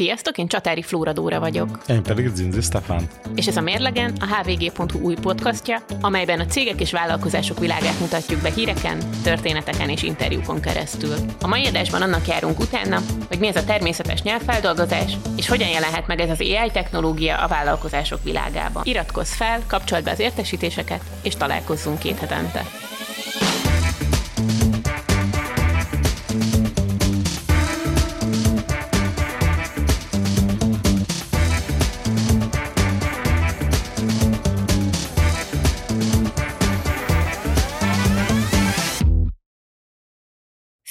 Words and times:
Sziasztok, 0.00 0.38
én 0.38 0.48
Csatári 0.48 0.82
Flóra 0.82 1.12
Dóra 1.12 1.40
vagyok. 1.40 1.78
Én 1.88 2.02
pedig 2.02 2.30
Zinzi 2.34 2.60
Stefán. 2.60 3.08
És 3.34 3.46
ez 3.46 3.56
a 3.56 3.60
Mérlegen, 3.60 4.12
a 4.20 4.26
hvg.hu 4.26 5.00
új 5.00 5.14
podcastja, 5.14 5.82
amelyben 6.00 6.40
a 6.40 6.46
cégek 6.46 6.80
és 6.80 6.92
vállalkozások 6.92 7.58
világát 7.58 8.00
mutatjuk 8.00 8.42
be 8.42 8.50
híreken, 8.50 8.98
történeteken 9.22 9.88
és 9.88 10.02
interjúkon 10.02 10.60
keresztül. 10.60 11.14
A 11.40 11.46
mai 11.46 11.66
adásban 11.66 12.02
annak 12.02 12.26
járunk 12.26 12.58
utána, 12.58 13.00
hogy 13.28 13.38
mi 13.38 13.46
ez 13.46 13.56
a 13.56 13.64
természetes 13.64 14.22
nyelvfeldolgozás, 14.22 15.16
és 15.36 15.48
hogyan 15.48 15.68
jelenhet 15.68 16.06
meg 16.06 16.20
ez 16.20 16.30
az 16.30 16.40
AI 16.40 16.70
technológia 16.72 17.36
a 17.36 17.48
vállalkozások 17.48 18.22
világában. 18.22 18.82
Iratkozz 18.84 19.32
fel, 19.32 19.62
kapcsold 19.66 20.04
be 20.04 20.10
az 20.10 20.20
értesítéseket, 20.20 21.02
és 21.22 21.34
találkozzunk 21.34 21.98
két 21.98 22.18
hetente. 22.18 22.64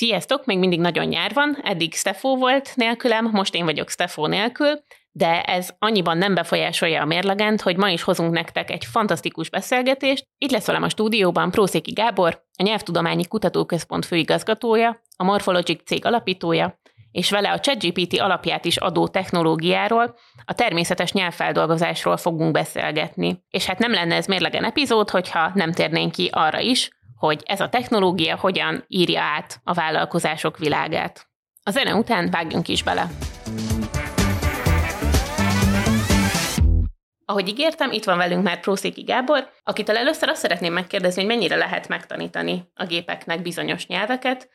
Sziasztok, 0.09 0.45
még 0.45 0.59
mindig 0.59 0.79
nagyon 0.79 1.05
nyár 1.05 1.33
van, 1.33 1.57
eddig 1.63 1.93
Stefó 1.93 2.37
volt 2.37 2.71
nélkülem, 2.75 3.29
most 3.31 3.55
én 3.55 3.65
vagyok 3.65 3.89
Stefó 3.89 4.25
nélkül, 4.25 4.83
de 5.11 5.41
ez 5.41 5.69
annyiban 5.79 6.17
nem 6.17 6.33
befolyásolja 6.33 7.01
a 7.01 7.05
mérlegent, 7.05 7.61
hogy 7.61 7.77
ma 7.77 7.89
is 7.89 8.01
hozunk 8.01 8.31
nektek 8.31 8.71
egy 8.71 8.85
fantasztikus 8.85 9.49
beszélgetést. 9.49 10.25
Itt 10.37 10.51
lesz 10.51 10.65
velem 10.65 10.83
a 10.83 10.89
stúdióban 10.89 11.51
Prószéki 11.51 11.91
Gábor, 11.91 12.43
a 12.57 12.63
Nyelvtudományi 12.63 13.25
Kutatóközpont 13.25 14.05
főigazgatója, 14.05 15.01
a 15.17 15.23
Morphologic 15.23 15.83
cég 15.83 16.05
alapítója, 16.05 16.79
és 17.11 17.29
vele 17.29 17.51
a 17.51 17.59
ChatGPT 17.59 18.19
alapját 18.19 18.65
is 18.65 18.77
adó 18.77 19.07
technológiáról, 19.07 20.15
a 20.45 20.53
természetes 20.53 21.11
nyelvfeldolgozásról 21.11 22.17
fogunk 22.17 22.51
beszélgetni. 22.51 23.43
És 23.49 23.65
hát 23.65 23.79
nem 23.79 23.91
lenne 23.91 24.15
ez 24.15 24.25
mérlegen 24.25 24.63
epizód, 24.63 25.09
hogyha 25.09 25.51
nem 25.53 25.71
térnénk 25.71 26.11
ki 26.11 26.29
arra 26.31 26.59
is, 26.59 26.89
hogy 27.19 27.43
ez 27.45 27.61
a 27.61 27.69
technológia 27.69 28.37
hogyan 28.37 28.83
írja 28.87 29.21
át 29.21 29.59
a 29.63 29.73
vállalkozások 29.73 30.57
világát. 30.57 31.27
A 31.63 31.71
zene 31.71 31.95
után 31.95 32.29
vágjunk 32.29 32.67
is 32.67 32.83
bele. 32.83 33.09
Ahogy 37.25 37.47
ígértem, 37.47 37.91
itt 37.91 38.03
van 38.03 38.17
velünk 38.17 38.43
már 38.43 38.59
Prószéki 38.59 39.01
Gábor, 39.01 39.49
akitől 39.63 39.97
először 39.97 40.29
azt 40.29 40.41
szeretném 40.41 40.73
megkérdezni, 40.73 41.21
hogy 41.21 41.31
mennyire 41.35 41.55
lehet 41.55 41.87
megtanítani 41.87 42.71
a 42.73 42.85
gépeknek 42.85 43.41
bizonyos 43.41 43.87
nyelveket, 43.87 44.49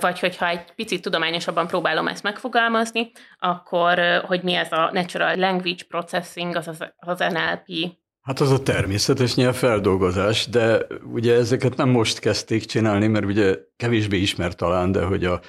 vagy 0.00 0.20
hogyha 0.20 0.48
egy 0.48 0.74
picit 0.74 1.02
tudományosabban 1.02 1.66
próbálom 1.66 2.08
ezt 2.08 2.22
megfogalmazni, 2.22 3.10
akkor 3.38 4.22
hogy 4.26 4.42
mi 4.42 4.54
ez 4.54 4.72
a 4.72 4.90
Natural 4.92 5.36
Language 5.36 5.84
Processing, 5.88 6.56
az 6.56 6.68
az 6.96 7.18
NLP 7.18 7.96
Hát 8.24 8.40
az 8.40 8.50
a 8.50 8.62
természetes 8.62 9.34
nyelvfeldolgozás, 9.34 10.46
de 10.46 10.86
ugye 11.12 11.34
ezeket 11.34 11.76
nem 11.76 11.88
most 11.88 12.18
kezdték 12.18 12.64
csinálni, 12.64 13.06
mert 13.06 13.24
ugye 13.24 13.58
kevésbé 13.76 14.16
ismert 14.16 14.56
talán, 14.56 14.92
de 14.92 15.02
hogy 15.04 15.24
a 15.24 15.40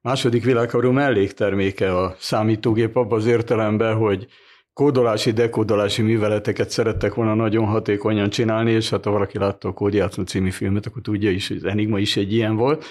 második 0.00 0.44
világháború 0.44 0.90
mellékterméke 0.90 1.96
a 1.98 2.14
számítógép 2.18 2.96
abban 2.96 3.18
az 3.18 3.26
értelemben, 3.26 3.96
hogy 3.96 4.26
kódolási, 4.72 5.30
dekódolási 5.30 6.02
műveleteket 6.02 6.70
szerettek 6.70 7.14
volna 7.14 7.34
nagyon 7.34 7.64
hatékonyan 7.64 8.30
csinálni, 8.30 8.70
és 8.70 8.90
hát 8.90 9.04
ha 9.04 9.10
valaki 9.10 9.38
látta 9.38 9.68
a 9.68 9.72
Kódjátszó 9.72 10.22
című 10.22 10.50
filmet, 10.50 10.86
akkor 10.86 11.02
tudja 11.02 11.30
is, 11.30 11.48
hogy 11.48 11.64
Enigma 11.64 11.98
is 11.98 12.16
egy 12.16 12.32
ilyen 12.32 12.56
volt. 12.56 12.84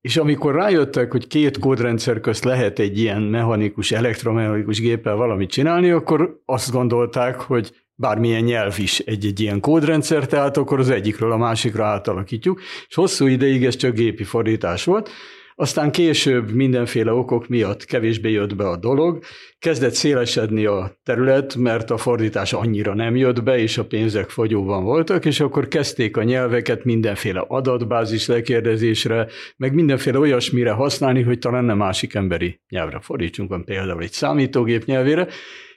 És 0.00 0.16
amikor 0.16 0.54
rájöttek, 0.54 1.12
hogy 1.12 1.26
két 1.26 1.58
kódrendszer 1.58 2.20
közt 2.20 2.44
lehet 2.44 2.78
egy 2.78 2.98
ilyen 2.98 3.22
mechanikus, 3.22 3.92
elektromechanikus 3.92 4.80
géppel 4.80 5.14
valamit 5.14 5.50
csinálni, 5.50 5.90
akkor 5.90 6.42
azt 6.44 6.70
gondolták, 6.70 7.40
hogy 7.40 7.85
bármilyen 7.96 8.42
nyelv 8.42 8.74
is 8.78 8.98
egy-egy 8.98 9.40
ilyen 9.40 9.60
kódrendszer, 9.60 10.26
tehát 10.26 10.56
akkor 10.56 10.78
az 10.78 10.90
egyikről 10.90 11.32
a 11.32 11.36
másikra 11.36 11.84
átalakítjuk, 11.84 12.60
és 12.88 12.94
hosszú 12.94 13.26
ideig 13.26 13.64
ez 13.64 13.76
csak 13.76 13.94
gépi 13.94 14.24
fordítás 14.24 14.84
volt, 14.84 15.10
aztán 15.58 15.90
később 15.90 16.50
mindenféle 16.50 17.12
okok 17.12 17.48
miatt 17.48 17.84
kevésbé 17.84 18.30
jött 18.30 18.56
be 18.56 18.68
a 18.68 18.76
dolog, 18.76 19.22
kezdett 19.58 19.92
szélesedni 19.92 20.64
a 20.64 20.96
terület, 21.02 21.54
mert 21.54 21.90
a 21.90 21.96
fordítás 21.96 22.52
annyira 22.52 22.94
nem 22.94 23.16
jött 23.16 23.42
be, 23.42 23.58
és 23.58 23.78
a 23.78 23.84
pénzek 23.84 24.30
fogyóban 24.30 24.84
voltak, 24.84 25.24
és 25.24 25.40
akkor 25.40 25.68
kezdték 25.68 26.16
a 26.16 26.22
nyelveket 26.22 26.84
mindenféle 26.84 27.44
adatbázis 27.48 28.26
lekérdezésre, 28.26 29.26
meg 29.56 29.74
mindenféle 29.74 30.18
olyasmire 30.18 30.70
használni, 30.70 31.22
hogy 31.22 31.38
talán 31.38 31.64
nem 31.64 31.76
másik 31.76 32.14
emberi 32.14 32.60
nyelvre 32.68 33.00
fordítsunk, 33.00 33.64
például 33.64 34.02
egy 34.02 34.12
számítógép 34.12 34.84
nyelvére, 34.84 35.28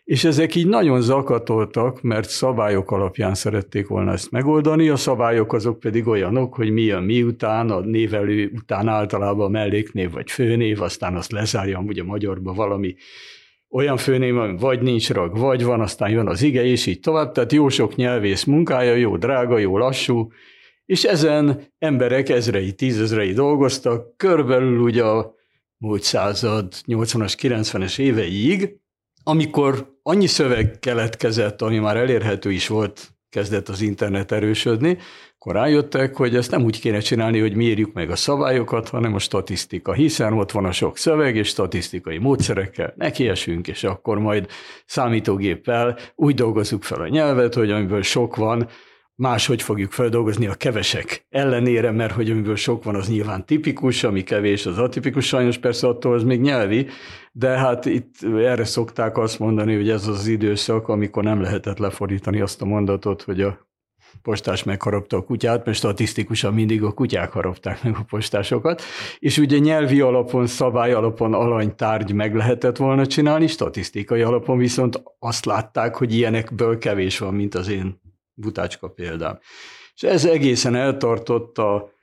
és 0.09 0.23
ezek 0.23 0.55
így 0.55 0.67
nagyon 0.67 1.01
zakatoltak, 1.01 2.01
mert 2.01 2.29
szabályok 2.29 2.91
alapján 2.91 3.33
szerették 3.35 3.87
volna 3.87 4.11
ezt 4.11 4.31
megoldani, 4.31 4.89
a 4.89 4.95
szabályok 4.95 5.53
azok 5.53 5.79
pedig 5.79 6.07
olyanok, 6.07 6.53
hogy 6.53 6.71
mi 6.71 6.91
a 6.91 6.99
miután, 6.99 7.69
a 7.69 7.79
névelő 7.79 8.51
után 8.55 8.87
általában 8.87 9.51
melléknév 9.51 10.11
vagy 10.11 10.31
főnév, 10.31 10.81
aztán 10.81 11.15
azt 11.15 11.31
lezárjam 11.31 11.85
ugye 11.85 12.03
magyarba 12.03 12.53
valami 12.53 12.95
olyan 13.69 13.97
főnév, 13.97 14.37
ami 14.37 14.57
vagy 14.57 14.81
nincs 14.81 15.09
rag, 15.09 15.37
vagy 15.37 15.63
van, 15.63 15.81
aztán 15.81 16.09
jön 16.09 16.27
az 16.27 16.41
ige, 16.41 16.63
és 16.63 16.85
így 16.85 16.99
tovább. 16.99 17.31
Tehát 17.31 17.51
jó 17.51 17.69
sok 17.69 17.95
nyelvész 17.95 18.43
munkája, 18.43 18.93
jó 18.93 19.17
drága, 19.17 19.57
jó 19.57 19.77
lassú, 19.77 20.31
és 20.85 21.03
ezen 21.03 21.61
emberek 21.79 22.29
ezrei, 22.29 22.73
tízezrei 22.73 23.33
dolgoztak, 23.33 24.17
körbelül 24.17 24.79
ugye 24.79 25.03
a 25.03 25.33
múlt 25.77 26.01
század 26.01 26.73
80-as, 26.87 27.33
90-es 27.41 27.99
éveig, 27.99 28.78
amikor 29.23 29.97
annyi 30.03 30.27
szöveg 30.27 30.79
keletkezett, 30.79 31.61
ami 31.61 31.77
már 31.77 31.97
elérhető 31.97 32.51
is 32.51 32.67
volt, 32.67 33.13
kezdett 33.29 33.69
az 33.69 33.81
internet 33.81 34.31
erősödni, 34.31 34.97
akkor 35.35 35.53
rájöttek, 35.53 36.15
hogy 36.15 36.35
ezt 36.35 36.51
nem 36.51 36.63
úgy 36.63 36.79
kéne 36.79 36.99
csinálni, 36.99 37.39
hogy 37.39 37.55
mérjük 37.55 37.93
meg 37.93 38.09
a 38.09 38.15
szabályokat, 38.15 38.89
hanem 38.89 39.13
a 39.13 39.19
statisztika, 39.19 39.93
hiszen 39.93 40.33
ott 40.33 40.51
van 40.51 40.65
a 40.65 40.71
sok 40.71 40.97
szöveg, 40.97 41.35
és 41.35 41.47
statisztikai 41.47 42.17
módszerekkel 42.17 42.93
nekiesünk, 42.95 43.67
és 43.67 43.83
akkor 43.83 44.19
majd 44.19 44.47
számítógéppel 44.85 45.97
úgy 46.15 46.35
dolgozzuk 46.35 46.83
fel 46.83 47.01
a 47.01 47.07
nyelvet, 47.07 47.53
hogy 47.53 47.71
amiből 47.71 48.01
sok 48.01 48.35
van, 48.35 48.67
máshogy 49.19 49.61
fogjuk 49.61 49.91
feldolgozni 49.91 50.47
a 50.47 50.53
kevesek 50.53 51.25
ellenére, 51.29 51.91
mert 51.91 52.13
hogy 52.13 52.29
amiből 52.29 52.55
sok 52.55 52.83
van, 52.83 52.95
az 52.95 53.09
nyilván 53.09 53.45
tipikus, 53.45 54.03
ami 54.03 54.23
kevés, 54.23 54.65
az 54.65 54.77
atipikus, 54.77 55.25
sajnos 55.25 55.57
persze 55.57 55.87
attól 55.87 56.13
az 56.13 56.23
még 56.23 56.41
nyelvi, 56.41 56.87
de 57.31 57.47
hát 57.47 57.85
itt 57.85 58.15
erre 58.23 58.65
szokták 58.65 59.17
azt 59.17 59.39
mondani, 59.39 59.75
hogy 59.75 59.89
ez 59.89 60.07
az 60.07 60.27
időszak, 60.27 60.87
amikor 60.87 61.23
nem 61.23 61.41
lehetett 61.41 61.77
lefordítani 61.77 62.41
azt 62.41 62.61
a 62.61 62.65
mondatot, 62.65 63.21
hogy 63.21 63.41
a 63.41 63.67
postás 64.21 64.63
megharapta 64.63 65.17
a 65.17 65.23
kutyát, 65.23 65.65
mert 65.65 65.77
statisztikusan 65.77 66.53
mindig 66.53 66.83
a 66.83 66.91
kutyák 66.91 67.31
harapták 67.31 67.83
meg 67.83 67.95
a 67.95 68.05
postásokat, 68.09 68.81
és 69.19 69.37
ugye 69.37 69.57
nyelvi 69.57 70.01
alapon, 70.01 70.47
szabály 70.47 70.93
alapon 70.93 71.33
alanytárgy 71.33 72.13
meg 72.13 72.35
lehetett 72.35 72.77
volna 72.77 73.05
csinálni, 73.05 73.47
statisztikai 73.47 74.21
alapon 74.21 74.57
viszont 74.57 75.03
azt 75.19 75.45
látták, 75.45 75.95
hogy 75.95 76.15
ilyenekből 76.15 76.77
kevés 76.77 77.17
van, 77.17 77.33
mint 77.33 77.55
az 77.55 77.69
én 77.69 78.07
butácska 78.39 78.87
példám. 78.87 79.39
És 79.95 80.01
ez 80.01 80.25
egészen 80.25 80.75
eltartott 80.75 81.57
a 81.57 81.97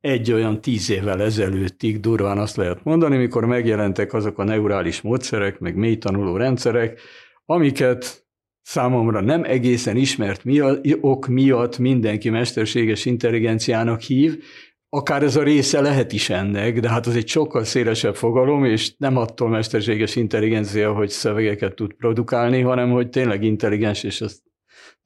egy 0.00 0.32
olyan 0.32 0.60
tíz 0.60 0.90
évvel 0.90 1.22
ezelőttig 1.22 2.00
durván 2.00 2.38
azt 2.38 2.56
lehet 2.56 2.84
mondani, 2.84 3.16
mikor 3.16 3.44
megjelentek 3.44 4.12
azok 4.12 4.38
a 4.38 4.44
neurális 4.44 5.00
módszerek, 5.00 5.58
meg 5.58 5.74
mély 5.74 5.98
tanuló 5.98 6.36
rendszerek, 6.36 7.00
amiket 7.44 8.26
számomra 8.62 9.20
nem 9.20 9.44
egészen 9.44 9.96
ismert 9.96 10.44
miatt, 10.44 10.86
ok 11.00 11.26
miatt 11.26 11.78
mindenki 11.78 12.30
mesterséges 12.30 13.04
intelligenciának 13.04 14.00
hív, 14.00 14.42
akár 14.88 15.22
ez 15.22 15.36
a 15.36 15.42
része 15.42 15.80
lehet 15.80 16.12
is 16.12 16.30
ennek, 16.30 16.80
de 16.80 16.88
hát 16.88 17.06
az 17.06 17.16
egy 17.16 17.28
sokkal 17.28 17.64
szélesebb 17.64 18.16
fogalom, 18.16 18.64
és 18.64 18.94
nem 18.96 19.16
attól 19.16 19.48
mesterséges 19.48 20.16
intelligencia, 20.16 20.92
hogy 20.92 21.08
szövegeket 21.08 21.74
tud 21.74 21.92
produkálni, 21.92 22.60
hanem 22.60 22.90
hogy 22.90 23.08
tényleg 23.08 23.42
intelligens, 23.42 24.02
és 24.02 24.20
azt 24.20 24.42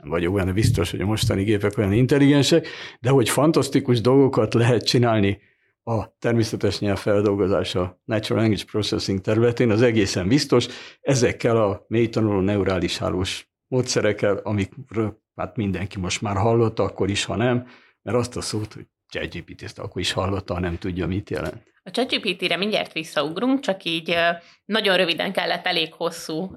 nem 0.05 0.12
vagyok 0.12 0.35
benne 0.35 0.53
biztos, 0.53 0.91
hogy 0.91 1.01
a 1.01 1.06
mostani 1.06 1.43
gépek 1.43 1.79
olyan 1.79 1.93
intelligensek, 1.93 2.67
de 3.01 3.11
hogy 3.11 3.29
fantasztikus 3.29 4.01
dolgokat 4.01 4.55
lehet 4.55 4.87
csinálni 4.87 5.39
a 5.83 6.19
természetes 6.19 6.79
nyelvfeldolgozása, 6.79 8.01
Natural 8.05 8.43
Language 8.43 8.65
Processing 8.71 9.21
területén, 9.21 9.71
az 9.71 9.83
egészen 9.83 10.29
biztos, 10.29 10.67
ezekkel 11.01 11.56
a 11.56 11.85
mélytanuló 11.89 12.41
neurális 12.41 12.99
hálós 12.99 13.49
módszerekkel, 13.67 14.37
amikről 14.37 15.23
hát 15.35 15.56
mindenki 15.56 15.99
most 15.99 16.23
már 16.23 16.37
hallotta, 16.37 16.83
akkor 16.83 17.11
is, 17.11 17.25
ha 17.25 17.37
nem, 17.37 17.67
mert 18.03 18.19
azt 18.19 18.37
a 18.37 18.41
szót, 18.41 18.73
hogy 18.73 18.87
ChatGPT 19.09 19.62
ezt 19.62 19.79
akkor 19.79 20.01
is 20.01 20.12
hallotta, 20.12 20.61
nem 20.61 20.79
tudja, 20.79 21.06
mit 21.06 21.31
jelent. 21.31 21.74
A 21.86 21.90
ChatGPT-re 21.90 22.56
mindjárt 22.56 22.92
visszaugrunk, 22.92 23.60
csak 23.60 23.84
így 23.84 24.16
nagyon 24.64 24.96
röviden 24.96 25.32
kellett 25.32 25.66
elég 25.66 25.92
hosszú 25.92 26.50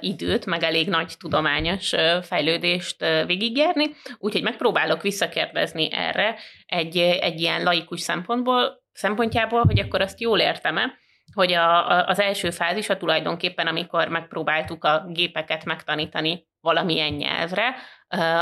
időt, 0.00 0.46
meg 0.46 0.62
elég 0.62 0.88
nagy 0.88 1.14
tudományos 1.18 1.92
fejlődést 2.22 3.04
végigjárni, 3.26 3.90
úgyhogy 4.18 4.42
megpróbálok 4.42 5.02
visszakérdezni 5.02 5.92
erre 5.92 6.36
egy, 6.66 6.96
egy 6.98 7.40
ilyen 7.40 7.62
laikus 7.62 8.00
szempontból, 8.00 8.82
szempontjából, 8.92 9.62
hogy 9.62 9.78
akkor 9.78 10.00
azt 10.00 10.20
jól 10.20 10.38
értem-e, 10.38 10.98
hogy 11.32 11.52
a, 11.52 11.90
a, 11.90 12.06
az 12.06 12.20
első 12.20 12.50
fázis 12.50 12.88
a 12.88 12.96
tulajdonképpen, 12.96 13.66
amikor 13.66 14.08
megpróbáltuk 14.08 14.84
a 14.84 15.04
gépeket 15.08 15.64
megtanítani 15.64 16.46
valamilyen 16.60 17.12
nyelvre, 17.12 17.74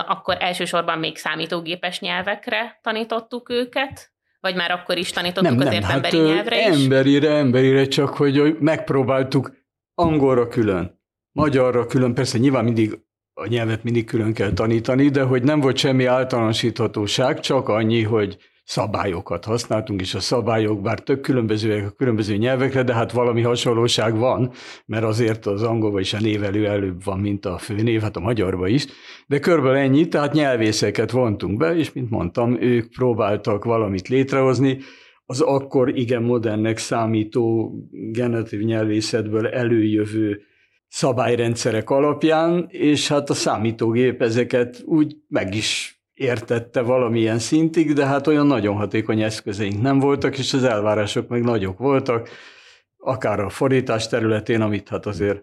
akkor 0.06 0.36
elsősorban 0.40 0.98
még 0.98 1.16
számítógépes 1.16 2.00
nyelvekre 2.00 2.78
tanítottuk 2.82 3.50
őket, 3.50 4.13
vagy 4.44 4.54
már 4.54 4.70
akkor 4.70 4.98
is 4.98 5.10
tanítottuk 5.10 5.56
nem, 5.56 5.66
azért 5.66 5.82
nem, 5.82 5.90
emberi 5.90 6.16
hát, 6.18 6.26
nyelvre 6.26 6.68
is? 6.68 6.82
Emberire, 6.82 7.30
emberire, 7.30 7.86
csak 7.86 8.08
hogy 8.08 8.56
megpróbáltuk 8.60 9.52
angolra 9.94 10.48
külön, 10.48 11.00
magyarra 11.32 11.86
külön, 11.86 12.14
persze 12.14 12.38
nyilván 12.38 12.64
mindig 12.64 12.98
a 13.34 13.46
nyelvet 13.46 13.84
mindig 13.84 14.04
külön 14.04 14.32
kell 14.32 14.52
tanítani, 14.52 15.08
de 15.08 15.22
hogy 15.22 15.42
nem 15.42 15.60
volt 15.60 15.76
semmi 15.76 16.04
általánosíthatóság, 16.04 17.40
csak 17.40 17.68
annyi, 17.68 18.02
hogy 18.02 18.36
szabályokat 18.64 19.44
használtunk, 19.44 20.00
és 20.00 20.14
a 20.14 20.20
szabályok 20.20 20.80
bár 20.80 21.00
tök 21.00 21.20
különbözőek 21.20 21.86
a 21.86 21.90
különböző 21.90 22.36
nyelvekre, 22.36 22.82
de 22.82 22.94
hát 22.94 23.12
valami 23.12 23.42
hasonlóság 23.42 24.16
van, 24.16 24.52
mert 24.86 25.04
azért 25.04 25.46
az 25.46 25.62
angolban 25.62 26.00
is 26.00 26.12
a 26.12 26.20
névelő 26.20 26.66
előbb 26.66 27.04
van, 27.04 27.20
mint 27.20 27.46
a 27.46 27.58
főnév, 27.58 28.00
hát 28.00 28.16
a 28.16 28.20
magyarban 28.20 28.68
is, 28.68 28.86
de 29.26 29.38
körülbelül 29.38 29.78
ennyi, 29.78 30.08
tehát 30.08 30.32
nyelvészeket 30.32 31.10
vontunk 31.10 31.58
be, 31.58 31.76
és 31.76 31.92
mint 31.92 32.10
mondtam, 32.10 32.62
ők 32.62 32.90
próbáltak 32.90 33.64
valamit 33.64 34.08
létrehozni, 34.08 34.78
az 35.26 35.40
akkor 35.40 35.98
igen 35.98 36.22
modernnek 36.22 36.78
számító 36.78 37.72
generatív 37.90 38.60
nyelvészetből 38.60 39.46
előjövő 39.46 40.40
szabályrendszerek 40.88 41.90
alapján, 41.90 42.66
és 42.68 43.08
hát 43.08 43.30
a 43.30 43.34
számítógép 43.34 44.22
ezeket 44.22 44.82
úgy 44.84 45.16
meg 45.28 45.54
is 45.54 45.93
értette 46.14 46.80
valamilyen 46.80 47.38
szintig, 47.38 47.92
de 47.92 48.06
hát 48.06 48.26
olyan 48.26 48.46
nagyon 48.46 48.76
hatékony 48.76 49.22
eszközeink 49.22 49.82
nem 49.82 49.98
voltak, 49.98 50.38
és 50.38 50.52
az 50.52 50.64
elvárások 50.64 51.28
meg 51.28 51.42
nagyok 51.42 51.78
voltak, 51.78 52.28
akár 52.98 53.40
a 53.40 53.48
fordítás 53.48 54.08
területén, 54.08 54.60
amit 54.60 54.88
hát 54.88 55.06
azért 55.06 55.42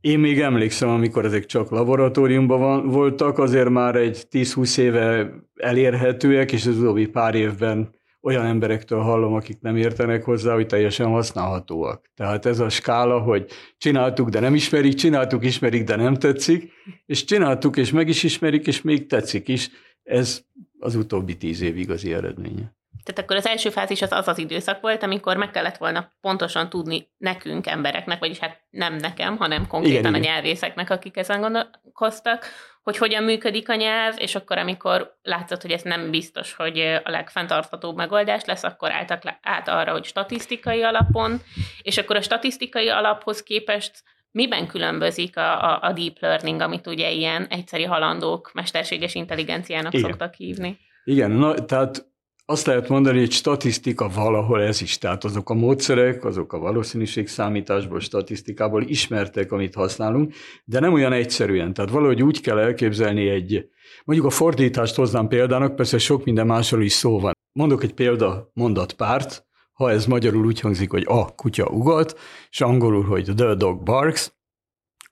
én 0.00 0.18
még 0.18 0.40
emlékszem, 0.40 0.88
amikor 0.88 1.24
ezek 1.24 1.46
csak 1.46 1.70
laboratóriumban 1.70 2.60
van, 2.60 2.88
voltak, 2.88 3.38
azért 3.38 3.68
már 3.68 3.96
egy 3.96 4.26
10-20 4.30 4.78
éve 4.78 5.30
elérhetőek, 5.54 6.52
és 6.52 6.66
az 6.66 6.78
utóbbi 6.78 7.06
pár 7.06 7.34
évben 7.34 7.94
olyan 8.24 8.44
emberektől 8.44 9.00
hallom, 9.00 9.34
akik 9.34 9.60
nem 9.60 9.76
értenek 9.76 10.24
hozzá, 10.24 10.54
hogy 10.54 10.66
teljesen 10.66 11.06
használhatóak. 11.06 12.10
Tehát 12.14 12.46
ez 12.46 12.58
a 12.58 12.68
skála, 12.68 13.18
hogy 13.18 13.50
csináltuk, 13.78 14.28
de 14.28 14.40
nem 14.40 14.54
ismerik, 14.54 14.94
csináltuk, 14.94 15.44
ismerik, 15.44 15.84
de 15.84 15.96
nem 15.96 16.14
tetszik, 16.14 16.72
és 17.06 17.24
csináltuk, 17.24 17.76
és 17.76 17.90
meg 17.90 18.08
is 18.08 18.22
ismerik, 18.22 18.66
és 18.66 18.82
még 18.82 19.06
tetszik 19.06 19.48
is. 19.48 19.70
Ez 20.04 20.42
az 20.78 20.94
utóbbi 20.94 21.36
tíz 21.36 21.60
év 21.60 21.76
igazi 21.76 22.12
eredménye. 22.12 22.72
Tehát 23.04 23.20
akkor 23.22 23.36
az 23.36 23.46
első 23.46 23.70
fázis 23.70 24.02
az 24.02 24.12
az 24.12 24.28
az 24.28 24.38
időszak 24.38 24.80
volt, 24.80 25.02
amikor 25.02 25.36
meg 25.36 25.50
kellett 25.50 25.76
volna 25.76 26.12
pontosan 26.20 26.68
tudni 26.68 27.08
nekünk, 27.18 27.66
embereknek, 27.66 28.18
vagyis 28.18 28.38
hát 28.38 28.60
nem 28.70 28.94
nekem, 28.94 29.36
hanem 29.36 29.66
konkrétan 29.66 30.14
igen, 30.14 30.14
a 30.14 30.18
nyelvészeknek, 30.18 30.90
akik 30.90 31.16
ezen 31.16 31.40
gondolkoztak, 31.40 32.46
hogy 32.82 32.96
hogyan 32.96 33.22
működik 33.22 33.68
a 33.68 33.74
nyelv, 33.74 34.14
és 34.18 34.34
akkor, 34.34 34.58
amikor 34.58 35.18
látszott, 35.22 35.62
hogy 35.62 35.70
ez 35.70 35.82
nem 35.82 36.10
biztos, 36.10 36.54
hogy 36.54 36.78
a 36.80 37.10
legfenntarthatóbb 37.10 37.96
megoldás 37.96 38.44
lesz, 38.44 38.62
akkor 38.62 38.92
álltak 38.92 39.22
át 39.42 39.68
arra, 39.68 39.92
hogy 39.92 40.04
statisztikai 40.04 40.82
alapon, 40.82 41.42
és 41.82 41.98
akkor 41.98 42.16
a 42.16 42.22
statisztikai 42.22 42.88
alaphoz 42.88 43.42
képest 43.42 44.02
miben 44.34 44.66
különbözik 44.66 45.36
a, 45.36 45.72
a, 45.72 45.78
a 45.82 45.92
deep 45.92 46.16
learning, 46.20 46.60
amit 46.60 46.86
ugye 46.86 47.10
ilyen 47.10 47.46
egyszeri 47.46 47.84
halandók 47.84 48.50
mesterséges 48.54 49.14
intelligenciának 49.14 49.94
Igen. 49.94 50.10
szoktak 50.10 50.34
hívni? 50.34 50.78
Igen, 51.04 51.30
na, 51.30 51.54
tehát 51.54 52.12
azt 52.46 52.66
lehet 52.66 52.88
mondani, 52.88 53.18
hogy 53.18 53.30
statisztika 53.30 54.08
valahol 54.08 54.62
ez 54.62 54.82
is, 54.82 54.98
tehát 54.98 55.24
azok 55.24 55.50
a 55.50 55.54
módszerek, 55.54 56.24
azok 56.24 56.52
a 56.52 56.58
valószínűség 56.58 57.28
számításból, 57.28 58.00
statisztikából 58.00 58.82
ismertek, 58.82 59.52
amit 59.52 59.74
használunk, 59.74 60.34
de 60.64 60.80
nem 60.80 60.92
olyan 60.92 61.12
egyszerűen. 61.12 61.72
Tehát 61.72 61.90
valahogy 61.90 62.22
úgy 62.22 62.40
kell 62.40 62.58
elképzelni 62.58 63.28
egy, 63.28 63.68
mondjuk 64.04 64.28
a 64.28 64.30
fordítást 64.30 64.94
hoznám 64.94 65.28
példának, 65.28 65.76
persze 65.76 65.98
sok 65.98 66.24
minden 66.24 66.46
másról 66.46 66.82
is 66.82 66.92
szó 66.92 67.20
van. 67.20 67.32
Mondok 67.52 67.82
egy 67.82 67.94
példa 67.94 68.50
mondatpárt, 68.54 69.46
ha 69.74 69.90
ez 69.90 70.06
magyarul 70.06 70.46
úgy 70.46 70.60
hangzik, 70.60 70.90
hogy 70.90 71.04
a 71.06 71.34
kutya 71.34 71.66
ugat, 71.66 72.18
és 72.50 72.60
angolul, 72.60 73.04
hogy 73.04 73.30
the 73.36 73.54
dog 73.54 73.82
barks, 73.82 74.32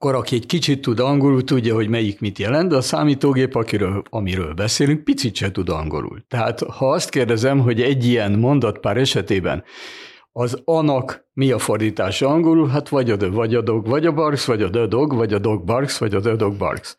akkor 0.02 0.14
aki 0.14 0.34
egy 0.34 0.46
kicsit 0.46 0.80
tud 0.80 1.00
angolul, 1.00 1.44
tudja, 1.44 1.74
hogy 1.74 1.88
melyik 1.88 2.20
mit 2.20 2.38
jelent, 2.38 2.68
de 2.68 2.76
a 2.76 2.80
számítógép, 2.80 3.54
akiről, 3.54 4.02
amiről 4.10 4.54
beszélünk, 4.54 5.04
picit 5.04 5.34
se 5.34 5.50
tud 5.50 5.68
angolul. 5.68 6.24
Tehát 6.28 6.60
ha 6.60 6.90
azt 6.90 7.10
kérdezem, 7.10 7.60
hogy 7.60 7.80
egy 7.80 8.04
ilyen 8.04 8.32
mondatpár 8.32 8.96
esetében 8.96 9.64
az 10.32 10.62
anak 10.64 11.28
mi 11.32 11.50
a 11.50 11.58
fordítása 11.58 12.28
angolul, 12.28 12.68
hát 12.68 12.88
vagy 12.88 13.10
a 13.10 13.30
vagy 13.30 13.54
a 13.54 13.60
dog, 13.60 13.88
vagy 13.88 14.06
a 14.06 14.12
barks, 14.12 14.44
vagy 14.44 14.62
a 14.62 14.70
the 14.70 14.86
dog, 14.86 15.14
vagy 15.14 15.32
a 15.32 15.38
dog 15.38 15.64
barks, 15.64 15.98
vagy 15.98 16.14
a 16.14 16.20
the 16.20 16.36
dog 16.36 16.56
barks. 16.56 16.96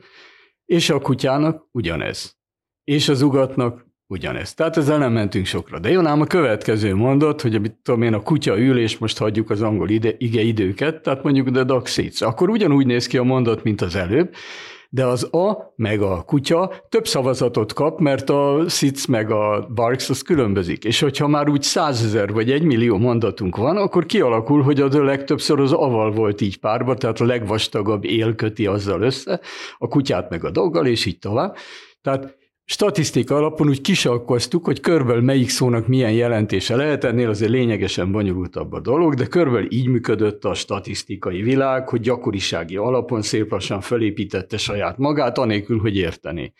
És 0.66 0.90
a 0.90 1.00
kutyának 1.00 1.68
ugyanez. 1.72 2.38
És 2.84 3.10
az 3.10 3.22
ugatnak 3.22 3.86
ugyanez. 4.14 4.54
Tehát 4.54 4.78
ezzel 4.78 4.98
nem 4.98 5.12
mentünk 5.12 5.46
sokra. 5.46 5.80
De 5.80 5.90
jön 5.90 6.06
ám 6.06 6.22
a 6.22 6.26
következő 6.26 6.96
mondat, 6.96 7.42
hogy 7.42 7.62
mit 7.62 7.76
tudom 7.84 8.02
én, 8.02 8.14
a 8.14 8.22
kutya 8.22 8.60
ül, 8.60 8.78
és 8.78 8.98
most 8.98 9.18
hagyjuk 9.18 9.50
az 9.50 9.62
angol 9.62 9.90
ide, 9.90 10.14
ige 10.18 10.42
időket, 10.42 11.02
tehát 11.02 11.24
mondjuk 11.24 11.52
the 11.52 11.64
dog 11.64 11.88
sits. 11.88 12.22
Akkor 12.22 12.50
ugyanúgy 12.50 12.86
néz 12.86 13.08
ki 13.08 13.18
a 13.18 13.24
mondat, 13.24 13.64
mint 13.64 13.82
az 13.82 13.96
előbb, 13.96 14.34
de 14.90 15.06
az 15.06 15.34
a 15.34 15.74
meg 15.76 16.02
a 16.02 16.22
kutya 16.22 16.72
több 16.90 17.08
szavazatot 17.08 17.74
kap, 17.74 18.00
mert 18.00 18.30
a 18.30 18.64
sits 18.68 19.08
meg 19.08 19.32
a 19.32 19.68
barks 19.74 20.10
az 20.10 20.22
különbözik. 20.22 20.84
És 20.84 21.00
hogyha 21.00 21.28
már 21.28 21.50
úgy 21.50 21.62
százezer 21.62 22.32
vagy 22.32 22.52
egy 22.52 22.64
millió 22.64 22.98
mondatunk 22.98 23.56
van, 23.56 23.78
akkor 23.78 24.06
kialakul, 24.06 24.62
hogy 24.62 24.82
a 24.82 25.04
legtöbbször 25.04 25.60
az 25.60 25.72
aval 25.72 26.12
volt 26.12 26.42
így 26.42 26.60
párba, 26.60 26.94
tehát 26.96 27.20
a 27.20 27.26
legvastagabb 27.26 28.06
él 28.06 28.36
köti 28.36 28.66
azzal 28.66 29.02
össze, 29.02 29.40
a 29.78 29.88
kutyát 29.88 30.30
meg 30.30 30.46
a 30.46 30.52
doggal, 30.52 30.86
és 30.86 31.06
így 31.06 31.20
tovább. 31.20 31.56
Tehát 32.02 32.42
statisztika 32.66 33.36
alapon 33.36 33.68
úgy 33.68 33.82
kisakkoztuk, 33.82 34.66
hogy 34.66 34.80
körből 34.80 35.22
melyik 35.22 35.50
szónak 35.50 35.88
milyen 35.88 36.12
jelentése 36.12 36.76
lehet, 36.76 37.04
ennél 37.04 37.30
azért 37.30 37.52
lényegesen 37.52 38.12
bonyolultabb 38.12 38.74
a 38.74 38.80
dolog, 38.80 39.14
de 39.14 39.26
körből 39.26 39.72
így 39.72 39.88
működött 39.88 40.46
a 40.46 40.54
statisztikai 40.54 41.42
világ, 41.42 41.90
hogy 41.90 42.00
gyakorisági 42.00 42.76
alapon 42.76 43.22
szép 43.22 43.52
lassan 43.52 43.82
felépítette 43.82 44.58
saját 44.58 44.98
magát, 44.98 45.38
anélkül, 45.38 45.80
hogy 45.80 45.96
értené. 45.96 46.54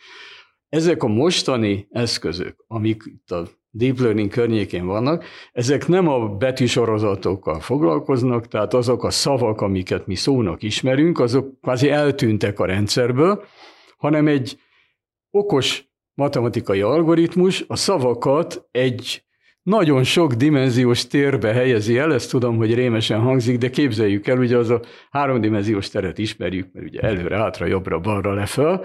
Ezek 0.68 1.02
a 1.02 1.06
mostani 1.06 1.88
eszközök, 1.90 2.64
amik 2.66 3.02
itt 3.06 3.30
a 3.30 3.48
deep 3.70 3.98
learning 3.98 4.30
környékén 4.30 4.86
vannak, 4.86 5.24
ezek 5.52 5.88
nem 5.88 6.08
a 6.08 6.28
betűsorozatokkal 6.28 7.60
foglalkoznak, 7.60 8.48
tehát 8.48 8.74
azok 8.74 9.04
a 9.04 9.10
szavak, 9.10 9.60
amiket 9.60 10.06
mi 10.06 10.14
szónak 10.14 10.62
ismerünk, 10.62 11.18
azok 11.18 11.60
kvázi 11.60 11.90
eltűntek 11.90 12.60
a 12.60 12.64
rendszerből, 12.64 13.44
hanem 13.96 14.26
egy 14.26 14.58
okos 15.30 15.84
matematikai 16.14 16.80
algoritmus 16.80 17.64
a 17.68 17.76
szavakat 17.76 18.68
egy 18.70 19.24
nagyon 19.62 20.02
sok 20.02 20.32
dimenziós 20.32 21.06
térbe 21.06 21.52
helyezi 21.52 21.98
el, 21.98 22.12
ezt 22.12 22.30
tudom, 22.30 22.56
hogy 22.56 22.74
rémesen 22.74 23.20
hangzik, 23.20 23.58
de 23.58 23.70
képzeljük 23.70 24.26
el, 24.26 24.38
ugye 24.38 24.56
az 24.56 24.70
a 24.70 24.80
háromdimenziós 25.10 25.88
teret 25.88 26.18
ismerjük, 26.18 26.72
mert 26.72 26.86
ugye 26.86 27.00
előre, 27.00 27.36
hátra, 27.36 27.66
jobbra, 27.66 27.98
balra, 27.98 28.34
lefel, 28.34 28.84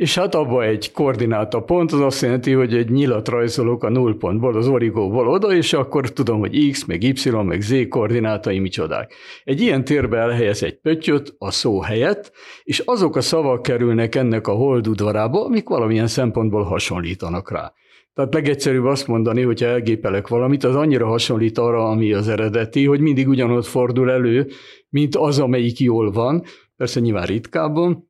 és 0.00 0.14
hát 0.14 0.34
abba 0.34 0.64
egy 0.64 0.92
koordináta 0.92 1.60
pont, 1.60 1.92
az 1.92 2.00
azt 2.00 2.22
jelenti, 2.22 2.52
hogy 2.52 2.74
egy 2.74 2.90
nyilat 2.90 3.28
rajzolok 3.28 3.84
a 3.84 3.88
nullpontból, 3.88 4.56
az 4.56 4.68
origóból 4.68 5.28
oda, 5.28 5.52
és 5.52 5.72
akkor 5.72 6.08
tudom, 6.08 6.38
hogy 6.38 6.70
x, 6.70 6.84
meg 6.84 7.02
y, 7.02 7.30
meg 7.30 7.60
z 7.60 7.88
koordinátai 7.88 8.58
micsodák. 8.58 9.14
Egy 9.44 9.60
ilyen 9.60 9.84
térbe 9.84 10.18
elhelyez 10.18 10.62
egy 10.62 10.80
pöttyöt 10.80 11.34
a 11.38 11.50
szó 11.50 11.80
helyett, 11.80 12.32
és 12.62 12.78
azok 12.78 13.16
a 13.16 13.20
szavak 13.20 13.62
kerülnek 13.62 14.14
ennek 14.14 14.46
a 14.46 14.52
holdudvarába, 14.52 15.44
amik 15.44 15.68
valamilyen 15.68 16.06
szempontból 16.06 16.62
hasonlítanak 16.62 17.50
rá. 17.50 17.72
Tehát 18.14 18.34
legegyszerűbb 18.34 18.84
azt 18.84 19.06
mondani, 19.06 19.42
hogyha 19.42 19.66
elgépelek 19.66 20.28
valamit, 20.28 20.64
az 20.64 20.74
annyira 20.74 21.06
hasonlít 21.06 21.58
arra, 21.58 21.88
ami 21.88 22.12
az 22.12 22.28
eredeti, 22.28 22.86
hogy 22.86 23.00
mindig 23.00 23.28
ugyanott 23.28 23.66
fordul 23.66 24.10
elő, 24.10 24.46
mint 24.88 25.16
az, 25.16 25.38
amelyik 25.38 25.80
jól 25.80 26.10
van, 26.10 26.42
persze 26.76 27.00
nyilván 27.00 27.26
ritkábban, 27.26 28.09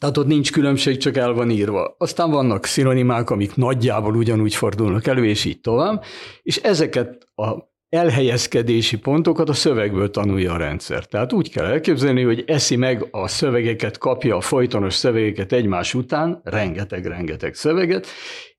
tehát 0.00 0.16
ott 0.16 0.26
nincs 0.26 0.52
különbség, 0.52 0.96
csak 0.96 1.16
el 1.16 1.32
van 1.32 1.50
írva. 1.50 1.94
Aztán 1.98 2.30
vannak 2.30 2.64
szinonimák, 2.64 3.30
amik 3.30 3.56
nagyjából 3.56 4.16
ugyanúgy 4.16 4.54
fordulnak 4.54 5.06
elő, 5.06 5.26
és 5.26 5.44
így 5.44 5.60
tovább, 5.60 6.04
és 6.42 6.56
ezeket 6.56 7.26
a 7.34 7.68
elhelyezkedési 7.88 8.98
pontokat 8.98 9.48
a 9.48 9.52
szövegből 9.52 10.10
tanulja 10.10 10.52
a 10.52 10.56
rendszer. 10.56 11.04
Tehát 11.04 11.32
úgy 11.32 11.50
kell 11.50 11.64
elképzelni, 11.64 12.22
hogy 12.22 12.44
eszi 12.46 12.76
meg 12.76 13.08
a 13.10 13.28
szövegeket, 13.28 13.98
kapja 13.98 14.36
a 14.36 14.40
folytonos 14.40 14.94
szövegeket 14.94 15.52
egymás 15.52 15.94
után, 15.94 16.40
rengeteg-rengeteg 16.44 17.54
szöveget, 17.54 18.06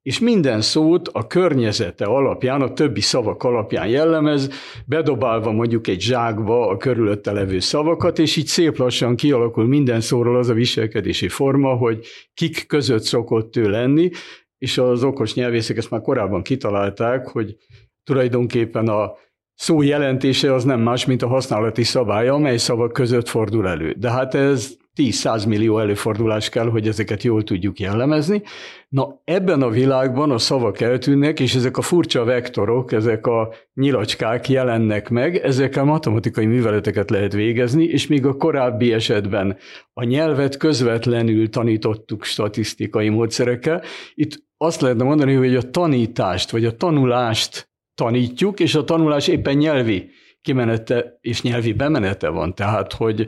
és 0.02 0.20
minden 0.20 0.62
szót 0.62 1.08
a 1.08 1.28
környezete 1.28 2.06
alapján, 2.06 2.62
a 2.62 2.74
többi 2.74 3.02
szavak 3.02 3.44
alapján 3.44 3.88
jellemez, 3.88 4.50
bedobálva 4.86 5.52
mondjuk 5.52 5.88
egy 5.88 6.02
zsákba 6.02 6.68
a 6.68 6.78
körülötte 6.78 7.32
levő 7.32 7.60
szavakat, 7.60 8.20
és 8.20 8.36
így 8.36 8.48
szép 8.48 8.78
lassan 8.78 9.16
kialakul 9.16 9.68
minden 9.68 10.02
szóról 10.02 10.38
az 10.38 10.50
a 10.50 10.54
viselkedési 10.54 11.28
forma, 11.28 11.76
hogy 11.76 12.06
kik 12.34 12.68
között 12.68 13.04
szokott 13.04 13.56
ő 13.56 13.70
lenni, 13.70 14.10
és 14.58 14.78
az 14.78 15.04
okos 15.04 15.34
nyelvészek 15.34 15.78
ezt 15.78 15.90
már 15.90 16.02
korábban 16.02 16.42
kitalálták, 16.42 17.28
hogy 17.28 17.56
tulajdonképpen 18.04 18.88
a 18.88 19.12
szó 19.54 19.82
jelentése 19.82 20.54
az 20.54 20.64
nem 20.64 20.82
más, 20.82 21.06
mint 21.06 21.22
a 21.22 21.28
használati 21.28 21.84
szabály, 21.84 22.28
amely 22.28 22.58
szavak 22.58 22.94
között 22.94 23.28
fordul 23.28 23.68
elő. 23.68 23.92
De 23.98 24.12
hát 24.12 24.36
ez 24.36 24.78
10-100 24.96 25.48
millió 25.48 25.80
előfordulás 25.80 26.50
kell, 26.50 26.70
hogy 26.70 26.88
ezeket 26.88 27.24
jól 27.24 27.44
tudjuk 27.44 27.80
jellemezni. 27.80 28.42
Na 28.90 29.22
ebben 29.24 29.62
a 29.62 29.70
világban 29.70 30.32
a 30.32 30.38
szavak 30.38 30.82
eltűnnek, 30.82 31.40
és 31.40 31.56
ezek 31.56 31.78
a 31.78 31.82
furcsa 31.82 32.24
vektorok, 32.24 32.92
ezek 32.92 33.28
a 33.28 33.54
nyilacskák 33.74 34.50
jelennek 34.50 35.10
meg, 35.10 35.36
ezekkel 35.36 35.84
matematikai 35.84 36.46
műveleteket 36.46 37.10
lehet 37.10 37.34
végezni, 37.34 37.84
és 37.84 38.08
még 38.08 38.26
a 38.26 38.38
korábbi 38.38 38.94
esetben 38.94 39.58
a 39.94 40.04
nyelvet 40.04 40.58
közvetlenül 40.58 41.50
tanítottuk 41.50 42.24
statisztikai 42.24 43.10
módszerekkel. 43.10 43.84
Itt 44.14 44.44
azt 44.58 44.82
lehetne 44.82 45.04
mondani, 45.04 45.34
hogy 45.34 45.56
a 45.56 45.70
tanítást, 45.70 46.52
vagy 46.52 46.66
a 46.66 46.76
tanulást 46.76 47.70
tanítjuk, 47.96 48.60
és 48.60 48.76
a 48.76 48.84
tanulás 48.84 49.28
éppen 49.28 49.58
nyelvi 49.58 50.10
kimenete 50.42 51.18
és 51.22 51.42
nyelvi 51.42 51.74
bemenete 51.74 52.30
van. 52.30 52.56
Tehát, 52.56 52.94
hogy 52.94 53.26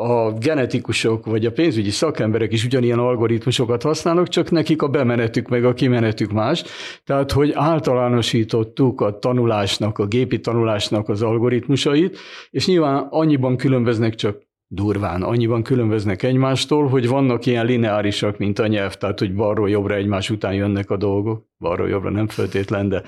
a 0.00 0.32
genetikusok 0.32 1.26
vagy 1.26 1.46
a 1.46 1.52
pénzügyi 1.52 1.90
szakemberek 1.90 2.52
is 2.52 2.64
ugyanilyen 2.64 2.98
algoritmusokat 2.98 3.82
használnak, 3.82 4.28
csak 4.28 4.50
nekik 4.50 4.82
a 4.82 4.88
bemenetük 4.88 5.48
meg 5.48 5.64
a 5.64 5.72
kimenetük 5.72 6.32
más. 6.32 6.64
Tehát, 7.04 7.32
hogy 7.32 7.52
általánosítottuk 7.54 9.00
a 9.00 9.18
tanulásnak, 9.18 9.98
a 9.98 10.06
gépi 10.06 10.40
tanulásnak 10.40 11.08
az 11.08 11.22
algoritmusait, 11.22 12.18
és 12.50 12.66
nyilván 12.66 13.06
annyiban 13.10 13.56
különböznek 13.56 14.14
csak 14.14 14.42
durván, 14.66 15.22
annyiban 15.22 15.62
különböznek 15.62 16.22
egymástól, 16.22 16.88
hogy 16.88 17.08
vannak 17.08 17.46
ilyen 17.46 17.66
lineárisak, 17.66 18.38
mint 18.38 18.58
a 18.58 18.66
nyelv, 18.66 18.94
tehát 18.94 19.18
hogy 19.18 19.34
balról 19.34 19.70
jobbra 19.70 19.94
egymás 19.94 20.30
után 20.30 20.54
jönnek 20.54 20.90
a 20.90 20.96
dolgok, 20.96 21.46
balról 21.58 21.88
jobbra 21.88 22.10
nem 22.10 22.28
feltétlen, 22.28 22.88
de 22.88 23.02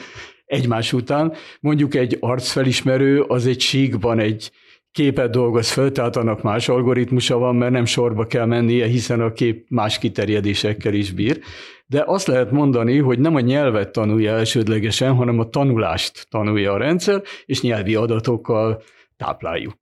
egymás 0.44 0.92
után. 0.92 1.32
Mondjuk 1.61 1.94
egy 1.94 2.16
arcfelismerő 2.20 3.20
az 3.20 3.47
egy 3.47 3.61
síkban 3.61 4.18
egy 4.18 4.50
képet 4.92 5.30
dolgoz 5.30 5.70
föl, 5.70 5.92
tehát 5.92 6.16
annak 6.16 6.42
más 6.42 6.68
algoritmusa 6.68 7.38
van, 7.38 7.56
mert 7.56 7.73
nem 7.73 7.85
sorba 7.85 8.26
kell 8.26 8.44
mennie, 8.44 8.87
hiszen 8.87 9.20
a 9.20 9.32
kép 9.32 9.66
más 9.68 9.99
kiterjedésekkel 9.99 10.94
is 10.94 11.12
bír. 11.12 11.40
De 11.87 12.02
azt 12.06 12.26
lehet 12.26 12.50
mondani, 12.50 12.99
hogy 12.99 13.18
nem 13.18 13.35
a 13.35 13.40
nyelvet 13.40 13.92
tanulja 13.92 14.32
elsődlegesen, 14.32 15.14
hanem 15.14 15.38
a 15.38 15.49
tanulást 15.49 16.26
tanulja 16.30 16.73
a 16.73 16.76
rendszer, 16.76 17.23
és 17.44 17.61
nyelvi 17.61 17.94
adatokkal 17.94 18.82
tápláljuk. 19.16 19.75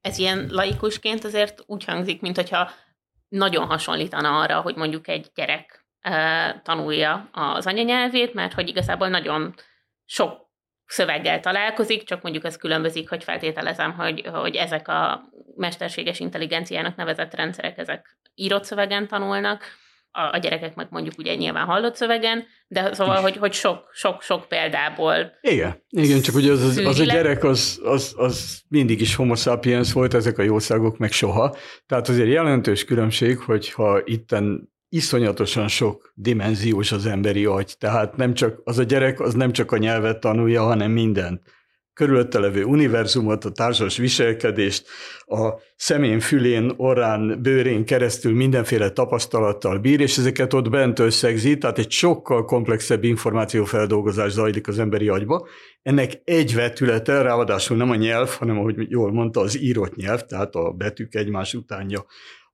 Ez 0.00 0.18
ilyen 0.18 0.46
laikusként 0.50 1.24
azért 1.24 1.62
úgy 1.66 1.84
hangzik, 1.84 2.20
mintha 2.20 2.70
nagyon 3.28 3.66
hasonlítana 3.66 4.40
arra, 4.40 4.60
hogy 4.60 4.76
mondjuk 4.76 5.08
egy 5.08 5.30
gyerek 5.34 5.86
tanulja 6.62 7.28
az 7.32 7.66
anyanyelvét, 7.66 8.34
mert 8.34 8.52
hogy 8.52 8.68
igazából 8.68 9.08
nagyon 9.08 9.54
sok 10.04 10.45
szöveggel 10.86 11.40
találkozik, 11.40 12.02
csak 12.02 12.22
mondjuk 12.22 12.44
ez 12.44 12.56
különbözik, 12.56 13.08
hogy 13.08 13.24
feltételezem, 13.24 13.92
hogy, 13.92 14.26
hogy 14.32 14.54
ezek 14.54 14.88
a 14.88 15.30
mesterséges 15.56 16.20
intelligenciának 16.20 16.96
nevezett 16.96 17.34
rendszerek, 17.34 17.78
ezek 17.78 18.18
írott 18.34 18.64
szövegen 18.64 19.08
tanulnak, 19.08 19.64
a, 20.16 20.34
a 20.34 20.38
gyerekek 20.38 20.74
meg 20.74 20.86
mondjuk 20.90 21.18
ugye 21.18 21.34
nyilván 21.34 21.66
hallott 21.66 21.96
szövegen, 21.96 22.44
de 22.68 22.94
szóval, 22.94 23.20
hogy, 23.20 23.36
hogy 23.36 23.52
sok, 23.52 23.90
sok, 23.92 24.22
sok 24.22 24.48
példából. 24.48 25.32
Igen, 25.40 25.82
igen, 25.88 26.20
csak 26.20 26.34
ugye 26.34 26.52
az, 26.52 26.62
az, 26.62 26.76
az 26.76 27.00
a 27.00 27.04
gyerek 27.04 27.44
az, 27.44 27.80
az, 27.84 28.14
az 28.16 28.62
mindig 28.68 29.00
is 29.00 29.14
homo 29.14 29.34
sapiens 29.34 29.92
volt, 29.92 30.14
ezek 30.14 30.38
a 30.38 30.42
jószágok 30.42 30.98
meg 30.98 31.12
soha. 31.12 31.56
Tehát 31.86 32.08
azért 32.08 32.28
jelentős 32.28 32.84
különbség, 32.84 33.38
hogyha 33.38 34.00
itten 34.04 34.74
iszonyatosan 34.88 35.68
sok 35.68 36.12
dimenziós 36.14 36.92
az 36.92 37.06
emberi 37.06 37.44
agy, 37.44 37.74
tehát 37.78 38.16
nem 38.16 38.34
csak 38.34 38.60
az 38.64 38.78
a 38.78 38.82
gyerek, 38.82 39.20
az 39.20 39.34
nem 39.34 39.52
csak 39.52 39.72
a 39.72 39.76
nyelvet 39.76 40.20
tanulja, 40.20 40.62
hanem 40.62 40.90
mindent. 40.90 41.54
Körülötte 41.92 42.38
levő 42.38 42.64
univerzumot, 42.64 43.44
a 43.44 43.50
társas 43.50 43.96
viselkedést, 43.96 44.86
a 45.26 45.52
szemén, 45.76 46.20
fülén, 46.20 46.72
orrán, 46.76 47.42
bőrén 47.42 47.84
keresztül 47.84 48.34
mindenféle 48.34 48.90
tapasztalattal 48.90 49.78
bír, 49.78 50.00
és 50.00 50.18
ezeket 50.18 50.52
ott 50.52 50.70
bent 50.70 50.98
összegzi, 50.98 51.58
tehát 51.58 51.78
egy 51.78 51.90
sokkal 51.90 52.44
komplexebb 52.44 53.04
információfeldolgozás 53.04 54.32
zajlik 54.32 54.68
az 54.68 54.78
emberi 54.78 55.08
agyba. 55.08 55.48
Ennek 55.82 56.20
egy 56.24 56.54
vetülete, 56.54 57.22
ráadásul 57.22 57.76
nem 57.76 57.90
a 57.90 57.94
nyelv, 57.94 58.28
hanem 58.28 58.58
ahogy 58.58 58.90
jól 58.90 59.12
mondta, 59.12 59.40
az 59.40 59.60
írott 59.60 59.96
nyelv, 59.96 60.20
tehát 60.20 60.54
a 60.54 60.70
betűk 60.70 61.14
egymás 61.14 61.54
utánja 61.54 62.06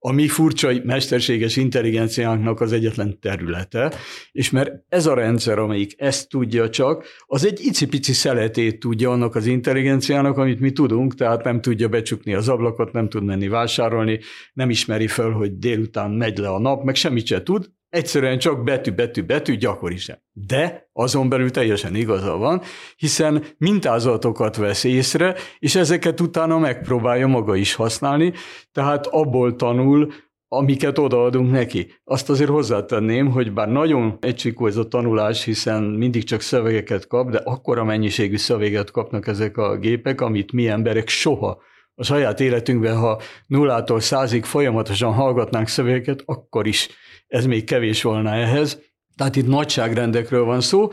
a 0.04 0.12
mi 0.12 0.28
furcsa 0.28 0.70
mesterséges 0.84 1.56
intelligenciánknak 1.56 2.60
az 2.60 2.72
egyetlen 2.72 3.18
területe, 3.20 3.92
és 4.32 4.50
mert 4.50 4.70
ez 4.88 5.06
a 5.06 5.14
rendszer, 5.14 5.58
amelyik 5.58 5.94
ezt 5.96 6.28
tudja 6.28 6.68
csak, 6.68 7.04
az 7.26 7.46
egy 7.46 7.60
icipici 7.60 8.12
szeletét 8.12 8.80
tudja 8.80 9.10
annak 9.10 9.34
az 9.34 9.46
intelligenciának, 9.46 10.36
amit 10.38 10.60
mi 10.60 10.70
tudunk, 10.72 11.14
tehát 11.14 11.44
nem 11.44 11.60
tudja 11.60 11.88
becsukni 11.88 12.34
az 12.34 12.48
ablakot, 12.48 12.92
nem 12.92 13.08
tud 13.08 13.24
menni 13.24 13.48
vásárolni, 13.48 14.20
nem 14.52 14.70
ismeri 14.70 15.06
föl, 15.06 15.32
hogy 15.32 15.58
délután 15.58 16.10
megy 16.10 16.38
le 16.38 16.48
a 16.48 16.58
nap, 16.58 16.84
meg 16.84 16.94
semmit 16.94 17.26
se 17.26 17.42
tud, 17.42 17.70
Egyszerűen 17.92 18.38
csak 18.38 18.64
betű, 18.64 18.90
betű, 18.90 19.22
betű, 19.22 19.56
gyakori 19.56 19.96
sem. 19.96 20.16
De 20.32 20.88
azon 20.92 21.28
belül 21.28 21.50
teljesen 21.50 21.94
igaza 21.94 22.36
van, 22.36 22.62
hiszen 22.96 23.44
mintázatokat 23.58 24.56
vesz 24.56 24.84
észre, 24.84 25.34
és 25.58 25.74
ezeket 25.74 26.20
utána 26.20 26.58
megpróbálja 26.58 27.26
maga 27.26 27.56
is 27.56 27.74
használni, 27.74 28.32
tehát 28.72 29.06
abból 29.06 29.56
tanul, 29.56 30.12
amiket 30.48 30.98
odaadunk 30.98 31.50
neki. 31.50 31.92
Azt 32.04 32.30
azért 32.30 32.50
hozzátenném, 32.50 33.30
hogy 33.30 33.52
bár 33.52 33.68
nagyon 33.68 34.16
egysikú 34.20 34.66
ez 34.66 34.76
a 34.76 34.88
tanulás, 34.88 35.44
hiszen 35.44 35.82
mindig 35.82 36.24
csak 36.24 36.40
szövegeket 36.40 37.06
kap, 37.06 37.30
de 37.30 37.38
akkora 37.44 37.84
mennyiségű 37.84 38.36
szöveget 38.36 38.90
kapnak 38.90 39.26
ezek 39.26 39.56
a 39.56 39.78
gépek, 39.78 40.20
amit 40.20 40.52
mi 40.52 40.68
emberek 40.68 41.08
soha 41.08 41.62
a 41.94 42.04
saját 42.04 42.40
életünkben, 42.40 42.96
ha 42.96 43.20
nullától 43.46 44.00
százig 44.00 44.44
folyamatosan 44.44 45.12
hallgatnánk 45.12 45.68
szövegeket, 45.68 46.22
akkor 46.24 46.66
is 46.66 46.88
ez 47.32 47.46
még 47.46 47.64
kevés 47.64 48.02
volna 48.02 48.34
ehhez. 48.34 48.80
Tehát 49.16 49.36
itt 49.36 49.46
nagyságrendekről 49.46 50.44
van 50.44 50.60
szó. 50.60 50.88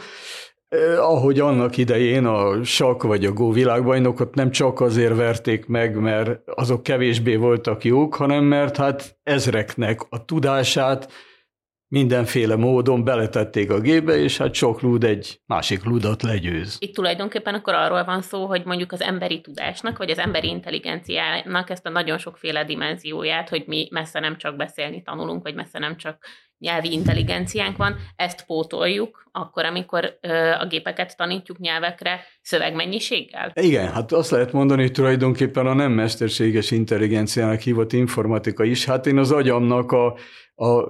Ahogy 0.98 1.40
annak 1.40 1.78
idején 1.78 2.26
a 2.26 2.64
sak 2.64 3.04
vagy 3.04 3.26
a 3.26 3.32
gó 3.32 3.52
világbajnokot 3.52 4.36
nem 4.36 4.52
csak 4.52 4.82
azért 4.82 5.16
verték 5.16 5.66
meg, 5.66 5.96
mert 5.96 6.40
azok 6.46 6.84
kevésbé 6.84 7.36
voltak 7.36 7.84
jók, 7.84 8.16
hanem 8.16 8.44
mert 8.44 8.78
hát 8.78 9.18
ezreknek 9.24 10.02
a 10.10 10.26
tudását 10.26 11.12
mindenféle 11.90 12.56
módon 12.56 13.04
beletették 13.04 13.72
a 13.72 13.80
gépbe, 13.80 14.18
és 14.18 14.38
hát 14.38 14.54
sok 14.54 14.82
lúd 14.82 15.04
egy 15.04 15.42
másik 15.46 15.84
ludat 15.84 16.22
legyőz. 16.22 16.78
Itt 16.80 16.94
tulajdonképpen 16.94 17.54
akkor 17.54 17.74
arról 17.74 18.04
van 18.04 18.22
szó, 18.22 18.46
hogy 18.46 18.66
mondjuk 18.66 18.92
az 18.92 19.02
emberi 19.02 19.42
tudásnak, 19.42 19.98
vagy 19.98 20.10
az 20.10 20.18
emberi 20.18 20.48
intelligenciának 20.48 21.70
ezt 21.70 21.86
a 21.86 21.90
nagyon 21.90 22.18
sokféle 22.18 22.66
dimenzióját, 22.66 23.50
hogy 23.50 23.64
mi 23.68 23.88
messze 23.92 24.20
nem 24.20 24.38
csak 24.38 24.56
beszélni 24.56 25.02
tanulunk, 25.02 25.44
vagy 25.44 25.56
messze 25.56 25.80
nem 25.80 25.98
csak 25.98 26.26
nyelvi 26.60 26.92
intelligenciánk 26.92 27.78
van, 27.78 27.96
ezt 28.16 28.46
pótoljuk 28.46 29.28
akkor, 29.32 29.66
amikor 29.66 30.18
ö, 30.22 30.52
a 30.52 30.66
gépeket 30.68 31.18
tanítjuk 31.18 31.58
nyelvekre 31.58 32.20
szövegmennyiséggel? 32.42 33.52
Igen, 33.56 33.92
hát 33.92 34.12
azt 34.12 34.32
lehet 34.32 34.52
mondani, 34.52 34.82
hogy 34.82 34.92
tulajdonképpen 34.92 35.68
a 35.68 35.74
nem 35.74 35.92
mesterséges 35.92 36.72
intelligenciának 36.72 37.60
hívott 37.60 37.94
informatika 37.94 38.64
is, 38.64 38.86
hát 38.86 39.08
én 39.08 39.18
az 39.18 39.32
agyamnak 39.32 39.92
a 39.92 40.16
a 40.62 40.90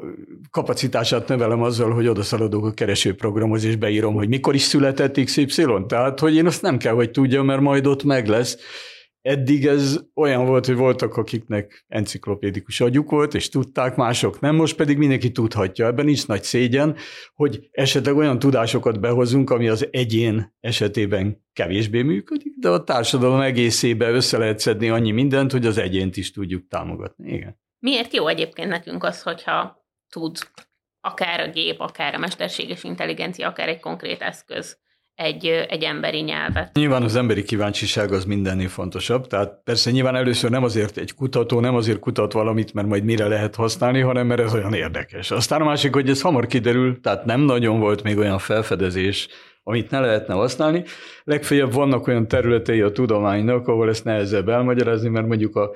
kapacitását 0.51 1.27
növelem 1.27 1.61
azzal, 1.61 1.91
hogy 1.91 2.07
odaszaladok 2.07 2.65
a 2.65 2.71
keresőprogramhoz, 2.71 3.63
és 3.63 3.75
beírom, 3.75 4.13
hogy 4.13 4.27
mikor 4.27 4.55
is 4.55 4.61
született 4.61 5.23
XY. 5.23 5.65
Tehát, 5.87 6.19
hogy 6.19 6.35
én 6.35 6.45
azt 6.45 6.61
nem 6.61 6.77
kell, 6.77 6.93
hogy 6.93 7.11
tudjam, 7.11 7.45
mert 7.45 7.61
majd 7.61 7.85
ott 7.85 8.03
meg 8.03 8.27
lesz. 8.27 8.57
Eddig 9.21 9.65
ez 9.65 9.99
olyan 10.15 10.45
volt, 10.45 10.65
hogy 10.65 10.75
voltak, 10.75 11.17
akiknek 11.17 11.85
enciklopédikus 11.87 12.81
agyuk 12.81 13.09
volt, 13.09 13.33
és 13.33 13.49
tudták, 13.49 13.95
mások 13.95 14.39
nem, 14.39 14.55
most 14.55 14.75
pedig 14.75 14.97
mindenki 14.97 15.31
tudhatja. 15.31 15.85
Ebben 15.85 16.05
nincs 16.05 16.27
nagy 16.27 16.43
szégyen, 16.43 16.95
hogy 17.33 17.69
esetleg 17.71 18.15
olyan 18.15 18.39
tudásokat 18.39 18.99
behozunk, 18.99 19.49
ami 19.49 19.67
az 19.67 19.87
egyén 19.91 20.55
esetében 20.59 21.45
kevésbé 21.53 22.01
működik, 22.01 22.53
de 22.59 22.69
a 22.69 22.83
társadalom 22.83 23.39
egészébe 23.39 24.09
össze 24.09 24.37
lehet 24.37 24.59
szedni 24.59 24.89
annyi 24.89 25.11
mindent, 25.11 25.51
hogy 25.51 25.65
az 25.65 25.77
egyént 25.77 26.17
is 26.17 26.31
tudjuk 26.31 26.67
támogatni. 26.67 27.33
Igen. 27.33 27.59
Miért 27.79 28.13
jó 28.13 28.27
egyébként 28.27 28.69
nekünk 28.69 29.03
az, 29.03 29.21
hogyha 29.21 29.85
tud 30.09 30.37
akár 31.01 31.39
a 31.39 31.51
gép, 31.51 31.79
akár 31.79 32.13
a 32.13 32.17
mesterséges 32.17 32.83
intelligencia, 32.83 33.47
akár 33.47 33.67
egy 33.67 33.79
konkrét 33.79 34.21
eszköz 34.21 34.77
egy, 35.19 35.45
egy 35.45 35.83
emberi 35.83 36.19
nyelvet. 36.19 36.75
Nyilván 36.75 37.03
az 37.03 37.15
emberi 37.15 37.43
kíváncsiság 37.43 38.11
az 38.11 38.25
mindennél 38.25 38.67
fontosabb, 38.67 39.27
tehát 39.27 39.61
persze 39.63 39.91
nyilván 39.91 40.15
először 40.15 40.49
nem 40.49 40.63
azért 40.63 40.97
egy 40.97 41.13
kutató, 41.13 41.59
nem 41.59 41.75
azért 41.75 41.99
kutat 41.99 42.33
valamit, 42.33 42.73
mert 42.73 42.87
majd 42.87 43.03
mire 43.03 43.27
lehet 43.27 43.55
használni, 43.55 43.99
hanem 43.99 44.27
mert 44.27 44.41
ez 44.41 44.53
olyan 44.53 44.73
érdekes. 44.73 45.31
Aztán 45.31 45.61
a 45.61 45.65
másik, 45.65 45.93
hogy 45.93 46.09
ez 46.09 46.21
hamar 46.21 46.47
kiderül, 46.47 46.99
tehát 47.01 47.25
nem 47.25 47.41
nagyon 47.41 47.79
volt 47.79 48.03
még 48.03 48.17
olyan 48.17 48.37
felfedezés, 48.37 49.27
amit 49.69 49.89
ne 49.89 49.99
lehetne 49.99 50.33
használni. 50.33 50.83
Legfeljebb 51.23 51.73
vannak 51.73 52.07
olyan 52.07 52.27
területei 52.27 52.81
a 52.81 52.91
tudománynak, 52.91 53.67
ahol 53.67 53.89
ezt 53.89 54.03
nehezebb 54.03 54.49
elmagyarázni, 54.49 55.09
mert 55.09 55.27
mondjuk 55.27 55.55
a, 55.55 55.71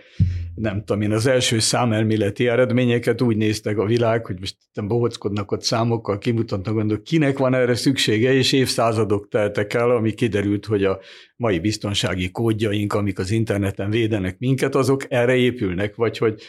nem 0.56 0.84
tudom 0.84 1.02
én, 1.02 1.12
az 1.12 1.26
első 1.26 1.60
számelméleti 1.60 2.48
eredményeket 2.48 3.22
úgy 3.22 3.38
néztek 3.38 3.78
a 3.78 3.86
világ, 3.86 4.26
hogy 4.26 4.40
most 4.40 4.56
nem 4.74 4.88
bohockodnak 4.88 5.52
ott 5.52 5.62
számokkal, 5.62 6.18
kimutatnak, 6.18 6.76
hogy 6.76 7.02
kinek 7.02 7.38
van 7.38 7.54
erre 7.54 7.76
szüksége, 7.76 8.34
és 8.34 8.52
évszázadok 8.52 9.28
teltek 9.28 9.74
el, 9.74 9.90
ami 9.90 10.14
kiderült, 10.14 10.66
hogy 10.66 10.84
a 10.84 11.00
mai 11.36 11.60
biztonsági 11.60 12.32
kódjaink, 12.32 12.94
amik 12.94 13.20
az 13.20 13.32
interneten 13.32 13.90
védenek 13.90 14.40
minket, 14.40 14.76
azok 14.76 15.06
erre 15.10 15.36
épülnek, 15.36 15.96
vagy 15.96 16.18
hogy 16.18 16.42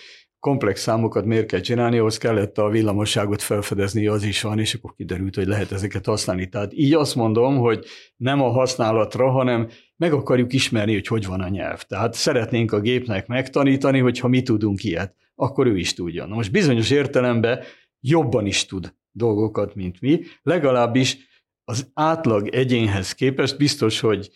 komplex 0.45 0.81
számokat 0.81 1.25
miért 1.25 1.47
kell 1.47 1.61
csinálni, 1.61 1.99
ahhoz 1.99 2.19
kellett 2.19 2.59
a 2.59 2.69
villamosságot 2.69 3.43
felfedezni, 3.43 4.07
az 4.07 4.23
is 4.23 4.43
van, 4.43 4.59
és 4.59 4.75
akkor 4.75 4.95
kiderült, 4.95 5.35
hogy 5.35 5.47
lehet 5.47 5.73
ezeket 5.73 6.07
használni. 6.07 6.49
Tehát 6.49 6.73
így 6.75 6.93
azt 6.93 7.15
mondom, 7.15 7.57
hogy 7.59 7.85
nem 8.17 8.43
a 8.43 8.51
használatra, 8.51 9.31
hanem 9.31 9.69
meg 9.97 10.13
akarjuk 10.13 10.53
ismerni, 10.53 10.93
hogy 10.93 11.07
hogy 11.07 11.27
van 11.27 11.41
a 11.41 11.49
nyelv. 11.49 11.83
Tehát 11.83 12.15
szeretnénk 12.15 12.73
a 12.73 12.81
gépnek 12.81 13.27
megtanítani, 13.27 13.99
hogy 13.99 14.19
ha 14.19 14.29
mi 14.29 14.43
tudunk 14.43 14.85
ilyet, 14.85 15.15
akkor 15.35 15.67
ő 15.67 15.77
is 15.77 15.95
tudja. 15.95 16.27
Na 16.27 16.35
most 16.35 16.51
bizonyos 16.51 16.91
értelemben 16.91 17.61
jobban 18.01 18.47
is 18.47 18.67
tud 18.67 18.95
dolgokat, 19.13 19.75
mint 19.75 20.01
mi, 20.01 20.21
legalábbis 20.43 21.19
az 21.65 21.91
átlag 21.95 22.49
egyénhez 22.49 23.13
képest 23.13 23.57
biztos, 23.57 24.01
hogy 24.01 24.31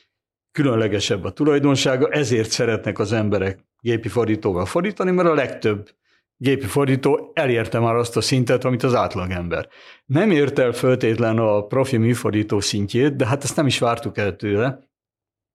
különlegesebb 0.50 1.24
a 1.24 1.32
tulajdonsága, 1.32 2.08
ezért 2.08 2.50
szeretnek 2.50 2.98
az 2.98 3.12
emberek 3.12 3.67
gépi 3.80 4.08
fordítóval 4.08 4.66
fordítani, 4.66 5.10
mert 5.10 5.28
a 5.28 5.34
legtöbb 5.34 5.88
gépi 6.36 6.66
fordító 6.66 7.30
elérte 7.34 7.78
már 7.78 7.94
azt 7.94 8.16
a 8.16 8.20
szintet, 8.20 8.64
amit 8.64 8.82
az 8.82 8.94
átlagember. 8.94 9.68
Nem 10.04 10.30
ért 10.30 10.58
el 10.58 10.72
föltétlen 10.72 11.38
a 11.38 11.62
profi 11.62 11.96
műfordító 11.96 12.60
szintjét, 12.60 13.16
de 13.16 13.26
hát 13.26 13.44
ezt 13.44 13.56
nem 13.56 13.66
is 13.66 13.78
vártuk 13.78 14.18
el 14.18 14.36
tőle. 14.36 14.86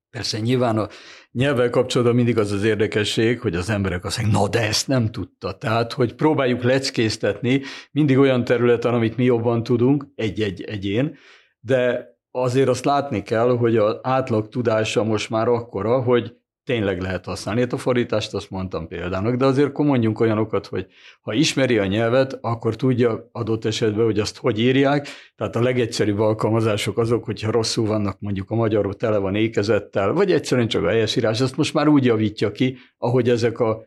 Persze 0.10 0.40
nyilván 0.40 0.78
a 0.78 0.88
nyelvvel 1.32 1.70
kapcsolatban 1.70 2.16
mindig 2.16 2.38
az 2.38 2.52
az 2.52 2.64
érdekesség, 2.64 3.40
hogy 3.40 3.56
az 3.56 3.70
emberek 3.70 4.06
azt 4.06 4.22
mondják, 4.22 4.42
na 4.42 4.50
de 4.50 4.62
ezt 4.68 4.88
nem 4.88 5.12
tudta. 5.12 5.58
Tehát, 5.58 5.94
hogy 5.94 6.16
próbáljuk 6.16 6.64
leckésztetni 6.64 7.62
mindig 7.92 8.18
olyan 8.18 8.44
területen, 8.44 8.94
amit 8.94 9.18
mi 9.18 9.24
jobban 9.24 9.64
tudunk, 9.64 10.06
egy-egy 10.16 10.62
egyén, 10.62 11.18
de 11.60 12.12
azért 12.32 12.68
azt 12.68 12.86
látni 12.86 13.24
kell, 13.24 13.58
hogy 13.58 13.78
az 13.78 14.00
átlag 14.02 14.50
tudása 14.50 15.04
most 15.04 15.30
már 15.30 15.48
akkora, 15.48 16.02
hogy 16.02 16.36
tényleg 16.64 17.02
lehet 17.02 17.26
használni. 17.26 17.62
Hát 17.62 17.74
a 17.74 17.78
fordítást 17.78 18.34
azt 18.34 18.50
mondtam 18.50 18.88
példának, 18.88 19.36
de 19.36 19.46
azért 19.46 19.68
akkor 19.68 19.86
mondjunk 19.86 20.20
olyanokat, 20.20 20.66
hogy 20.66 20.88
ha 21.22 21.34
ismeri 21.34 21.78
a 21.78 21.86
nyelvet, 21.86 22.38
akkor 22.42 22.76
tudja 22.76 23.30
adott 23.32 23.66
esetben, 23.66 24.06
hogy 24.06 24.20
azt 24.20 24.38
hogy 24.38 24.60
írják. 24.60 25.08
Tehát 25.36 25.56
a 25.56 25.62
legegyszerűbb 25.62 26.20
alkalmazások 26.20 26.98
azok, 26.98 27.24
hogyha 27.24 27.52
rosszul 27.52 27.86
vannak, 27.86 28.20
mondjuk 28.20 28.50
a 28.50 28.56
magyarul 28.56 28.94
tele 28.94 29.18
van 29.18 29.36
ékezettel, 29.36 30.12
vagy 30.12 30.32
egyszerűen 30.32 30.68
csak 30.68 30.84
a 30.84 30.90
helyesírás, 30.90 31.42
azt 31.42 31.58
most 31.58 31.74
már 31.74 31.88
úgy 31.88 32.06
javítja 32.06 32.52
ki, 32.52 32.78
ahogy 32.98 33.30
ezek 33.30 33.60
a 33.60 33.84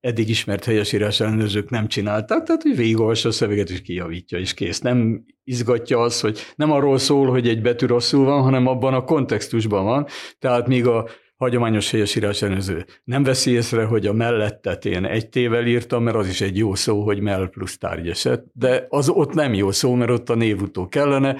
eddig 0.00 0.28
ismert 0.28 0.64
helyesírás 0.64 1.20
ellenőrzők 1.20 1.70
nem 1.70 1.86
csinálták, 1.86 2.42
tehát 2.42 2.62
hogy 2.62 2.76
végigolvassa 2.76 3.28
a 3.28 3.32
szöveget 3.32 3.70
és 3.70 3.82
kijavítja, 3.82 4.38
és 4.38 4.54
kész. 4.54 4.80
Nem 4.80 5.24
izgatja 5.44 6.00
az, 6.00 6.20
hogy 6.20 6.38
nem 6.54 6.70
arról 6.70 6.98
szól, 6.98 7.30
hogy 7.30 7.48
egy 7.48 7.62
betű 7.62 7.86
rosszul 7.86 8.24
van, 8.24 8.42
hanem 8.42 8.66
abban 8.66 8.94
a 8.94 9.04
kontextusban 9.04 9.84
van. 9.84 10.06
Tehát 10.38 10.66
míg 10.66 10.86
a 10.86 11.08
hagyományos 11.40 11.90
helyesírás 11.90 12.42
ellenőrző 12.42 12.84
nem 13.04 13.22
veszi 13.22 13.50
észre, 13.50 13.84
hogy 13.84 14.06
a 14.06 14.12
mellettet 14.12 14.84
én 14.84 15.04
egy 15.04 15.28
tével 15.28 15.66
írtam, 15.66 16.02
mert 16.02 16.16
az 16.16 16.28
is 16.28 16.40
egy 16.40 16.56
jó 16.56 16.74
szó, 16.74 17.02
hogy 17.02 17.20
mell 17.20 17.48
plusz 17.48 17.78
tárgyeset, 17.78 18.44
de 18.52 18.86
az 18.88 19.08
ott 19.08 19.32
nem 19.32 19.54
jó 19.54 19.70
szó, 19.70 19.94
mert 19.94 20.10
ott 20.10 20.30
a 20.30 20.34
névutó 20.34 20.88
kellene. 20.88 21.36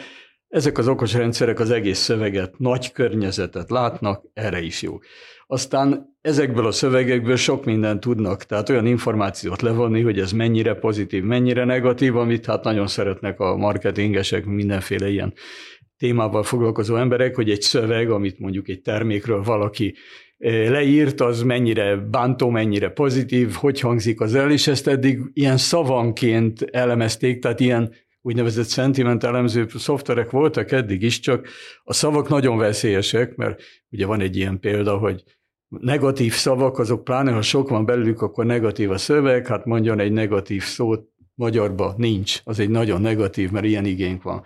Ezek 0.49 0.79
az 0.79 0.89
okos 0.89 1.13
rendszerek 1.13 1.61
az 1.61 1.71
egész 1.71 1.99
szöveget, 1.99 2.59
nagy 2.59 2.93
környezetet 2.93 3.71
látnak, 3.71 4.25
erre 4.33 4.61
is 4.61 4.83
jó. 4.83 4.99
Aztán 5.47 6.17
ezekből 6.21 6.67
a 6.67 6.73
szövegekből 6.73 7.37
sok 7.37 7.65
mindent 7.65 8.01
tudnak, 8.01 8.45
tehát 8.45 8.69
olyan 8.69 8.87
információt 8.87 9.63
levonni, 9.63 10.03
hogy 10.03 10.19
ez 10.19 10.33
mennyire 10.33 10.75
pozitív, 10.75 11.23
mennyire 11.23 11.65
negatív, 11.65 12.17
amit 12.17 12.47
hát 12.47 12.65
nagyon 12.65 12.87
szeretnek 12.87 13.41
a 13.41 13.57
marketingesek, 13.57 14.45
mindenféle 14.45 15.09
ilyen 15.09 15.35
témával 16.01 16.43
foglalkozó 16.43 16.97
emberek, 16.97 17.35
hogy 17.35 17.51
egy 17.51 17.61
szöveg, 17.63 18.11
amit 18.11 18.39
mondjuk 18.39 18.69
egy 18.69 18.81
termékről 18.81 19.43
valaki 19.43 19.95
eh, 20.39 20.71
leírt, 20.71 21.21
az 21.21 21.43
mennyire 21.43 21.97
bántó, 21.97 22.51
mennyire 22.51 22.89
pozitív, 22.89 23.53
hogy 23.53 23.81
hangzik 23.81 24.21
az 24.21 24.35
el, 24.35 24.51
és 24.51 24.67
ezt 24.67 24.87
eddig 24.87 25.21
ilyen 25.33 25.57
szavanként 25.57 26.63
elemezték, 26.63 27.41
tehát 27.41 27.61
ilyen 27.61 27.93
úgynevezett 28.23 28.69
sentiment 28.69 29.25
elemző 29.25 29.67
szoftverek 29.75 30.31
voltak 30.31 30.71
eddig 30.73 31.03
is, 31.03 31.21
csak 31.21 31.49
a 31.85 31.93
szavak 31.93 32.29
nagyon 32.29 32.57
veszélyesek, 32.57 33.37
mert 33.37 33.63
ugye 33.91 34.07
van 34.07 34.21
egy 34.21 34.37
ilyen 34.37 34.61
példa, 34.61 34.97
hogy 34.97 35.23
negatív 35.69 36.33
szavak, 36.33 36.79
azok 36.79 37.05
pláne, 37.05 37.33
ha 37.33 37.43
sok 37.43 37.69
van 37.69 37.85
belőlük, 37.85 38.23
akkor 38.23 38.47
negatív 38.47 38.91
a 38.91 38.99
szöveg, 38.99 39.47
hát 39.47 39.65
mondjon 39.65 39.99
egy 39.99 40.13
negatív 40.13 40.63
szót, 40.63 41.09
magyarba 41.35 41.95
nincs, 41.97 42.41
az 42.45 42.59
egy 42.59 42.71
nagyon 42.71 43.01
negatív, 43.01 43.51
mert 43.51 43.65
ilyen 43.65 43.85
igénk 43.85 44.23
van. 44.23 44.43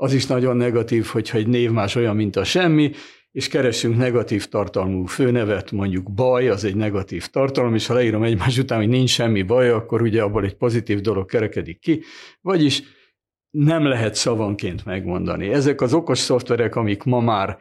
Az 0.00 0.12
is 0.12 0.26
nagyon 0.26 0.56
negatív, 0.56 1.04
hogyha 1.06 1.38
egy 1.38 1.46
név 1.46 1.70
más 1.70 1.94
olyan, 1.94 2.16
mint 2.16 2.36
a 2.36 2.44
semmi, 2.44 2.90
és 3.32 3.48
keresünk 3.48 3.96
negatív 3.96 4.46
tartalmú 4.46 5.04
főnevet, 5.04 5.70
mondjuk 5.72 6.12
baj, 6.12 6.48
az 6.48 6.64
egy 6.64 6.74
negatív 6.74 7.26
tartalom, 7.26 7.74
és 7.74 7.86
ha 7.86 7.94
leírom 7.94 8.22
egymás 8.22 8.58
után, 8.58 8.78
hogy 8.78 8.88
nincs 8.88 9.10
semmi 9.10 9.42
baj, 9.42 9.70
akkor 9.70 10.02
ugye 10.02 10.22
abból 10.22 10.44
egy 10.44 10.54
pozitív 10.54 11.00
dolog 11.00 11.26
kerekedik 11.26 11.78
ki, 11.78 12.02
vagyis 12.40 12.82
nem 13.50 13.84
lehet 13.84 14.14
szavanként 14.14 14.84
megmondani. 14.84 15.48
Ezek 15.48 15.80
az 15.80 15.92
okos 15.92 16.18
szoftverek, 16.18 16.76
amik 16.76 17.02
ma 17.02 17.20
már 17.20 17.58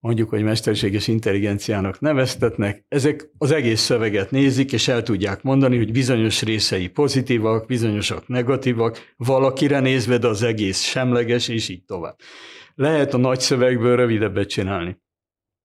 mondjuk, 0.00 0.28
hogy 0.28 0.42
mesterséges 0.42 1.08
intelligenciának 1.08 2.00
neveztetnek, 2.00 2.84
ezek 2.88 3.30
az 3.38 3.50
egész 3.50 3.80
szöveget 3.80 4.30
nézik, 4.30 4.72
és 4.72 4.88
el 4.88 5.02
tudják 5.02 5.42
mondani, 5.42 5.76
hogy 5.76 5.92
bizonyos 5.92 6.42
részei 6.42 6.88
pozitívak, 6.88 7.66
bizonyosak 7.66 8.28
negatívak, 8.28 9.14
valakire 9.16 9.80
nézve, 9.80 10.18
de 10.18 10.28
az 10.28 10.42
egész 10.42 10.80
semleges, 10.80 11.48
és 11.48 11.68
így 11.68 11.84
tovább. 11.84 12.16
Lehet 12.74 13.14
a 13.14 13.16
nagy 13.16 13.40
szövegből 13.40 13.96
rövidebbet 13.96 14.48
csinálni. 14.48 14.98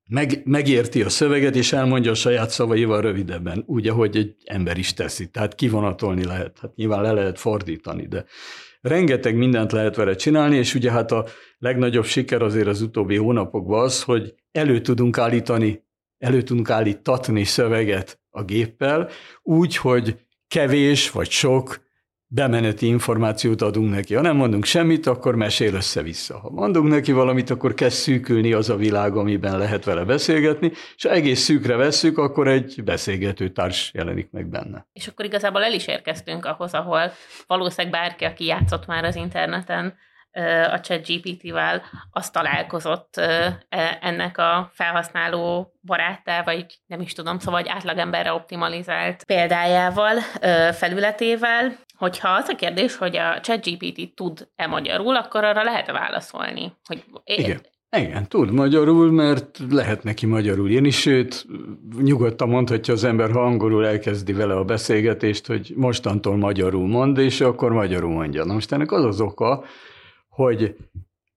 Meg, 0.09 0.41
megérti 0.45 1.01
a 1.01 1.09
szöveget, 1.09 1.55
és 1.55 1.73
elmondja 1.73 2.11
a 2.11 2.15
saját 2.15 2.49
szavaival 2.49 3.01
rövidebben, 3.01 3.63
úgy, 3.65 3.87
ahogy 3.87 4.17
egy 4.17 4.35
ember 4.45 4.77
is 4.77 4.93
teszi. 4.93 5.29
Tehát 5.29 5.55
kivonatolni 5.55 6.25
lehet. 6.25 6.59
Hát 6.61 6.75
nyilván 6.75 7.01
le 7.01 7.11
lehet 7.11 7.39
fordítani, 7.39 8.07
de 8.07 8.25
rengeteg 8.83 9.35
mindent 9.35 9.71
lehet 9.71 9.95
vele 9.95 10.15
csinálni, 10.15 10.55
és 10.55 10.73
ugye 10.75 10.91
hát 10.91 11.11
a 11.11 11.25
legnagyobb 11.57 12.05
siker 12.05 12.41
azért 12.41 12.67
az 12.67 12.81
utóbbi 12.81 13.15
hónapokban 13.15 13.83
az, 13.83 14.03
hogy 14.03 14.33
elő 14.51 14.81
tudunk 14.81 15.17
állítani, 15.17 15.83
elő 16.17 16.41
tudunk 16.41 16.69
állítatni 16.69 17.43
szöveget 17.43 18.19
a 18.29 18.43
géppel, 18.43 19.09
úgy, 19.41 19.77
hogy 19.77 20.15
kevés 20.47 21.11
vagy 21.11 21.29
sok 21.29 21.82
bemeneti 22.33 22.87
információt 22.87 23.61
adunk 23.61 23.93
neki. 23.93 24.13
Ha 24.13 24.21
nem 24.21 24.35
mondunk 24.35 24.65
semmit, 24.65 25.07
akkor 25.07 25.35
mesél 25.35 25.73
össze-vissza. 25.73 26.39
Ha 26.39 26.49
mondunk 26.49 26.89
neki 26.89 27.11
valamit, 27.11 27.49
akkor 27.49 27.73
kezd 27.73 27.97
szűkülni 27.97 28.53
az 28.53 28.69
a 28.69 28.75
világ, 28.75 29.15
amiben 29.15 29.57
lehet 29.57 29.83
vele 29.83 30.03
beszélgetni, 30.03 30.71
és 30.95 31.03
ha 31.03 31.09
egész 31.09 31.39
szűkre 31.39 31.75
vesszük, 31.75 32.17
akkor 32.17 32.47
egy 32.47 32.83
beszélgető 32.83 33.49
társ 33.49 33.91
jelenik 33.93 34.31
meg 34.31 34.47
benne. 34.47 34.87
És 34.93 35.07
akkor 35.07 35.25
igazából 35.25 35.63
el 35.63 35.73
is 35.73 35.87
érkeztünk 35.87 36.45
ahhoz, 36.45 36.73
ahol 36.73 37.11
valószínűleg 37.47 38.01
bárki, 38.01 38.23
aki 38.25 38.45
játszott 38.45 38.85
már 38.85 39.03
az 39.03 39.15
interneten, 39.15 39.93
a 40.71 40.79
ChatGPT-vel, 40.79 41.81
az 42.11 42.29
találkozott 42.29 43.17
e, 43.17 43.57
ennek 44.01 44.37
a 44.37 44.71
felhasználó 44.73 45.73
baráttá, 45.81 46.43
vagy 46.43 46.65
nem 46.85 47.01
is 47.01 47.13
tudom, 47.13 47.39
szóval 47.39 47.59
egy 47.59 47.67
átlagemberre 47.67 48.33
optimalizált 48.33 49.23
példájával, 49.23 50.19
felületével, 50.71 51.77
hogyha 51.97 52.29
az 52.29 52.47
a 52.47 52.55
kérdés, 52.55 52.95
hogy 52.95 53.17
a 53.17 53.39
ChatGPT 53.39 54.13
tud-e 54.15 54.67
magyarul, 54.67 55.15
akkor 55.15 55.43
arra 55.43 55.63
lehet 55.63 55.91
válaszolni. 55.91 56.73
Hogy 56.85 57.03
Igen. 57.23 57.61
Igen, 57.97 58.27
tud 58.27 58.51
magyarul, 58.51 59.11
mert 59.11 59.59
lehet 59.69 60.03
neki 60.03 60.25
magyarul 60.25 60.69
írni, 60.69 60.89
sőt, 60.89 61.45
nyugodtan 62.01 62.49
mondhatja 62.49 62.93
az 62.93 63.03
ember, 63.03 63.31
ha 63.31 63.43
angolul 63.43 63.85
elkezdi 63.85 64.33
vele 64.33 64.55
a 64.55 64.63
beszélgetést, 64.63 65.47
hogy 65.47 65.73
mostantól 65.75 66.37
magyarul 66.37 66.87
mond, 66.87 67.17
és 67.17 67.41
akkor 67.41 67.71
magyarul 67.71 68.11
mondja. 68.11 68.45
Na 68.45 68.53
most 68.53 68.71
ennek 68.71 68.91
az 68.91 69.03
az 69.03 69.21
oka, 69.21 69.63
hogy 70.27 70.75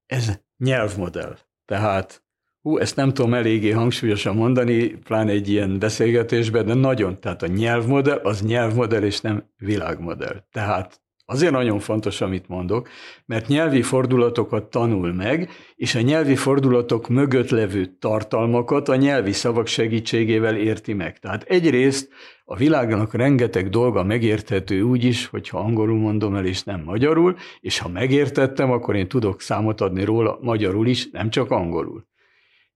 ez 0.06 0.40
nyelvmodell. 0.58 1.36
Tehát, 1.64 2.22
hú, 2.66 2.78
ezt 2.78 2.96
nem 2.96 3.12
tudom 3.14 3.34
eléggé 3.34 3.70
hangsúlyosan 3.70 4.36
mondani, 4.36 4.86
pláne 4.86 5.30
egy 5.30 5.48
ilyen 5.48 5.78
beszélgetésben, 5.78 6.66
de 6.66 6.74
nagyon, 6.74 7.20
tehát 7.20 7.42
a 7.42 7.46
nyelvmodell 7.46 8.20
az 8.22 8.42
nyelvmodell, 8.42 9.02
és 9.02 9.20
nem 9.20 9.44
világmodell. 9.56 10.44
Tehát 10.52 11.00
Azért 11.28 11.52
nagyon 11.52 11.78
fontos, 11.78 12.20
amit 12.20 12.48
mondok, 12.48 12.88
mert 13.24 13.48
nyelvi 13.48 13.82
fordulatokat 13.82 14.64
tanul 14.64 15.12
meg, 15.12 15.50
és 15.74 15.94
a 15.94 16.00
nyelvi 16.00 16.36
fordulatok 16.36 17.08
mögött 17.08 17.50
levő 17.50 17.86
tartalmakat 17.86 18.88
a 18.88 18.96
nyelvi 18.96 19.32
szavak 19.32 19.66
segítségével 19.66 20.56
érti 20.56 20.92
meg. 20.92 21.18
Tehát 21.18 21.42
egyrészt 21.42 22.08
a 22.44 22.56
világnak 22.56 23.14
rengeteg 23.14 23.68
dolga 23.68 24.02
megérthető 24.02 24.82
úgy 24.82 25.04
is, 25.04 25.26
hogyha 25.26 25.58
angolul 25.58 25.98
mondom 25.98 26.34
el, 26.34 26.46
és 26.46 26.62
nem 26.62 26.82
magyarul, 26.84 27.36
és 27.60 27.78
ha 27.78 27.88
megértettem, 27.88 28.70
akkor 28.70 28.96
én 28.96 29.08
tudok 29.08 29.40
számot 29.40 29.80
adni 29.80 30.04
róla 30.04 30.38
magyarul 30.40 30.86
is, 30.86 31.10
nem 31.10 31.30
csak 31.30 31.50
angolul. 31.50 32.06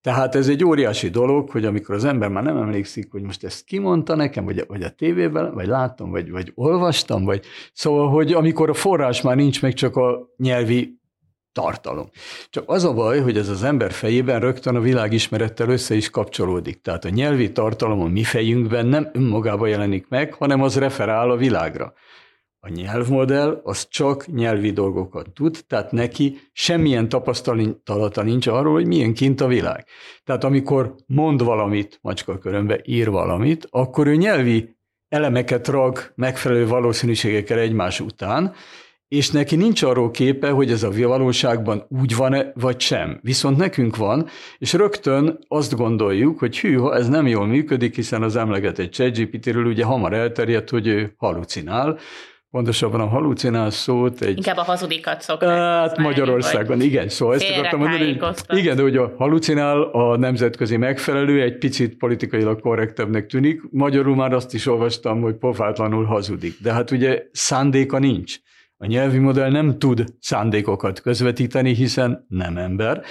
Tehát 0.03 0.35
ez 0.35 0.49
egy 0.49 0.65
óriási 0.65 1.09
dolog, 1.09 1.51
hogy 1.51 1.65
amikor 1.65 1.95
az 1.95 2.05
ember 2.05 2.29
már 2.29 2.43
nem 2.43 2.57
emlékszik, 2.57 3.11
hogy 3.11 3.23
most 3.23 3.45
ezt 3.45 3.65
kimondta 3.65 4.15
nekem, 4.15 4.45
vagy, 4.45 4.65
vagy 4.67 4.83
a 4.83 4.91
tévében, 4.91 5.55
vagy 5.55 5.67
láttam, 5.67 6.11
vagy, 6.11 6.31
vagy 6.31 6.53
olvastam, 6.55 7.25
vagy 7.25 7.45
szóval, 7.73 8.09
hogy 8.09 8.33
amikor 8.33 8.69
a 8.69 8.75
forrás 8.75 9.21
már 9.21 9.37
nincs 9.37 9.63
meg, 9.63 9.73
csak 9.73 9.97
a 9.97 10.29
nyelvi 10.37 11.01
tartalom. 11.53 12.11
Csak 12.51 12.65
az 12.67 12.85
a 12.85 12.93
baj, 12.93 13.21
hogy 13.21 13.37
ez 13.37 13.49
az 13.49 13.63
ember 13.63 13.93
fejében 13.93 14.41
rögtön 14.41 14.77
a 14.77 14.81
világismerettel 14.81 15.69
össze 15.69 15.95
is 15.95 16.11
kapcsolódik. 16.11 16.81
Tehát 16.83 17.05
a 17.05 17.09
nyelvi 17.09 17.53
tartalom 17.53 18.01
a 18.01 18.09
mi 18.09 18.23
fejünkben 18.23 18.87
nem 18.87 19.11
önmagában 19.13 19.69
jelenik 19.69 20.09
meg, 20.09 20.35
hanem 20.35 20.63
az 20.63 20.79
referál 20.79 21.31
a 21.31 21.37
világra. 21.37 21.93
A 22.63 22.69
nyelvmodell 22.69 23.61
az 23.65 23.89
csak 23.89 24.27
nyelvi 24.27 24.71
dolgokat 24.71 25.31
tud, 25.31 25.59
tehát 25.67 25.93
neki 25.93 26.39
semmilyen 26.53 27.09
tapasztalata 27.09 28.23
nincs 28.23 28.47
arról, 28.47 28.73
hogy 28.73 28.87
milyen 28.87 29.15
kint 29.15 29.41
a 29.41 29.47
világ. 29.47 29.87
Tehát 30.25 30.45
amikor 30.45 30.95
mond 31.07 31.45
valamit, 31.45 31.99
macska 32.03 32.39
körömbe 32.39 32.81
ír 32.85 33.11
valamit, 33.11 33.67
akkor 33.71 34.07
ő 34.07 34.15
nyelvi 34.15 34.77
elemeket 35.09 35.69
rag 35.69 36.13
megfelelő 36.15 36.67
valószínűségekkel 36.67 37.59
egymás 37.59 38.01
után, 38.01 38.55
és 39.09 39.31
neki 39.31 39.57
nincs 39.57 39.83
arról 39.83 40.11
képe, 40.11 40.51
hogy 40.51 40.71
ez 40.71 40.83
a 40.83 40.93
valóságban 40.93 41.87
úgy 41.89 42.17
van-e, 42.17 42.53
vagy 42.55 42.81
sem. 42.81 43.19
Viszont 43.23 43.57
nekünk 43.57 43.97
van, 43.97 44.27
és 44.59 44.73
rögtön 44.73 45.39
azt 45.49 45.77
gondoljuk, 45.77 46.39
hogy 46.39 46.59
hű, 46.59 46.75
ha 46.75 46.95
ez 46.95 47.09
nem 47.09 47.27
jól 47.27 47.47
működik, 47.47 47.95
hiszen 47.95 48.23
az 48.23 48.37
emlegetett 48.37 48.91
ChatGPT-ről 48.91 49.67
ugye 49.67 49.85
hamar 49.85 50.13
elterjedt, 50.13 50.71
hogy 50.71 50.87
ő 50.87 51.15
halucinál, 51.17 51.99
Pontosabban 52.51 53.01
a 53.01 53.07
halucinál 53.07 53.71
szót 53.71 54.23
egy... 54.23 54.37
Inkább 54.37 54.57
a 54.57 54.63
hazudikat 54.63 55.21
szokták. 55.21 55.59
Hát 55.59 55.99
Magyarországon, 55.99 56.81
igen, 56.81 57.09
szóval 57.09 57.35
ezt 57.35 57.51
akartam 57.51 57.79
mondani, 57.81 58.19
hogy 58.19 58.59
igen, 58.59 58.77
de 58.77 58.83
hogy 58.83 58.97
a 58.97 59.15
halucinál 59.19 59.83
a 59.83 60.17
nemzetközi 60.17 60.77
megfelelő 60.77 61.43
egy 61.43 61.59
picit 61.59 61.97
politikailag 61.97 62.61
korrektebbnek 62.61 63.27
tűnik. 63.27 63.61
Magyarul 63.71 64.17
már 64.17 64.33
azt 64.33 64.55
is 64.55 64.67
olvastam, 64.67 65.21
hogy 65.21 65.35
pofátlanul 65.35 66.05
hazudik. 66.05 66.55
De 66.63 66.73
hát 66.73 66.91
ugye 66.91 67.23
szándéka 67.33 67.99
nincs. 67.99 68.37
A 68.77 68.87
nyelvi 68.87 69.19
modell 69.19 69.51
nem 69.51 69.79
tud 69.79 70.05
szándékokat 70.21 71.01
közvetíteni, 71.01 71.75
hiszen 71.75 72.27
nem 72.29 72.57
ember, 72.57 73.03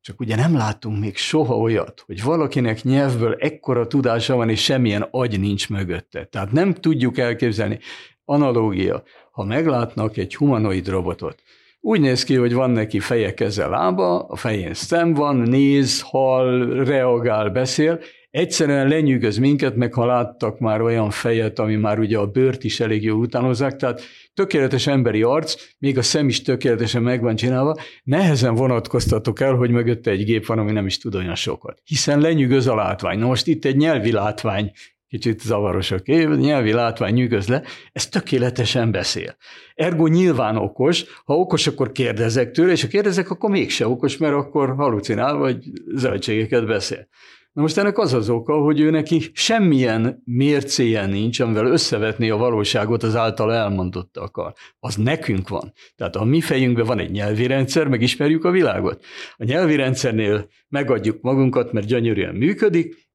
csak 0.00 0.20
ugye 0.20 0.36
nem 0.36 0.56
látunk 0.56 1.00
még 1.00 1.16
soha 1.16 1.58
olyat, 1.58 2.02
hogy 2.06 2.22
valakinek 2.22 2.82
nyelvből 2.82 3.36
ekkora 3.38 3.86
tudása 3.86 4.36
van, 4.36 4.48
és 4.48 4.62
semmilyen 4.62 5.06
agy 5.10 5.40
nincs 5.40 5.68
mögötte. 5.68 6.24
Tehát 6.24 6.52
nem 6.52 6.74
tudjuk 6.74 7.18
elképzelni. 7.18 7.78
Analógia. 8.24 9.02
Ha 9.30 9.44
meglátnak 9.44 10.16
egy 10.16 10.36
humanoid 10.36 10.88
robotot, 10.88 11.42
úgy 11.86 12.00
néz 12.00 12.24
ki, 12.24 12.34
hogy 12.34 12.54
van 12.54 12.70
neki 12.70 13.00
feje, 13.00 13.34
keze, 13.34 13.66
lába, 13.66 14.18
a 14.18 14.36
fején 14.36 14.74
szem 14.74 15.14
van, 15.14 15.36
néz, 15.36 16.00
hall, 16.00 16.84
reagál, 16.84 17.50
beszél, 17.50 18.00
egyszerűen 18.30 18.88
lenyűgöz 18.88 19.38
minket, 19.38 19.76
meg 19.76 19.94
ha 19.94 20.06
láttak 20.06 20.58
már 20.58 20.80
olyan 20.80 21.10
fejet, 21.10 21.58
ami 21.58 21.76
már 21.76 21.98
ugye 21.98 22.18
a 22.18 22.26
bőrt 22.26 22.64
is 22.64 22.80
elég 22.80 23.02
jól 23.02 23.18
utánozzák, 23.18 23.76
tehát 23.76 24.02
tökéletes 24.34 24.86
emberi 24.86 25.22
arc, 25.22 25.54
még 25.78 25.98
a 25.98 26.02
szem 26.02 26.28
is 26.28 26.42
tökéletesen 26.42 27.02
meg 27.02 27.22
van 27.22 27.36
csinálva, 27.36 27.76
nehezen 28.02 28.54
vonatkoztatok 28.54 29.40
el, 29.40 29.54
hogy 29.54 29.70
mögötte 29.70 30.10
egy 30.10 30.24
gép 30.24 30.46
van, 30.46 30.58
ami 30.58 30.72
nem 30.72 30.86
is 30.86 30.98
tud 30.98 31.14
olyan 31.14 31.34
sokat. 31.34 31.80
Hiszen 31.84 32.20
lenyűgöz 32.20 32.66
a 32.66 32.74
látvány. 32.74 33.18
Na 33.18 33.26
most 33.26 33.46
itt 33.46 33.64
egy 33.64 33.76
nyelvi 33.76 34.12
látvány 34.12 34.72
kicsit 35.08 35.40
zavaros 35.40 35.90
a 35.90 35.98
kép, 35.98 36.28
nyelvi 36.28 36.72
látvány 36.72 37.14
nyűgöz 37.14 37.48
le, 37.48 37.62
ez 37.92 38.08
tökéletesen 38.08 38.90
beszél. 38.90 39.36
Ergo 39.74 40.06
nyilván 40.06 40.56
okos, 40.56 41.04
ha 41.24 41.34
okos, 41.34 41.66
akkor 41.66 41.92
kérdezek 41.92 42.50
tőle, 42.50 42.72
és 42.72 42.82
ha 42.82 42.88
kérdezek, 42.88 43.30
akkor 43.30 43.50
mégse 43.50 43.88
okos, 43.88 44.16
mert 44.16 44.34
akkor 44.34 44.74
halucinál, 44.74 45.36
vagy 45.36 45.64
zöldségeket 45.94 46.66
beszél. 46.66 47.08
Na 47.54 47.62
most 47.62 47.78
ennek 47.78 47.98
az 47.98 48.12
az 48.12 48.30
oka, 48.30 48.54
hogy 48.54 48.80
ő 48.80 48.90
neki 48.90 49.30
semmilyen 49.32 50.22
mércéje 50.24 51.06
nincs, 51.06 51.40
amivel 51.40 51.66
összevetni 51.66 52.30
a 52.30 52.36
valóságot 52.36 53.02
az 53.02 53.16
által 53.16 53.52
elmondottakkal. 53.52 54.54
Az 54.78 54.96
nekünk 54.96 55.48
van. 55.48 55.72
Tehát 55.96 56.16
a 56.16 56.24
mi 56.24 56.40
fejünkben 56.40 56.86
van 56.86 56.98
egy 56.98 57.10
nyelvi 57.10 57.46
rendszer, 57.46 57.88
megismerjük 57.88 58.44
a 58.44 58.50
világot. 58.50 59.04
A 59.36 59.44
nyelvi 59.44 59.76
rendszernél 59.76 60.48
megadjuk 60.68 61.20
magunkat, 61.20 61.72
mert 61.72 61.86
gyönyörűen 61.86 62.34
működik, 62.34 63.08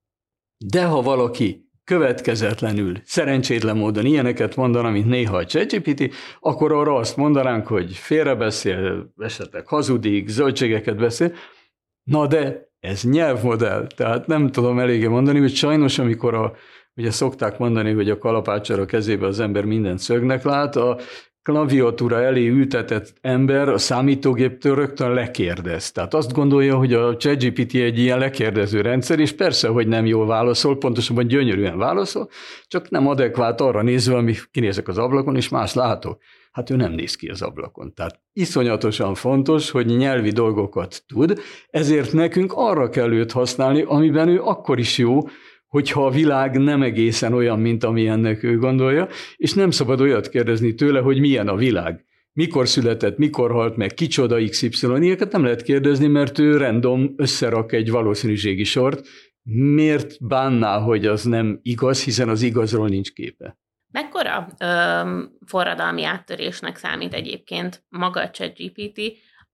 de 0.65 0.85
ha 0.85 1.01
valaki 1.01 1.68
következetlenül, 1.89 2.95
szerencsétlen 3.03 3.77
módon 3.77 4.05
ilyeneket 4.05 4.55
mondaná, 4.55 4.89
mint 4.89 5.05
néha 5.05 5.37
a 5.37 5.45
ChatGPT, 5.45 6.13
akkor 6.39 6.71
arra 6.71 6.95
azt 6.95 7.17
mondanánk, 7.17 7.67
hogy 7.67 7.93
félrebeszél, 7.93 9.13
esetleg 9.17 9.67
hazudik, 9.67 10.27
zöldségeket 10.27 10.97
beszél, 10.97 11.33
na 12.03 12.27
de 12.27 12.71
ez 12.79 13.03
nyelvmodell, 13.03 13.87
tehát 13.87 14.27
nem 14.27 14.51
tudom 14.51 14.79
eléggé 14.79 15.07
mondani, 15.07 15.39
hogy 15.39 15.55
sajnos, 15.55 15.99
amikor 15.99 16.33
a, 16.33 16.53
ugye 16.95 17.11
szokták 17.11 17.57
mondani, 17.57 17.93
hogy 17.93 18.09
a 18.09 18.17
kalapácsra 18.17 18.85
kezébe 18.85 19.25
az 19.27 19.39
ember 19.39 19.65
mindent 19.65 19.99
szögnek 19.99 20.43
lát, 20.43 20.75
a 20.75 20.97
klaviatúra 21.49 22.21
elé 22.21 22.47
ültetett 22.47 23.13
ember 23.21 23.69
a 23.69 23.77
számítógéptől 23.77 24.75
rögtön 24.75 25.13
lekérdez. 25.13 25.91
Tehát 25.91 26.13
azt 26.13 26.33
gondolja, 26.33 26.77
hogy 26.77 26.93
a 26.93 27.17
ChatGPT 27.17 27.73
egy 27.73 27.99
ilyen 27.99 28.19
lekérdező 28.19 28.81
rendszer, 28.81 29.19
és 29.19 29.31
persze, 29.31 29.67
hogy 29.67 29.87
nem 29.87 30.05
jól 30.05 30.25
válaszol, 30.25 30.77
pontosabban 30.77 31.27
gyönyörűen 31.27 31.77
válaszol, 31.77 32.29
csak 32.67 32.89
nem 32.89 33.07
adekvát 33.07 33.61
arra 33.61 33.81
nézve, 33.81 34.15
ami 34.15 34.35
kinézek 34.51 34.87
az 34.87 34.97
ablakon, 34.97 35.35
és 35.35 35.49
más 35.49 35.73
látok. 35.73 36.21
Hát 36.51 36.69
ő 36.69 36.75
nem 36.75 36.91
néz 36.91 37.15
ki 37.15 37.27
az 37.27 37.41
ablakon. 37.41 37.93
Tehát 37.93 38.19
iszonyatosan 38.33 39.15
fontos, 39.15 39.69
hogy 39.69 39.85
nyelvi 39.85 40.29
dolgokat 40.29 41.03
tud, 41.07 41.39
ezért 41.69 42.13
nekünk 42.13 42.53
arra 42.55 42.89
kell 42.89 43.11
őt 43.11 43.31
használni, 43.31 43.81
amiben 43.81 44.27
ő 44.27 44.41
akkor 44.41 44.79
is 44.79 44.97
jó, 44.97 45.19
hogyha 45.69 46.05
a 46.05 46.09
világ 46.09 46.57
nem 46.57 46.81
egészen 46.81 47.33
olyan, 47.33 47.59
mint 47.59 47.83
amilyennek 47.83 48.43
ő 48.43 48.57
gondolja, 48.57 49.07
és 49.35 49.53
nem 49.53 49.71
szabad 49.71 50.01
olyat 50.01 50.29
kérdezni 50.29 50.73
tőle, 50.73 50.99
hogy 50.99 51.19
milyen 51.19 51.47
a 51.47 51.55
világ. 51.55 52.05
Mikor 52.33 52.67
született, 52.67 53.17
mikor 53.17 53.51
halt 53.51 53.75
meg, 53.75 53.93
kicsoda 53.93 54.43
XY, 54.49 54.69
ilyeneket 54.81 55.31
nem 55.31 55.43
lehet 55.43 55.61
kérdezni, 55.61 56.07
mert 56.07 56.39
ő 56.39 56.57
random 56.57 57.13
összerak 57.17 57.71
egy 57.71 57.91
valószínűségi 57.91 58.63
sort. 58.63 59.07
Miért 59.51 60.27
bánná, 60.27 60.79
hogy 60.79 61.05
az 61.05 61.23
nem 61.23 61.59
igaz, 61.61 62.03
hiszen 62.03 62.29
az 62.29 62.41
igazról 62.41 62.87
nincs 62.87 63.11
képe? 63.11 63.57
Mekkora 63.91 64.47
ö, 64.59 65.21
forradalmi 65.45 66.03
áttörésnek 66.03 66.77
számít 66.77 67.13
egyébként 67.13 67.83
maga 67.89 68.21
a 68.21 68.29
ChatGPT, 68.29 69.01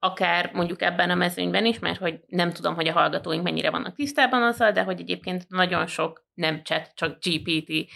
akár 0.06 0.52
mondjuk 0.54 0.82
ebben 0.82 1.10
a 1.10 1.16
mezőnyben 1.16 1.66
is, 1.66 1.80
mert 1.80 2.00
hogy 2.00 2.20
nem 2.28 2.52
tudom, 2.52 2.76
hogy 2.76 2.88
a 2.88 2.92
hallgatóink 2.92 3.44
mennyire 3.44 3.70
vannak 3.70 3.96
tisztában 3.96 4.44
azzal, 4.44 4.72
de 4.72 4.84
hogy 4.84 5.00
egyébként 5.00 5.46
nagyon 5.50 5.88
sok 5.88 6.26
nem 6.34 6.64
chat, 6.64 6.92
csak 6.96 7.18
GPT 7.24 7.92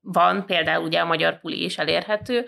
van, 0.00 0.46
például 0.46 0.84
ugye 0.84 1.00
a 1.00 1.06
magyar 1.06 1.40
puli 1.40 1.64
is 1.64 1.78
elérhető, 1.78 2.46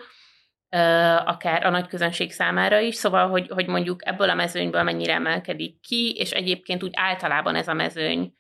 akár 1.24 1.66
a 1.66 1.70
nagy 1.70 1.87
közönség 1.87 2.33
számára 2.33 2.78
is, 2.78 2.94
szóval, 2.94 3.28
hogy, 3.28 3.48
hogy 3.48 3.66
mondjuk 3.66 4.06
ebből 4.06 4.30
a 4.30 4.35
mezőnyből 4.35 4.83
mennyire 4.83 5.12
emelkedik 5.12 5.80
ki, 5.80 6.14
és 6.16 6.30
egyébként 6.30 6.83
úgy 6.83 6.92
általában 6.94 7.54
ez 7.54 7.68
a 7.68 7.74
mezőny 7.74 8.35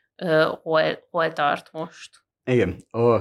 hol, 0.62 0.82
hol 1.10 1.32
tart 1.32 1.72
most. 1.72 2.10
Igen, 2.44 2.76
a, 2.90 3.18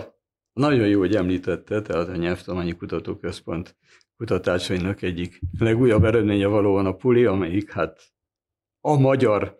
nagyon 0.53 0.87
jó, 0.87 0.99
hogy 0.99 1.15
említette, 1.15 1.81
tehát 1.81 2.07
a 2.07 2.15
Nyelvtudományi 2.15 2.75
Kutatóközpont 2.75 3.75
kutatásainak 4.19 5.01
egyik 5.01 5.39
legújabb 5.59 6.03
eredménye 6.03 6.47
valóan 6.47 6.85
a 6.85 6.93
Puli, 6.93 7.25
amelyik 7.25 7.71
hát 7.71 7.99
a 8.81 8.99
magyar 8.99 9.57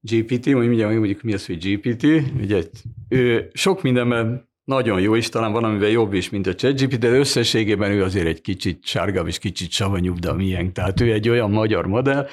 GPT, 0.00 0.52
vagy 0.52 0.66
mindjárt 0.66 0.94
mondjuk 0.94 1.22
mi 1.22 1.32
az, 1.32 1.46
hogy 1.46 1.58
GPT, 1.58 2.02
ugye 2.40 2.62
ő 3.08 3.50
sok 3.52 3.82
mindenben 3.82 4.48
nagyon 4.64 5.00
jó 5.00 5.14
is, 5.14 5.28
talán 5.28 5.52
van, 5.52 5.64
amivel 5.64 5.88
jobb 5.88 6.12
is, 6.12 6.30
mint 6.30 6.46
a 6.46 6.54
ChatGPT, 6.54 6.98
de 6.98 7.08
összességében 7.08 7.90
ő 7.90 8.02
azért 8.02 8.26
egy 8.26 8.40
kicsit 8.40 8.84
sárgább 8.84 9.26
és 9.26 9.38
kicsit 9.38 9.70
savanyúbb, 9.70 10.18
de 10.18 10.32
milyen. 10.32 10.72
Tehát 10.72 11.00
ő 11.00 11.12
egy 11.12 11.28
olyan 11.28 11.50
magyar 11.50 11.86
modell, 11.86 12.26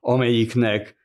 amelyiknek 0.00 0.96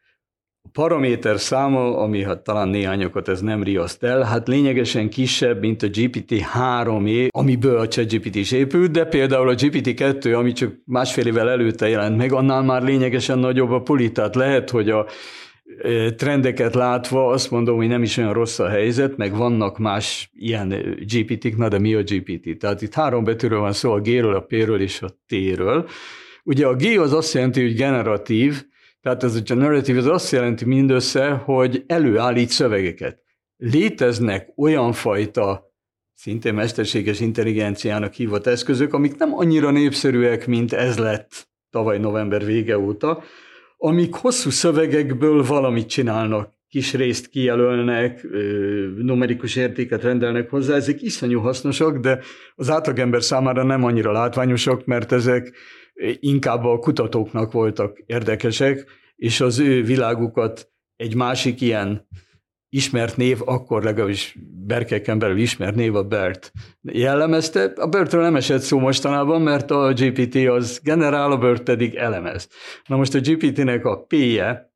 paraméter 0.71 1.39
száma, 1.39 1.97
ami 1.97 2.23
hát 2.23 2.43
talán 2.43 2.67
néhányokat 2.67 3.27
ez 3.27 3.41
nem 3.41 3.63
riaszt 3.63 4.03
el, 4.03 4.21
hát 4.21 4.47
lényegesen 4.47 5.09
kisebb, 5.09 5.59
mint 5.59 5.83
a 5.83 5.87
GPT-3E, 5.87 7.27
amiből 7.29 7.77
a 7.77 7.87
ChatGPT 7.87 8.35
is 8.35 8.51
épült, 8.51 8.91
de 8.91 9.05
például 9.05 9.49
a 9.49 9.55
GPT-2, 9.55 10.37
ami 10.37 10.51
csak 10.51 10.73
másfél 10.85 11.27
évvel 11.27 11.49
előtte 11.49 11.89
jelent 11.89 12.17
meg, 12.17 12.31
annál 12.31 12.61
már 12.61 12.83
lényegesen 12.83 13.39
nagyobb 13.39 13.71
a 13.71 13.81
puli, 13.81 14.11
lehet, 14.31 14.69
hogy 14.69 14.89
a 14.89 15.05
trendeket 16.15 16.75
látva 16.75 17.27
azt 17.27 17.51
mondom, 17.51 17.75
hogy 17.75 17.87
nem 17.87 18.03
is 18.03 18.17
olyan 18.17 18.33
rossz 18.33 18.59
a 18.59 18.69
helyzet, 18.69 19.17
meg 19.17 19.35
vannak 19.35 19.77
más 19.77 20.29
ilyen 20.33 20.95
GPT-k, 20.99 21.57
na 21.57 21.67
de 21.67 21.79
mi 21.79 21.93
a 21.93 22.03
GPT? 22.03 22.57
Tehát 22.57 22.81
itt 22.81 22.93
három 22.93 23.23
betűről 23.23 23.59
van 23.59 23.73
szó, 23.73 23.91
a 23.91 23.99
G-ről, 23.99 24.35
a 24.35 24.39
P-ről 24.39 24.81
és 24.81 25.01
a 25.01 25.09
T-ről. 25.27 25.87
Ugye 26.43 26.65
a 26.65 26.75
G 26.75 26.83
az 26.99 27.13
azt 27.13 27.33
jelenti, 27.33 27.61
hogy 27.61 27.75
generatív, 27.75 28.63
tehát 29.03 29.23
ez 29.23 29.35
a 29.35 29.39
generatív, 29.39 29.97
az 29.97 30.07
azt 30.07 30.31
jelenti 30.31 30.65
mindössze, 30.65 31.29
hogy 31.29 31.83
előállít 31.87 32.49
szövegeket. 32.49 33.21
Léteznek 33.57 34.51
olyan 34.55 34.93
fajta 34.93 35.71
szintén 36.13 36.53
mesterséges 36.53 37.19
intelligenciának 37.19 38.13
hívott 38.13 38.47
eszközök, 38.47 38.93
amik 38.93 39.17
nem 39.17 39.33
annyira 39.33 39.71
népszerűek, 39.71 40.47
mint 40.47 40.73
ez 40.73 40.97
lett 40.97 41.47
tavaly 41.69 41.99
november 41.99 42.45
vége 42.45 42.79
óta, 42.79 43.23
amik 43.77 44.13
hosszú 44.13 44.49
szövegekből 44.49 45.43
valamit 45.43 45.87
csinálnak, 45.89 46.53
kis 46.69 46.93
részt 46.93 47.27
kijelölnek, 47.27 48.27
numerikus 48.97 49.55
értéket 49.55 50.03
rendelnek 50.03 50.49
hozzá, 50.49 50.75
ezek 50.75 51.01
iszonyú 51.01 51.39
hasznosak, 51.39 51.97
de 51.97 52.19
az 52.55 52.69
átlagember 52.69 53.23
számára 53.23 53.63
nem 53.63 53.83
annyira 53.83 54.11
látványosak, 54.11 54.85
mert 54.85 55.11
ezek 55.11 55.53
inkább 56.19 56.65
a 56.65 56.79
kutatóknak 56.79 57.51
voltak 57.51 57.99
érdekesek, 58.05 58.85
és 59.15 59.41
az 59.41 59.59
ő 59.59 59.83
világukat 59.83 60.71
egy 60.95 61.15
másik 61.15 61.61
ilyen 61.61 62.07
ismert 62.69 63.17
név, 63.17 63.39
akkor 63.45 63.83
legalábbis 63.83 64.37
berkeken 64.65 65.19
belül 65.19 65.37
ismert 65.37 65.75
név 65.75 65.95
a 65.95 66.03
BERT 66.03 66.51
jellemezte. 66.81 67.63
A 67.75 67.87
BERT-ről 67.87 68.21
nem 68.21 68.35
esett 68.35 68.61
szó 68.61 68.79
mostanában, 68.79 69.41
mert 69.41 69.71
a 69.71 69.93
GPT 69.93 70.35
az 70.35 70.79
generál, 70.83 71.31
a 71.31 71.37
BERT 71.37 71.63
pedig 71.63 71.95
elemez. 71.95 72.47
Na 72.87 72.95
most 72.95 73.15
a 73.15 73.19
GPT-nek 73.19 73.85
a 73.85 74.05
P-je, 74.05 74.73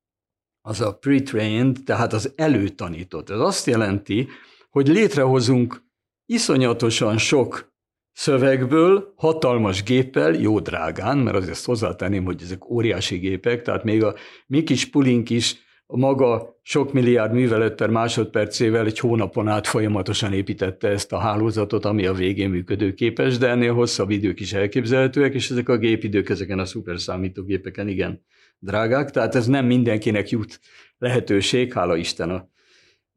az 0.62 0.82
a 0.82 0.98
pre-trained, 0.98 1.78
tehát 1.86 2.14
az 2.14 2.34
előtanított. 2.36 3.30
Ez 3.30 3.40
azt 3.40 3.66
jelenti, 3.66 4.28
hogy 4.70 4.88
létrehozunk 4.88 5.84
iszonyatosan 6.26 7.18
sok 7.18 7.76
szövegből, 8.18 9.14
hatalmas 9.16 9.84
géppel, 9.84 10.34
jó 10.34 10.60
drágán, 10.60 11.18
mert 11.18 11.36
azért 11.36 11.64
hozzátenném, 11.64 12.26
hogy 12.26 12.42
ezek 12.42 12.70
óriási 12.70 13.18
gépek, 13.18 13.62
tehát 13.62 13.84
még 13.84 14.04
a 14.04 14.16
mi 14.48 14.64
kis 14.64 14.90
pulink 14.90 15.30
is 15.30 15.56
a 15.86 15.98
maga 15.98 16.60
sok 16.62 16.94
milliárd 16.94 17.34
művelet 17.34 17.76
per 17.76 17.90
másodpercével 17.90 18.86
egy 18.86 19.00
hónapon 19.00 19.48
át 19.48 19.68
folyamatosan 19.68 20.34
építette 20.34 20.88
ezt 20.88 21.14
a 21.14 21.18
hálózatot, 21.18 21.86
ami 21.86 22.06
a 22.06 22.14
végén 22.14 22.50
működőképes, 22.50 23.38
de 23.38 23.48
ennél 23.48 23.74
hosszabb 23.74 24.10
idők 24.10 24.40
is 24.40 24.54
elképzelhetőek, 24.54 25.34
és 25.34 25.50
ezek 25.50 25.70
a 25.70 25.78
gépidők 25.78 26.30
ezeken 26.30 26.60
a 26.60 26.66
szuperszámítógépeken 26.66 27.88
igen 27.88 28.26
drágák, 28.60 29.12
tehát 29.12 29.36
ez 29.36 29.48
nem 29.48 29.66
mindenkinek 29.66 30.30
jut 30.30 30.60
lehetőség, 30.98 31.74
hála 31.74 31.96
Isten 31.96 32.30
a 32.30 32.50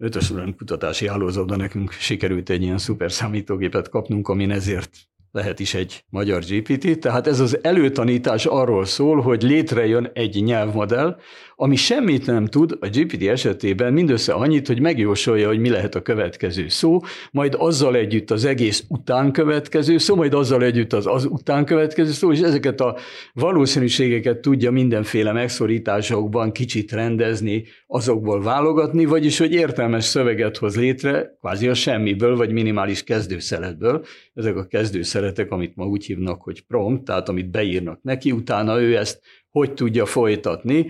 ötös 0.00 0.32
kutatási 0.56 1.08
hálózatban 1.08 1.58
nekünk 1.58 1.92
sikerült 1.92 2.50
egy 2.50 2.62
ilyen 2.62 2.78
szuperszámítógépet 2.78 3.88
kapnunk, 3.88 4.28
amin 4.28 4.50
ezért 4.50 4.90
lehet 5.32 5.60
is 5.60 5.74
egy 5.74 6.04
magyar 6.08 6.42
GPT, 6.42 6.98
tehát 6.98 7.26
ez 7.26 7.40
az 7.40 7.64
előtanítás 7.64 8.46
arról 8.46 8.84
szól, 8.84 9.20
hogy 9.20 9.42
létrejön 9.42 10.10
egy 10.12 10.42
nyelvmodell, 10.42 11.16
ami 11.62 11.76
semmit 11.76 12.26
nem 12.26 12.46
tud 12.46 12.76
a 12.80 12.88
GPT 12.88 13.22
esetében, 13.22 13.92
mindössze 13.92 14.32
annyit, 14.32 14.66
hogy 14.66 14.80
megjósolja, 14.80 15.46
hogy 15.46 15.58
mi 15.58 15.68
lehet 15.68 15.94
a 15.94 16.02
következő 16.02 16.68
szó, 16.68 17.00
majd 17.30 17.54
azzal 17.58 17.96
együtt 17.96 18.30
az 18.30 18.44
egész 18.44 18.84
után 18.88 19.32
következő 19.32 19.98
szó, 19.98 20.14
majd 20.16 20.34
azzal 20.34 20.62
együtt 20.62 20.92
az 20.92 21.06
az 21.06 21.24
után 21.24 21.64
következő 21.64 22.10
szó, 22.10 22.32
és 22.32 22.40
ezeket 22.40 22.80
a 22.80 22.96
valószínűségeket 23.32 24.38
tudja 24.38 24.70
mindenféle 24.70 25.32
megszorításokban 25.32 26.52
kicsit 26.52 26.92
rendezni, 26.92 27.64
azokból 27.86 28.42
válogatni, 28.42 29.04
vagyis 29.04 29.38
hogy 29.38 29.52
értelmes 29.52 30.04
szöveget 30.04 30.56
hoz 30.56 30.76
létre, 30.76 31.36
kvázi 31.40 31.68
a 31.68 31.74
semmiből, 31.74 32.36
vagy 32.36 32.52
minimális 32.52 33.04
kezdőszeletből. 33.04 34.04
Ezek 34.34 34.56
a 34.56 34.66
kezdőszeletek, 34.66 35.50
amit 35.50 35.76
ma 35.76 35.86
úgy 35.86 36.04
hívnak, 36.04 36.42
hogy 36.42 36.60
prompt, 36.60 37.04
tehát 37.04 37.28
amit 37.28 37.50
beírnak 37.50 38.02
neki, 38.02 38.32
utána 38.32 38.80
ő 38.80 38.96
ezt 38.96 39.20
hogy 39.50 39.74
tudja 39.74 40.06
folytatni. 40.06 40.86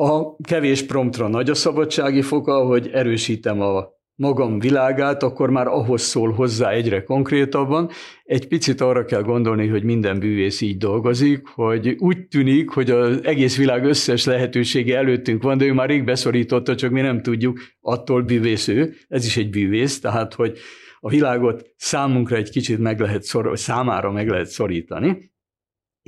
A 0.00 0.36
kevés 0.36 0.82
promptra 0.82 1.28
nagy 1.28 1.50
a 1.50 1.54
szabadsági 1.54 2.22
foka, 2.22 2.64
hogy 2.64 2.90
erősítem 2.92 3.60
a 3.60 3.88
magam 4.14 4.58
világát, 4.58 5.22
akkor 5.22 5.50
már 5.50 5.66
ahhoz 5.66 6.02
szól 6.02 6.32
hozzá 6.32 6.70
egyre 6.70 7.02
konkrétabban. 7.02 7.90
Egy 8.24 8.48
picit 8.48 8.80
arra 8.80 9.04
kell 9.04 9.22
gondolni, 9.22 9.66
hogy 9.66 9.82
minden 9.82 10.18
bűvész 10.18 10.60
így 10.60 10.76
dolgozik, 10.76 11.46
hogy 11.46 11.96
úgy 11.98 12.26
tűnik, 12.26 12.70
hogy 12.70 12.90
az 12.90 13.24
egész 13.24 13.56
világ 13.56 13.84
összes 13.84 14.24
lehetősége 14.24 14.96
előttünk 14.96 15.42
van, 15.42 15.58
de 15.58 15.64
ő 15.64 15.72
már 15.72 15.88
rég 15.88 16.04
beszorította, 16.04 16.74
csak 16.74 16.90
mi 16.90 17.00
nem 17.00 17.22
tudjuk, 17.22 17.60
attól 17.80 18.22
bűvész 18.22 18.68
ő. 18.68 18.94
Ez 19.08 19.26
is 19.26 19.36
egy 19.36 19.50
bűvész, 19.50 20.00
tehát 20.00 20.34
hogy 20.34 20.58
a 21.00 21.08
világot 21.08 21.70
számunkra 21.76 22.36
egy 22.36 22.50
kicsit 22.50 22.78
meg 22.78 23.00
lehet 23.00 23.22
szor, 23.22 23.58
számára 23.58 24.12
meg 24.12 24.28
lehet 24.28 24.46
szorítani 24.46 25.36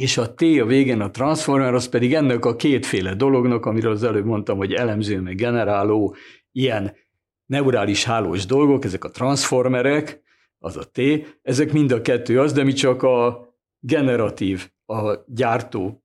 és 0.00 0.16
a 0.16 0.34
T 0.34 0.42
a 0.42 0.64
végén 0.64 1.00
a 1.00 1.10
transformer, 1.10 1.74
az 1.74 1.88
pedig 1.88 2.14
ennek 2.14 2.44
a 2.44 2.56
kétféle 2.56 3.14
dolognak, 3.14 3.66
amiről 3.66 3.92
az 3.92 4.02
előbb 4.02 4.24
mondtam, 4.24 4.56
hogy 4.56 4.72
elemző, 4.72 5.20
meg 5.20 5.34
generáló, 5.34 6.14
ilyen 6.52 6.96
neurális 7.46 8.04
hálós 8.04 8.46
dolgok, 8.46 8.84
ezek 8.84 9.04
a 9.04 9.10
transformerek, 9.10 10.22
az 10.58 10.76
a 10.76 10.84
T, 10.92 11.00
ezek 11.42 11.72
mind 11.72 11.92
a 11.92 12.00
kettő 12.00 12.40
az, 12.40 12.52
de 12.52 12.64
mi 12.64 12.72
csak 12.72 13.02
a 13.02 13.48
generatív, 13.78 14.70
a 14.86 15.24
gyártó 15.26 15.99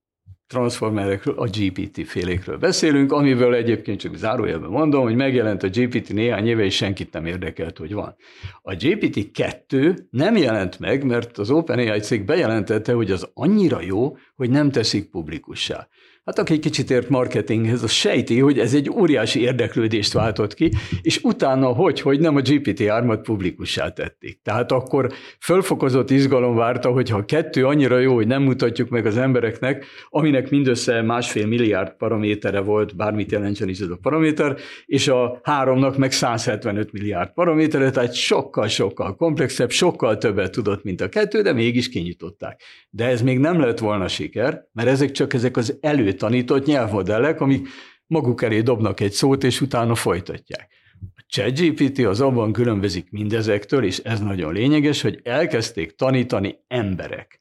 transformerekről, 0.46 1.34
a 1.38 1.46
GPT 1.46 2.06
félékről 2.06 2.58
beszélünk, 2.58 3.12
amiből 3.12 3.54
egyébként 3.54 4.00
csak 4.00 4.16
zárójelben 4.16 4.70
mondom, 4.70 5.02
hogy 5.02 5.14
megjelent 5.14 5.62
a 5.62 5.68
GPT 5.68 6.12
néhány 6.12 6.46
éve, 6.46 6.64
és 6.64 6.76
senkit 6.76 7.12
nem 7.12 7.26
érdekelt, 7.26 7.78
hogy 7.78 7.92
van. 7.92 8.16
A 8.62 8.74
GPT 8.74 9.30
2 9.32 10.06
nem 10.10 10.36
jelent 10.36 10.78
meg, 10.78 11.04
mert 11.04 11.38
az 11.38 11.50
OpenAI 11.50 12.00
cég 12.00 12.24
bejelentette, 12.24 12.92
hogy 12.92 13.10
az 13.10 13.30
annyira 13.34 13.80
jó, 13.80 14.16
hogy 14.34 14.50
nem 14.50 14.70
teszik 14.70 15.10
publikussá. 15.10 15.88
Hát 16.26 16.38
aki 16.38 16.58
kicsit 16.58 16.90
ért 16.90 17.08
marketinghez, 17.08 17.82
az 17.82 17.90
sejti, 17.90 18.38
hogy 18.38 18.58
ez 18.58 18.74
egy 18.74 18.90
óriási 18.90 19.40
érdeklődést 19.40 20.12
váltott 20.12 20.54
ki, 20.54 20.70
és 21.02 21.20
utána 21.22 21.66
hogy, 21.66 22.00
hogy 22.00 22.20
nem 22.20 22.36
a 22.36 22.40
GPT-3-at 22.40 23.20
publikussá 23.22 23.88
tették. 23.88 24.40
Tehát 24.42 24.72
akkor 24.72 25.12
fölfokozott 25.40 26.10
izgalom 26.10 26.54
várta, 26.54 26.90
hogy 26.90 27.10
ha 27.10 27.24
kettő 27.24 27.66
annyira 27.66 27.98
jó, 27.98 28.14
hogy 28.14 28.26
nem 28.26 28.42
mutatjuk 28.42 28.88
meg 28.88 29.06
az 29.06 29.16
embereknek, 29.16 29.84
aminek 30.08 30.50
mindössze 30.50 31.02
másfél 31.02 31.46
milliárd 31.46 31.96
paramétere 31.96 32.60
volt, 32.60 32.96
bármit 32.96 33.32
jelentsen 33.32 33.68
is 33.68 33.78
ez 33.78 33.88
a 33.90 33.98
paraméter, 34.02 34.56
és 34.86 35.08
a 35.08 35.40
háromnak 35.42 35.96
meg 35.96 36.12
175 36.12 36.92
milliárd 36.92 37.32
paramétere, 37.32 37.90
tehát 37.90 38.14
sokkal-sokkal 38.14 39.16
komplexebb, 39.16 39.70
sokkal 39.70 40.18
többet 40.18 40.50
tudott, 40.52 40.82
mint 40.82 41.00
a 41.00 41.08
kettő, 41.08 41.42
de 41.42 41.52
mégis 41.52 41.88
kinyitották. 41.88 42.60
De 42.90 43.04
ez 43.04 43.22
még 43.22 43.38
nem 43.38 43.60
lett 43.60 43.78
volna 43.78 44.08
siker, 44.08 44.68
mert 44.72 44.88
ezek 44.88 45.10
csak 45.10 45.34
ezek 45.34 45.56
az 45.56 45.78
elő 45.80 46.14
tanított 46.16 46.66
nyelvmodellek, 46.66 47.40
amik 47.40 47.68
maguk 48.06 48.42
elé 48.42 48.60
dobnak 48.60 49.00
egy 49.00 49.12
szót, 49.12 49.44
és 49.44 49.60
utána 49.60 49.94
folytatják. 49.94 50.70
A 51.14 51.24
ChatGPT 51.26 51.98
az 51.98 52.20
abban 52.20 52.52
különbözik 52.52 53.10
mindezektől, 53.10 53.84
és 53.84 53.98
ez 53.98 54.20
nagyon 54.20 54.52
lényeges, 54.52 55.02
hogy 55.02 55.20
elkezdték 55.24 55.94
tanítani 55.94 56.58
emberek. 56.68 57.40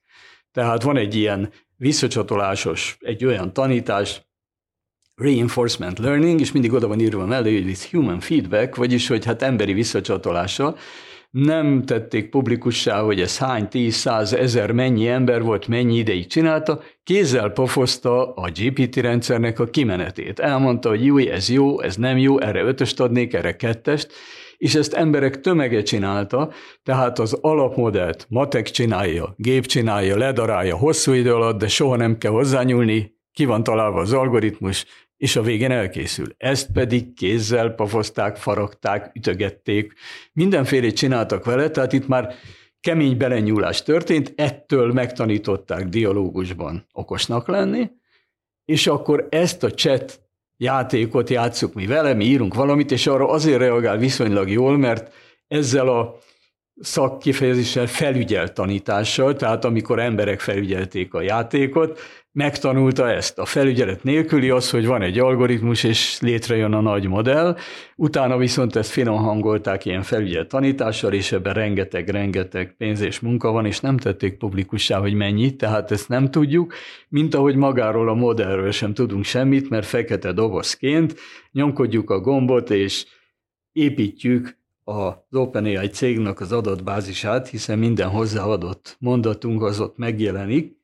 Tehát 0.51 0.83
van 0.83 0.97
egy 0.97 1.15
ilyen 1.15 1.51
visszacsatolásos, 1.77 2.97
egy 2.99 3.25
olyan 3.25 3.53
tanítás, 3.53 4.21
reinforcement 5.15 5.99
learning, 5.99 6.39
és 6.39 6.51
mindig 6.51 6.73
oda 6.73 6.87
van 6.87 6.99
írva 6.99 7.25
mellé, 7.25 7.53
hogy 7.53 7.63
this 7.63 7.91
human 7.91 8.19
feedback, 8.19 8.75
vagyis 8.75 9.07
hogy 9.07 9.25
hát 9.25 9.41
emberi 9.41 9.73
visszacsatolással, 9.73 10.77
nem 11.43 11.83
tették 11.85 12.29
publikussá, 12.29 13.01
hogy 13.01 13.21
ez 13.21 13.37
hány, 13.37 13.67
tíz, 13.67 13.95
száz, 13.95 14.33
ezer, 14.33 14.71
mennyi 14.71 15.07
ember 15.07 15.41
volt, 15.41 15.67
mennyi 15.67 15.97
ideig 15.97 16.27
csinálta, 16.27 16.81
kézzel 17.03 17.49
pofozta 17.49 18.33
a 18.33 18.49
GPT 18.49 18.95
rendszernek 18.95 19.59
a 19.59 19.65
kimenetét. 19.65 20.39
Elmondta, 20.39 20.89
hogy 20.89 21.05
jó, 21.05 21.17
ez 21.17 21.49
jó, 21.49 21.81
ez 21.81 21.95
nem 21.95 22.17
jó, 22.17 22.39
erre 22.39 22.61
ötöst 22.61 22.99
adnék, 22.99 23.33
erre 23.33 23.55
kettest, 23.55 24.13
és 24.57 24.75
ezt 24.75 24.93
emberek 24.93 25.39
tömege 25.39 25.81
csinálta, 25.81 26.51
tehát 26.83 27.19
az 27.19 27.37
alapmodellt 27.41 28.25
matek 28.29 28.69
csinálja, 28.69 29.33
gép 29.37 29.65
csinálja, 29.65 30.17
ledarálja 30.17 30.77
hosszú 30.77 31.11
idő 31.11 31.33
alatt, 31.33 31.59
de 31.59 31.67
soha 31.67 31.95
nem 31.95 32.17
kell 32.17 32.31
hozzányúlni, 32.31 33.13
ki 33.33 33.45
van 33.45 33.63
találva 33.63 33.99
az 33.99 34.13
algoritmus, 34.13 34.85
és 35.25 35.35
a 35.35 35.41
végén 35.41 35.71
elkészül. 35.71 36.27
Ezt 36.37 36.71
pedig 36.71 37.13
kézzel 37.13 37.69
pafozták, 37.69 38.35
faragták, 38.35 39.11
ütögették, 39.15 39.93
mindenfélét 40.33 40.95
csináltak 40.95 41.45
vele, 41.45 41.69
tehát 41.69 41.93
itt 41.93 42.07
már 42.07 42.33
kemény 42.79 43.17
belenyúlás 43.17 43.83
történt, 43.83 44.33
ettől 44.35 44.93
megtanították 44.93 45.85
dialógusban 45.85 46.87
okosnak 46.91 47.47
lenni, 47.47 47.91
és 48.65 48.87
akkor 48.87 49.27
ezt 49.29 49.63
a 49.63 49.71
chat 49.71 50.21
játékot 50.57 51.29
játsszuk 51.29 51.73
mi 51.73 51.85
vele, 51.85 52.13
mi 52.13 52.25
írunk 52.25 52.53
valamit, 52.53 52.91
és 52.91 53.07
arra 53.07 53.29
azért 53.29 53.59
reagál 53.59 53.97
viszonylag 53.97 54.49
jól, 54.49 54.77
mert 54.77 55.13
ezzel 55.47 55.87
a 55.87 56.17
szakkifejezéssel 56.79 57.87
felügyelt 57.87 58.53
tanítással, 58.53 59.35
tehát 59.35 59.65
amikor 59.65 59.99
emberek 59.99 60.39
felügyelték 60.39 61.13
a 61.13 61.21
játékot, 61.21 61.99
megtanulta 62.35 63.09
ezt. 63.09 63.39
A 63.39 63.45
felügyelet 63.45 64.03
nélküli 64.03 64.49
az, 64.49 64.69
hogy 64.69 64.85
van 64.85 65.01
egy 65.01 65.19
algoritmus, 65.19 65.83
és 65.83 66.19
létrejön 66.21 66.73
a 66.73 66.81
nagy 66.81 67.07
modell, 67.07 67.57
utána 67.95 68.37
viszont 68.37 68.75
ezt 68.75 68.91
finom 68.91 69.17
hangolták 69.17 69.85
ilyen 69.85 70.01
felügyelt 70.01 70.47
tanítással, 70.47 71.13
és 71.13 71.31
ebben 71.31 71.53
rengeteg-rengeteg 71.53 72.75
pénz 72.77 73.01
és 73.01 73.19
munka 73.19 73.51
van, 73.51 73.65
és 73.65 73.79
nem 73.79 73.97
tették 73.97 74.37
publikussá, 74.37 74.99
hogy 74.99 75.13
mennyi, 75.13 75.55
tehát 75.55 75.91
ezt 75.91 76.09
nem 76.09 76.31
tudjuk, 76.31 76.73
mint 77.09 77.35
ahogy 77.35 77.55
magáról 77.55 78.09
a 78.09 78.13
modellről 78.13 78.71
sem 78.71 78.93
tudunk 78.93 79.23
semmit, 79.23 79.69
mert 79.69 79.85
fekete 79.85 80.31
dobozként 80.31 81.15
nyomkodjuk 81.51 82.09
a 82.09 82.19
gombot, 82.19 82.69
és 82.69 83.05
építjük 83.71 84.57
az 84.83 85.13
OpenAI 85.31 85.87
cégnek 85.87 86.39
az 86.39 86.51
adatbázisát, 86.51 87.47
hiszen 87.47 87.79
minden 87.79 88.09
hozzáadott 88.09 88.95
mondatunk 88.99 89.63
az 89.63 89.79
ott 89.79 89.97
megjelenik, 89.97 90.83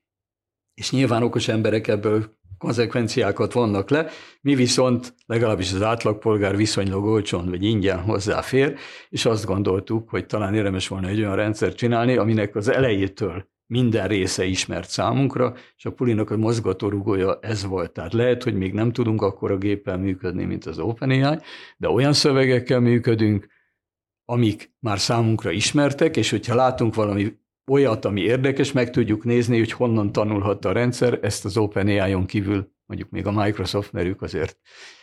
és 0.74 0.92
nyilván 0.92 1.24
okos 1.24 1.48
emberek 1.48 1.88
ebből 1.88 2.40
konzekvenciákat 2.58 3.54
vannak 3.54 3.90
le, 3.90 4.08
mi 4.42 4.56
viszont 4.56 5.16
legalábbis 5.26 5.74
az 5.74 5.82
átlagpolgár 5.82 6.56
viszonylag 6.56 7.04
olcsón 7.04 7.50
vagy 7.50 7.64
ingyen 7.64 8.02
hozzáfér, 8.02 8.76
és 9.10 9.26
azt 9.26 9.46
gondoltuk, 9.46 10.10
hogy 10.10 10.26
talán 10.26 10.54
érdemes 10.54 10.88
volna 10.88 11.08
egy 11.08 11.20
olyan 11.20 11.36
rendszert 11.36 11.78
csinálni, 11.78 12.18
aminek 12.18 12.56
az 12.56 12.68
elejétől 12.68 13.50
minden 13.72 14.08
része 14.08 14.46
ismert 14.46 14.90
számunkra, 14.90 15.54
és 15.76 15.86
a 15.86 15.92
pulinak 15.92 16.30
a 16.30 16.38
mozgatórugója 16.38 17.40
ez 17.42 17.66
volt. 17.66 17.92
Tehát 17.92 18.14
lehet, 18.14 18.44
hogy 18.44 18.56
még 18.56 18.74
nem 18.74 18.92
tudunk 18.92 19.22
akkor 19.22 19.52
a 19.52 19.58
géppel 19.58 19.98
működni, 19.98 20.44
mint 20.44 20.66
az 20.66 20.80
OpenAI, 20.80 21.38
de 21.78 21.90
olyan 21.90 22.14
szövegekkel 22.14 22.80
működünk, 22.80 23.48
amik 24.26 24.74
már 24.80 25.00
számunkra 25.00 25.52
ismertek, 25.52 26.18
és 26.18 26.30
hogyha 26.30 26.56
látunk 26.56 26.96
valami 26.96 27.40
olyat, 27.72 28.06
ami 28.06 28.22
érdekes, 28.22 28.72
meg 28.72 28.90
tudjuk 28.90 29.24
nézni, 29.24 29.58
hogy 29.58 29.72
honnan 29.72 30.12
tanulhatta 30.12 30.70
a 30.70 30.72
rendszer, 30.72 31.20
ezt 31.22 31.46
az 31.46 31.58
OpenAI-on 31.58 32.26
kívül, 32.26 32.72
mondjuk 32.86 33.10
még 33.10 33.26
a 33.26 33.32
Microsoft, 33.32 33.92
mert 33.92 34.08
ők 34.08 34.22
azért 34.22 34.60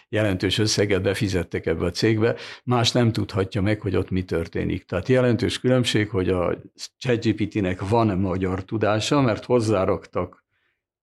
jelentős 0.09 0.59
összeget 0.59 1.03
befizettek 1.03 1.67
ebbe 1.67 1.85
a 1.85 1.91
cégbe, 1.91 2.37
más 2.65 2.93
nem 2.93 3.13
tudhatja 3.13 3.63
meg, 3.63 3.81
hogy 3.81 3.97
ott 3.97 4.11
mi 4.11 4.23
történik. 4.23 4.85
Tehát 4.85 5.09
jelentős 5.09 5.61
különbség, 5.61 6.09
hogy 6.09 6.29
a 6.29 6.59
ChatGPT-nek 6.99 7.89
van 7.89 8.19
magyar 8.19 8.65
tudása, 8.65 9.21
mert 9.21 9.45
hozzáraktak 9.45 10.45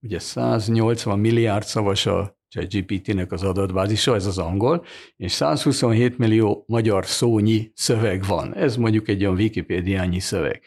ugye 0.01 0.19
180 0.19 1.19
milliárd 1.19 1.65
szavas 1.65 2.05
a 2.05 2.37
ChatGPT-nek 2.47 3.31
az 3.31 3.43
adatbázisa, 3.43 4.15
ez 4.15 4.25
az 4.25 4.37
angol, 4.37 4.85
és 5.15 5.31
127 5.31 6.17
millió 6.17 6.63
magyar 6.67 7.05
szónyi 7.05 7.71
szöveg 7.73 8.25
van. 8.27 8.55
Ez 8.55 8.75
mondjuk 8.75 9.07
egy 9.07 9.23
olyan 9.23 9.35
Wikipédiányi 9.35 10.19
szöveg. 10.19 10.61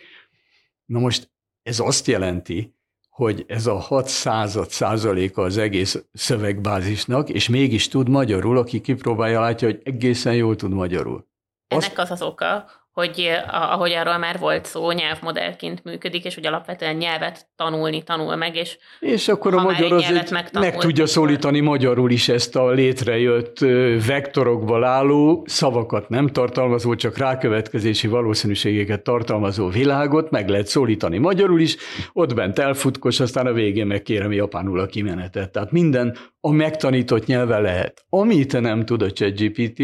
Na 0.88 0.98
most 0.98 1.31
ez 1.62 1.81
azt 1.81 2.07
jelenti, 2.07 2.77
hogy 3.09 3.44
ez 3.48 3.66
a 3.66 3.79
6 3.79 4.07
század 4.07 4.70
százaléka 4.70 5.42
az 5.42 5.57
egész 5.57 6.05
szövegbázisnak, 6.12 7.29
és 7.29 7.48
mégis 7.48 7.88
tud 7.88 8.09
magyarul, 8.09 8.59
aki 8.59 8.81
kipróbálja, 8.81 9.40
látja, 9.40 9.68
hogy 9.68 9.81
egészen 9.85 10.35
jól 10.35 10.57
tud 10.57 10.72
magyarul. 10.72 11.29
Ennek 11.66 11.98
az 11.98 12.11
az 12.11 12.22
oka, 12.22 12.70
hogy 12.99 13.31
ahogy 13.51 13.93
arról 13.93 14.19
már 14.19 14.39
volt 14.39 14.67
szó, 14.67 14.91
nyelvmodellként 14.91 15.85
működik, 15.85 16.25
és 16.25 16.35
hogy 16.35 16.47
alapvetően 16.47 16.97
nyelvet 16.97 17.47
tanulni 17.57 18.03
tanul 18.03 18.37
meg, 18.37 18.57
és 18.57 18.79
És 19.01 19.29
akkor 19.29 19.55
a 19.55 19.63
magyar 19.63 19.93
az 19.93 20.03
egy, 20.03 20.31
meg 20.53 20.77
tudja 20.77 21.07
szólítani 21.07 21.61
magyarul 21.61 22.11
is 22.11 22.29
ezt 22.29 22.57
a 22.57 22.71
létrejött 22.71 23.59
vektorokból 24.07 24.85
álló, 24.85 25.45
szavakat 25.47 26.09
nem 26.09 26.27
tartalmazó, 26.27 26.95
csak 26.95 27.19
rákövetkezési 27.19 28.07
valószínűségeket 28.07 29.03
tartalmazó 29.03 29.69
világot, 29.69 30.31
meg 30.31 30.49
lehet 30.49 30.67
szólítani 30.67 31.19
magyarul 31.19 31.61
is, 31.61 31.77
ott 32.13 32.35
bent 32.35 32.59
elfutkos, 32.59 33.21
aztán 33.21 33.47
a 33.47 33.53
végén 33.53 33.87
megkérem 33.87 34.33
japánul 34.33 34.81
a 34.81 34.87
kimenetet. 34.87 35.51
Tehát 35.51 35.71
minden 35.71 36.17
a 36.41 36.51
megtanított 36.51 37.27
nyelve 37.27 37.59
lehet. 37.59 38.05
Amit 38.09 38.61
nem 38.61 38.85
tud 38.85 39.03
a 39.03 39.11
ChatGPT, 39.11 39.83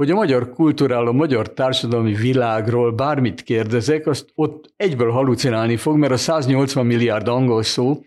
hogy 0.00 0.10
a 0.10 0.14
magyar 0.14 0.50
kultúráról, 0.50 1.08
a 1.08 1.12
magyar 1.12 1.52
társadalmi 1.52 2.14
világról 2.14 2.92
bármit 2.92 3.42
kérdezek, 3.42 4.06
azt 4.06 4.30
ott 4.34 4.72
egyből 4.76 5.10
halucinálni 5.10 5.76
fog, 5.76 5.96
mert 5.96 6.12
a 6.12 6.16
180 6.16 6.86
milliárd 6.86 7.28
angol 7.28 7.62
szó 7.62 8.04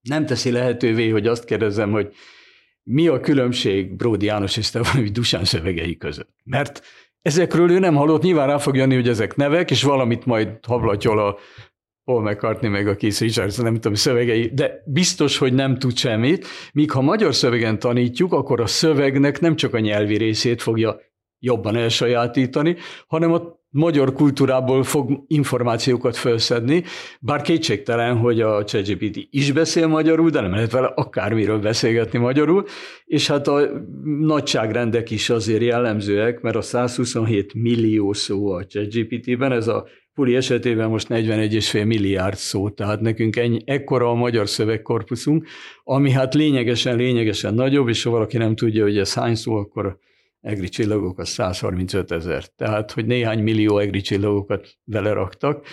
nem 0.00 0.26
teszi 0.26 0.50
lehetővé, 0.50 1.08
hogy 1.08 1.26
azt 1.26 1.44
kérdezzem, 1.44 1.90
hogy 1.90 2.14
mi 2.82 3.08
a 3.08 3.20
különbség 3.20 3.96
Bródi 3.96 4.26
János 4.26 4.56
és 4.56 4.66
Stefanovi 4.66 5.10
Dusán 5.10 5.44
szövegei 5.44 5.96
között. 5.96 6.34
Mert 6.44 6.82
ezekről 7.22 7.70
ő 7.70 7.78
nem 7.78 7.94
hallott, 7.94 8.22
nyilván 8.22 8.46
rá 8.46 8.58
fog 8.58 8.76
jönni, 8.76 8.94
hogy 8.94 9.08
ezek 9.08 9.36
nevek, 9.36 9.70
és 9.70 9.82
valamit 9.82 10.26
majd 10.26 10.48
hablatyol 10.66 11.18
a 11.18 11.38
Paul 12.04 12.22
McCartney 12.22 12.70
meg 12.70 12.88
a 12.88 12.96
Keith 12.96 13.20
Richards, 13.20 13.56
nem 13.56 13.74
tudom, 13.74 13.94
szövegei, 13.94 14.50
de 14.54 14.82
biztos, 14.86 15.38
hogy 15.38 15.52
nem 15.52 15.78
tud 15.78 15.96
semmit, 15.96 16.46
míg 16.72 16.90
ha 16.90 17.00
magyar 17.00 17.34
szövegen 17.34 17.78
tanítjuk, 17.78 18.32
akkor 18.32 18.60
a 18.60 18.66
szövegnek 18.66 19.40
nem 19.40 19.56
csak 19.56 19.74
a 19.74 19.78
nyelvi 19.78 20.16
részét 20.16 20.62
fogja 20.62 21.00
jobban 21.40 21.76
elsajátítani, 21.76 22.76
hanem 23.06 23.32
a 23.32 23.58
magyar 23.70 24.12
kultúrából 24.12 24.82
fog 24.82 25.24
információkat 25.26 26.16
felszedni, 26.16 26.84
bár 27.20 27.40
kétségtelen, 27.40 28.16
hogy 28.16 28.40
a 28.40 28.64
ChatGPT 28.64 29.26
is 29.30 29.52
beszél 29.52 29.86
magyarul, 29.86 30.30
de 30.30 30.40
nem 30.40 30.54
lehet 30.54 30.72
vele 30.72 30.92
akármiről 30.94 31.58
beszélgetni 31.58 32.18
magyarul, 32.18 32.64
és 33.04 33.26
hát 33.26 33.48
a 33.48 33.60
nagyságrendek 34.20 35.10
is 35.10 35.30
azért 35.30 35.62
jellemzőek, 35.62 36.40
mert 36.40 36.56
a 36.56 36.62
127 36.62 37.54
millió 37.54 38.12
szó 38.12 38.52
a 38.52 38.66
ChatGPT-ben, 38.66 39.52
ez 39.52 39.68
a 39.68 39.86
Puli 40.14 40.36
esetében 40.36 40.88
most 40.88 41.06
41,5 41.08 41.86
milliárd 41.86 42.36
szó, 42.36 42.70
tehát 42.70 43.00
nekünk 43.00 43.36
ennyi, 43.36 43.62
ekkora 43.64 44.10
a 44.10 44.14
magyar 44.14 44.48
szövegkorpuszunk, 44.48 45.46
ami 45.84 46.10
hát 46.10 46.34
lényegesen, 46.34 46.96
lényegesen 46.96 47.54
nagyobb, 47.54 47.88
és 47.88 48.02
ha 48.02 48.10
valaki 48.10 48.36
nem 48.36 48.54
tudja, 48.54 48.82
hogy 48.82 48.98
ez 48.98 49.14
hány 49.14 49.34
szó, 49.34 49.54
akkor 49.54 49.98
egri 50.40 50.68
csillagok 50.68 51.18
az 51.18 51.28
135 51.28 52.10
ezer. 52.10 52.44
Tehát, 52.44 52.92
hogy 52.92 53.06
néhány 53.06 53.42
millió 53.42 53.78
egri 53.78 54.00
csillagokat 54.00 54.68
beleraktak, 54.84 55.66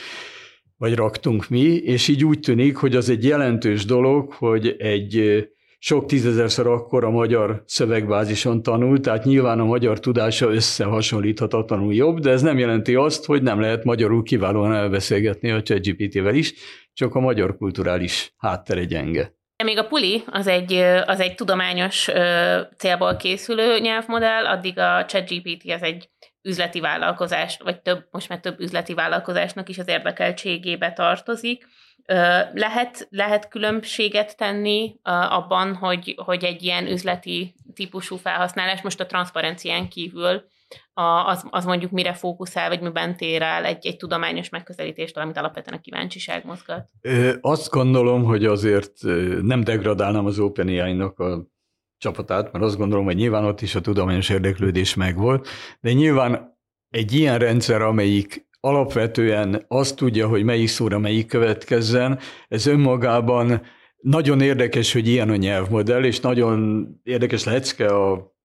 vagy 0.78 0.96
raktunk 0.96 1.50
mi, 1.50 1.76
és 1.76 2.08
így 2.08 2.26
úgy 2.26 2.40
tűnik, 2.40 2.76
hogy 2.76 2.96
az 2.96 3.10
egy 3.10 3.24
jelentős 3.24 3.86
dolog, 3.86 4.32
hogy 4.32 4.76
egy 4.78 5.46
sok 5.80 6.06
tízezerszer 6.06 6.68
akkor 6.68 7.04
a 7.04 7.10
magyar 7.10 7.64
szövegbázison 7.66 8.64
tanul, 8.64 9.00
tehát 9.00 9.24
nyilván 9.24 9.60
a 9.60 9.66
magyar 9.66 10.00
tudása 10.00 10.54
összehasonlíthatatlanul 10.54 11.94
jobb, 11.94 12.20
de 12.20 12.32
ez 12.32 12.42
nem 12.42 12.58
jelenti 12.58 12.96
azt, 12.96 13.26
hogy 13.26 13.42
nem 13.42 13.60
lehet 13.60 13.84
magyarul 13.84 14.24
kiválóan 14.24 14.74
elbeszélgetni 14.74 15.52
a 15.52 15.62
ChatGPT-vel 15.62 16.36
is, 16.36 16.54
csak 16.94 17.16
a 17.16 17.20
magyar 17.20 17.58
kulturális 17.58 18.34
háttere 18.38 18.84
gyenge. 18.84 19.37
Még 19.64 19.78
a 19.78 19.88
Puli 19.88 20.24
az 20.32 20.48
egy, 20.48 20.74
az 21.06 21.20
egy 21.20 21.36
tudományos 21.36 22.10
célból 22.78 23.16
készülő 23.16 23.80
nyelvmodell, 23.80 24.46
addig 24.46 24.80
a 24.80 25.06
ChatGPT 25.06 25.72
az 25.72 25.82
egy 25.82 26.10
üzleti 26.42 26.80
vállalkozás, 26.80 27.58
vagy 27.64 27.82
több, 27.82 28.08
most 28.12 28.30
már 28.30 28.40
több 28.40 28.60
üzleti 28.60 28.94
vállalkozásnak 28.94 29.70
is 29.70 29.78
az 29.78 29.88
érdekeltségébe 29.88 30.94
tartozik. 30.94 31.68
Lehet, 32.54 33.08
lehet 33.10 33.48
különbséget 33.48 34.38
tenni 34.38 34.96
abban, 35.04 35.76
hogy, 35.76 36.16
hogy 36.26 36.44
egy 36.44 36.64
ilyen 36.64 36.88
üzleti 36.88 37.56
típusú 37.74 38.16
felhasználás 38.16 38.82
most 38.82 39.00
a 39.00 39.06
transzparencián 39.06 39.90
kívül 39.90 40.44
az, 41.26 41.46
az 41.50 41.66
mondjuk 41.66 41.92
mire 41.92 42.14
fókuszál, 42.14 42.70
vagy 42.70 42.82
miben 42.82 43.18
tér 43.18 43.42
el 43.42 43.66
egy, 43.66 43.86
egy 43.86 43.98
tudományos 43.98 44.50
megközelítést, 44.50 45.18
amit 45.18 45.38
alapvetően 45.38 45.78
a 45.78 45.82
kíváncsiság 45.82 46.46
mozgat? 46.46 46.90
Ö, 47.02 47.34
azt 47.42 47.70
gondolom, 47.70 48.24
hogy 48.24 48.46
azért 48.46 48.92
nem 49.42 49.64
degradálnám 49.64 50.26
az 50.26 50.40
OpenAI-nak 50.40 51.20
a 51.20 51.48
csapatát, 51.98 52.52
mert 52.52 52.66
azt 52.66 52.78
gondolom, 52.78 53.06
hogy 53.06 53.16
nyilván 53.16 53.46
ott 53.46 53.62
is 53.62 53.76
a 53.76 53.82
tudományos 53.82 54.30
érdeklődés 54.30 54.96
megvolt, 54.96 55.48
de 55.80 55.92
nyilván 55.92 56.58
egy 56.90 57.14
ilyen 57.14 57.38
rendszer, 57.38 57.82
amelyik 57.82 58.48
alapvetően 58.60 59.66
azt 59.68 59.96
tudja, 59.96 60.28
hogy 60.28 60.44
melyik 60.44 60.68
szóra 60.68 61.00
melyik 61.00 61.28
következzen, 61.28 62.20
ez 62.48 62.66
önmagában 62.66 63.62
nagyon 63.98 64.42
érdekes, 64.42 64.94
hogy 64.94 65.08
ilyen 65.08 65.30
a 65.30 65.36
nyelvmodell, 65.36 66.04
és 66.04 66.20
nagyon 66.20 66.88
érdekes 67.04 67.44
lecke 67.44 67.88
a 67.88 68.36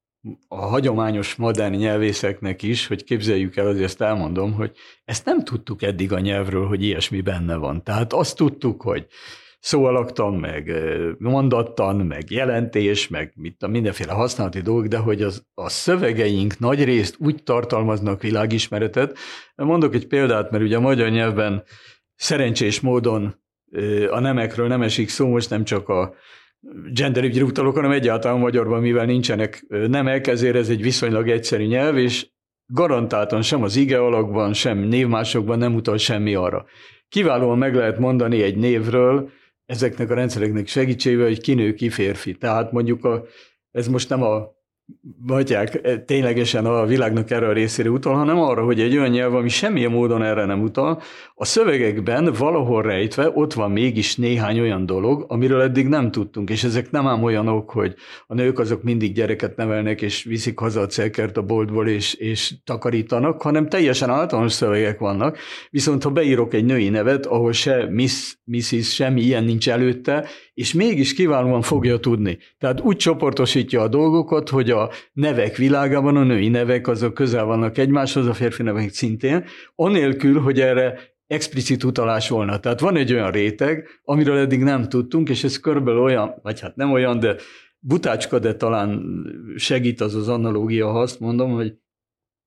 a 0.49 0.67
hagyományos 0.67 1.35
modern 1.35 1.75
nyelvészeknek 1.75 2.63
is, 2.63 2.87
hogy 2.87 3.05
képzeljük 3.05 3.57
el, 3.57 3.67
azért 3.67 3.85
ezt 3.85 4.01
elmondom, 4.01 4.53
hogy 4.53 4.77
ezt 5.05 5.25
nem 5.25 5.45
tudtuk 5.45 5.83
eddig 5.83 6.13
a 6.13 6.19
nyelvről, 6.19 6.67
hogy 6.67 6.83
ilyesmi 6.83 7.21
benne 7.21 7.57
van. 7.57 7.83
Tehát 7.83 8.13
azt 8.13 8.37
tudtuk, 8.37 8.83
hogy 8.83 9.07
szóalaktan, 9.61 10.35
meg 10.35 10.73
mondattan, 11.19 11.97
meg 11.97 12.31
jelentés, 12.31 13.09
meg 13.09 13.33
mit 13.35 13.63
a 13.63 13.69
mindenféle 13.69 14.13
használati 14.13 14.61
dolgok, 14.61 14.87
de 14.87 14.99
hogy 14.99 15.23
az, 15.23 15.47
a 15.55 15.69
szövegeink 15.69 16.59
nagy 16.59 16.85
részt 16.85 17.17
úgy 17.19 17.43
tartalmaznak 17.43 18.23
világismeretet. 18.23 19.19
Mondok 19.55 19.95
egy 19.95 20.07
példát, 20.07 20.51
mert 20.51 20.65
ugye 20.65 20.77
a 20.77 20.81
magyar 20.81 21.11
nyelvben 21.11 21.63
szerencsés 22.15 22.81
módon 22.81 23.41
a 24.11 24.19
nemekről 24.19 24.69
nem 24.69 24.83
esik 24.83 25.09
szó, 25.09 25.29
most 25.29 25.51
nem 25.51 25.65
csak 25.65 25.89
a 25.89 26.15
genderügyre 26.93 27.45
utalok, 27.45 27.75
hanem 27.75 27.91
egyáltalán 27.91 28.39
magyarban, 28.39 28.81
mivel 28.81 29.05
nincsenek 29.05 29.65
nemek, 29.69 30.27
ezért 30.27 30.57
ez 30.57 30.69
egy 30.69 30.83
viszonylag 30.83 31.29
egyszerű 31.29 31.65
nyelv, 31.65 31.97
és 31.97 32.31
garantáltan 32.67 33.43
sem 33.43 33.63
az 33.63 33.77
ige 33.77 33.99
alakban, 33.99 34.53
sem 34.53 34.79
névmásokban 34.79 35.59
nem 35.59 35.75
utal 35.75 35.97
semmi 35.97 36.35
arra. 36.35 36.67
Kiválóan 37.09 37.59
meg 37.59 37.75
lehet 37.75 37.99
mondani 37.99 38.43
egy 38.43 38.57
névről, 38.57 39.31
ezeknek 39.67 40.11
a 40.11 40.15
rendszereknek 40.15 40.67
segítségével, 40.67 41.27
hogy 41.27 41.41
ki 41.41 41.55
nő, 41.55 41.75
ki 41.75 41.89
férfi. 41.89 42.35
Tehát 42.35 42.73
mondjuk 42.73 43.05
a, 43.05 43.25
ez 43.71 43.89
most 43.89 44.09
nem 44.09 44.23
a 44.23 44.49
vagyják 45.27 45.81
eh, 45.83 45.99
ténylegesen 46.07 46.67
a 46.67 46.87
világnak 46.87 47.31
erre 47.31 47.47
a 47.47 47.53
részére 47.53 47.91
utal, 47.91 48.15
hanem 48.15 48.39
arra, 48.39 48.65
hogy 48.65 48.81
egy 48.81 48.97
olyan 48.97 49.11
nyelv, 49.11 49.35
ami 49.35 49.49
semmilyen 49.49 49.91
módon 49.91 50.23
erre 50.23 50.45
nem 50.45 50.63
utal, 50.63 51.03
a 51.35 51.45
szövegekben 51.45 52.33
valahol 52.39 52.83
rejtve 52.83 53.31
ott 53.35 53.53
van 53.53 53.71
mégis 53.71 54.17
néhány 54.17 54.61
olyan 54.61 54.87
dolog, 54.87 55.25
amiről 55.29 55.61
eddig 55.61 55.89
nem 55.89 56.11
tudtunk, 56.11 56.51
és 56.51 56.65
ezek 56.65 56.91
nem 56.91 57.07
ám 57.07 57.23
olyanok, 57.23 57.71
hogy 57.71 57.95
a 58.27 58.35
nők 58.35 58.59
azok 58.59 58.83
mindig 58.83 59.15
gyereket 59.15 59.57
nevelnek, 59.57 60.03
és 60.03 60.25
viszik 60.25 60.59
haza 60.59 60.81
a 60.81 60.87
cekert 60.87 61.37
a 61.37 61.43
boltból, 61.43 61.89
és, 61.89 62.15
és 62.15 62.55
takarítanak, 62.65 63.43
hanem 63.43 63.69
teljesen 63.69 64.11
általános 64.11 64.53
szövegek 64.53 64.99
vannak, 64.99 65.39
viszont 65.71 66.03
ha 66.03 66.11
beírok 66.11 66.55
egy 66.55 66.65
női 66.65 66.89
nevet, 66.89 67.27
ahol 67.27 67.53
se 67.53 67.87
Miss, 67.91 68.35
Mrs. 68.45 68.95
semmi 68.95 69.21
ilyen 69.21 69.45
nincs 69.45 69.69
előtte, 69.69 70.29
és 70.55 70.73
mégis 70.73 71.15
kiválóan 71.15 71.63
fogja 71.63 71.99
tudni. 71.99 72.39
Tehát 72.59 72.81
úgy 72.81 72.97
csoportosítja 72.97 73.81
a 73.81 73.89
dolgokat, 73.89 74.49
hogy 74.49 74.71
a 74.71 74.91
nevek 75.13 75.57
világában 75.57 76.17
a 76.17 76.23
női 76.23 76.49
nevek 76.49 76.89
azok 76.89 77.15
közel 77.15 77.45
vannak 77.45 77.79
egymáshoz, 77.79 78.27
a 78.27 78.35
férfi 78.35 78.63
nevek 78.63 78.91
szintén, 78.91 79.45
anélkül, 79.75 80.41
hogy 80.41 80.61
erre 80.61 80.99
explicit 81.27 81.85
utalás 81.85 82.29
volna. 82.29 82.61
Tehát 82.61 82.81
van 82.81 82.97
egy 82.97 83.13
olyan 83.13 83.31
réteg, 83.31 83.89
amiről 84.05 84.37
eddig 84.37 84.63
nem 84.63 84.89
tudtunk, 84.89 85.29
és 85.29 85.45
ez 85.45 85.61
körülbelül 85.61 86.01
olyan, 86.01 86.35
vagy 86.43 86.61
hát 86.61 86.77
nem 86.77 86.93
olyan, 86.93 87.19
de 87.19 87.37
butácska, 87.79 88.39
de 88.39 88.55
talán 88.55 89.03
segít 89.57 90.01
az 90.01 90.15
az 90.15 90.29
analógia, 90.29 90.91
ha 90.91 91.01
azt 91.01 91.21
mondom, 91.21 91.53
hogy 91.53 91.75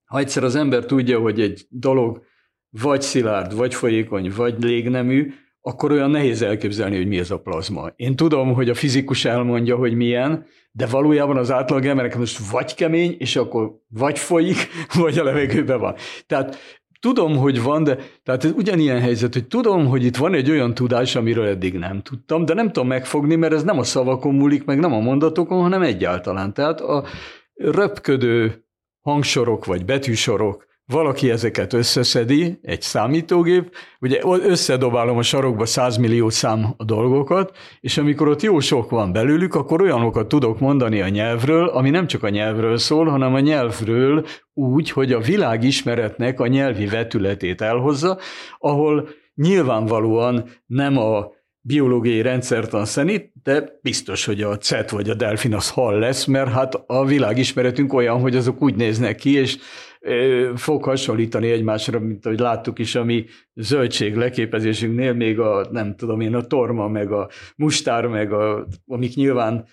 ha 0.06 0.20
egyszer 0.20 0.44
az 0.44 0.56
ember 0.56 0.86
tudja, 0.86 1.20
hogy 1.20 1.42
egy 1.42 1.66
dolog 1.70 2.24
vagy 2.70 3.02
szilárd, 3.02 3.56
vagy 3.56 3.74
folyékony, 3.74 4.32
vagy 4.36 4.64
légnemű, 4.64 5.34
akkor 5.68 5.92
olyan 5.92 6.10
nehéz 6.10 6.42
elképzelni, 6.42 6.96
hogy 6.96 7.08
mi 7.08 7.18
ez 7.18 7.32
a 7.32 7.40
plazma. 7.40 7.88
Én 7.96 8.16
tudom, 8.16 8.54
hogy 8.54 8.70
a 8.70 8.74
fizikus 8.74 9.26
elmondja, 9.26 9.76
hogy 9.76 9.94
milyen, 9.94 10.46
de 10.72 10.86
valójában 10.86 11.38
az 11.38 11.52
átlag 11.52 11.86
emberek 11.86 12.18
most 12.18 12.50
vagy 12.52 12.74
kemény, 12.74 13.16
és 13.20 13.36
akkor 13.36 13.72
vagy 13.88 14.20
folyik, 14.20 14.58
vagy 15.02 15.18
a 15.18 15.24
levegőben 15.24 15.80
van. 15.80 15.96
Tehát 16.28 16.58
tudom, 17.00 17.38
hogy 17.38 17.62
van, 17.62 17.84
de 17.84 17.98
tehát 18.24 18.44
ez 18.44 18.52
ugyanilyen 18.52 19.00
helyzet, 19.00 19.34
hogy 19.34 19.48
tudom, 19.48 19.86
hogy 19.88 20.04
itt 20.04 20.18
van 20.18 20.34
egy 20.34 20.50
olyan 20.50 20.74
tudás, 20.74 21.16
amiről 21.16 21.48
eddig 21.48 21.74
nem 21.74 22.02
tudtam, 22.02 22.46
de 22.46 22.54
nem 22.54 22.68
tudom 22.72 22.88
megfogni, 22.88 23.36
mert 23.36 23.54
ez 23.54 23.64
nem 23.64 23.80
a 23.80 23.84
szavakon 23.84 24.36
múlik, 24.36 24.66
meg 24.66 24.80
nem 24.80 24.94
a 24.94 25.00
mondatokon, 25.00 25.62
hanem 25.62 25.82
egyáltalán. 25.82 26.54
Tehát 26.54 26.82
a 26.82 27.04
röpködő 27.54 28.66
hangsorok 29.02 29.66
vagy 29.66 29.86
betűsorok, 29.86 30.66
valaki 30.86 31.32
ezeket 31.32 31.74
összeszedi, 31.74 32.60
egy 32.62 32.82
számítógép, 32.82 33.76
ugye 34.00 34.20
összedobálom 34.24 35.18
a 35.18 35.22
sarokba 35.22 35.66
100 35.66 35.98
millió 35.98 36.30
szám 36.30 36.74
a 36.78 36.84
dolgokat, 36.84 37.58
és 37.80 37.98
amikor 37.98 38.28
ott 38.28 38.42
jó 38.42 38.60
sok 38.60 38.90
van 38.90 39.12
belőlük, 39.12 39.56
akkor 39.56 39.82
olyanokat 39.82 40.28
tudok 40.28 40.60
mondani 40.60 41.02
a 41.02 41.10
nyelvről, 41.10 41.68
ami 41.68 41.90
nem 41.90 42.08
csak 42.08 42.24
a 42.24 42.30
nyelvről 42.30 42.78
szól, 42.78 43.06
hanem 43.06 43.34
a 43.34 43.40
nyelvről 43.40 44.26
úgy, 44.54 44.92
hogy 44.92 45.12
a 45.12 45.20
világismeretnek 45.20 46.40
a 46.40 46.48
nyelvi 46.48 46.86
vetületét 46.86 47.62
elhozza, 47.62 48.18
ahol 48.60 49.10
nyilvánvalóan 49.36 50.50
nem 50.66 50.98
a 50.98 51.34
biológiai 51.68 52.22
rendszertan 52.22 52.86
szenit, 52.86 53.32
de 53.44 53.80
biztos, 53.82 54.26
hogy 54.26 54.42
a 54.42 54.58
CET 54.58 54.90
vagy 54.90 55.10
a 55.10 55.14
delfin 55.14 55.54
az 55.54 55.70
hal 55.70 56.00
lesz, 56.00 56.26
mert 56.26 56.52
hát 56.52 56.84
a 56.86 57.06
világismeretünk 57.06 57.94
olyan, 57.94 58.20
hogy 58.20 58.36
azok 58.36 58.62
úgy 58.62 58.76
néznek 58.76 59.16
ki, 59.16 59.34
és 59.34 59.58
fog 60.56 60.84
hasonlítani 60.84 61.52
egymásra, 61.52 62.00
mint 62.00 62.26
ahogy 62.26 62.40
láttuk 62.40 62.80
is 62.80 62.96
a 62.96 63.04
mi 63.04 63.26
zöldség 63.54 64.16
leképezésünknél, 64.16 65.14
még 65.14 65.40
a, 65.40 65.68
nem 65.72 65.96
tudom 65.96 66.20
én, 66.20 66.36
a 66.36 66.42
torma, 66.42 66.88
meg 66.88 67.12
a 67.12 67.30
mustár, 67.56 68.06
meg 68.06 68.32
a, 68.34 68.68
amik 68.88 69.16
nyilván 69.16 69.66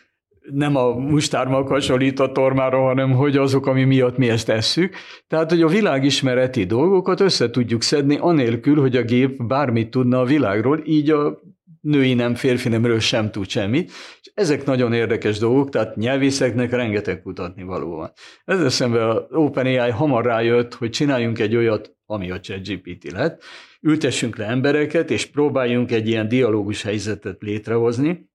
nem 0.50 0.76
a 0.76 0.94
mustármak 0.94 1.68
hasonlít 1.68 2.20
a 2.20 2.32
tormára, 2.32 2.80
hanem 2.80 3.12
hogy 3.12 3.36
azok, 3.36 3.66
ami 3.66 3.84
miatt 3.84 4.16
mi 4.16 4.28
ezt 4.28 4.46
tesszük. 4.46 4.94
Tehát, 5.28 5.50
hogy 5.50 5.62
a 5.62 5.68
világismereti 5.68 6.64
dolgokat 6.64 7.20
össze 7.20 7.50
tudjuk 7.50 7.82
szedni, 7.82 8.16
anélkül, 8.20 8.80
hogy 8.80 8.96
a 8.96 9.02
gép 9.02 9.42
bármit 9.42 9.90
tudna 9.90 10.20
a 10.20 10.24
világról, 10.24 10.82
így 10.84 11.10
a 11.10 11.40
női 11.82 12.14
nem, 12.14 12.34
férfi 12.34 12.68
nemről 12.68 13.00
sem 13.00 13.30
tud 13.30 13.48
semmit, 13.48 13.90
és 14.20 14.30
ezek 14.34 14.64
nagyon 14.64 14.92
érdekes 14.92 15.38
dolgok, 15.38 15.68
tehát 15.68 15.96
nyelvészeknek 15.96 16.70
rengeteg 16.70 17.22
kutatni 17.22 17.62
való 17.62 17.96
van. 17.96 18.12
Ezzel 18.44 18.68
szemben 18.68 19.10
a 19.10 19.26
OpenAI 19.30 19.90
hamar 19.90 20.24
rájött, 20.24 20.74
hogy 20.74 20.90
csináljunk 20.90 21.38
egy 21.38 21.56
olyat, 21.56 21.96
ami 22.06 22.30
a 22.30 22.40
ChatGPT 22.40 23.10
lett, 23.10 23.42
ültessünk 23.80 24.36
le 24.36 24.46
embereket, 24.46 25.10
és 25.10 25.26
próbáljunk 25.26 25.92
egy 25.92 26.08
ilyen 26.08 26.28
dialógus 26.28 26.82
helyzetet 26.82 27.42
létrehozni, 27.42 28.30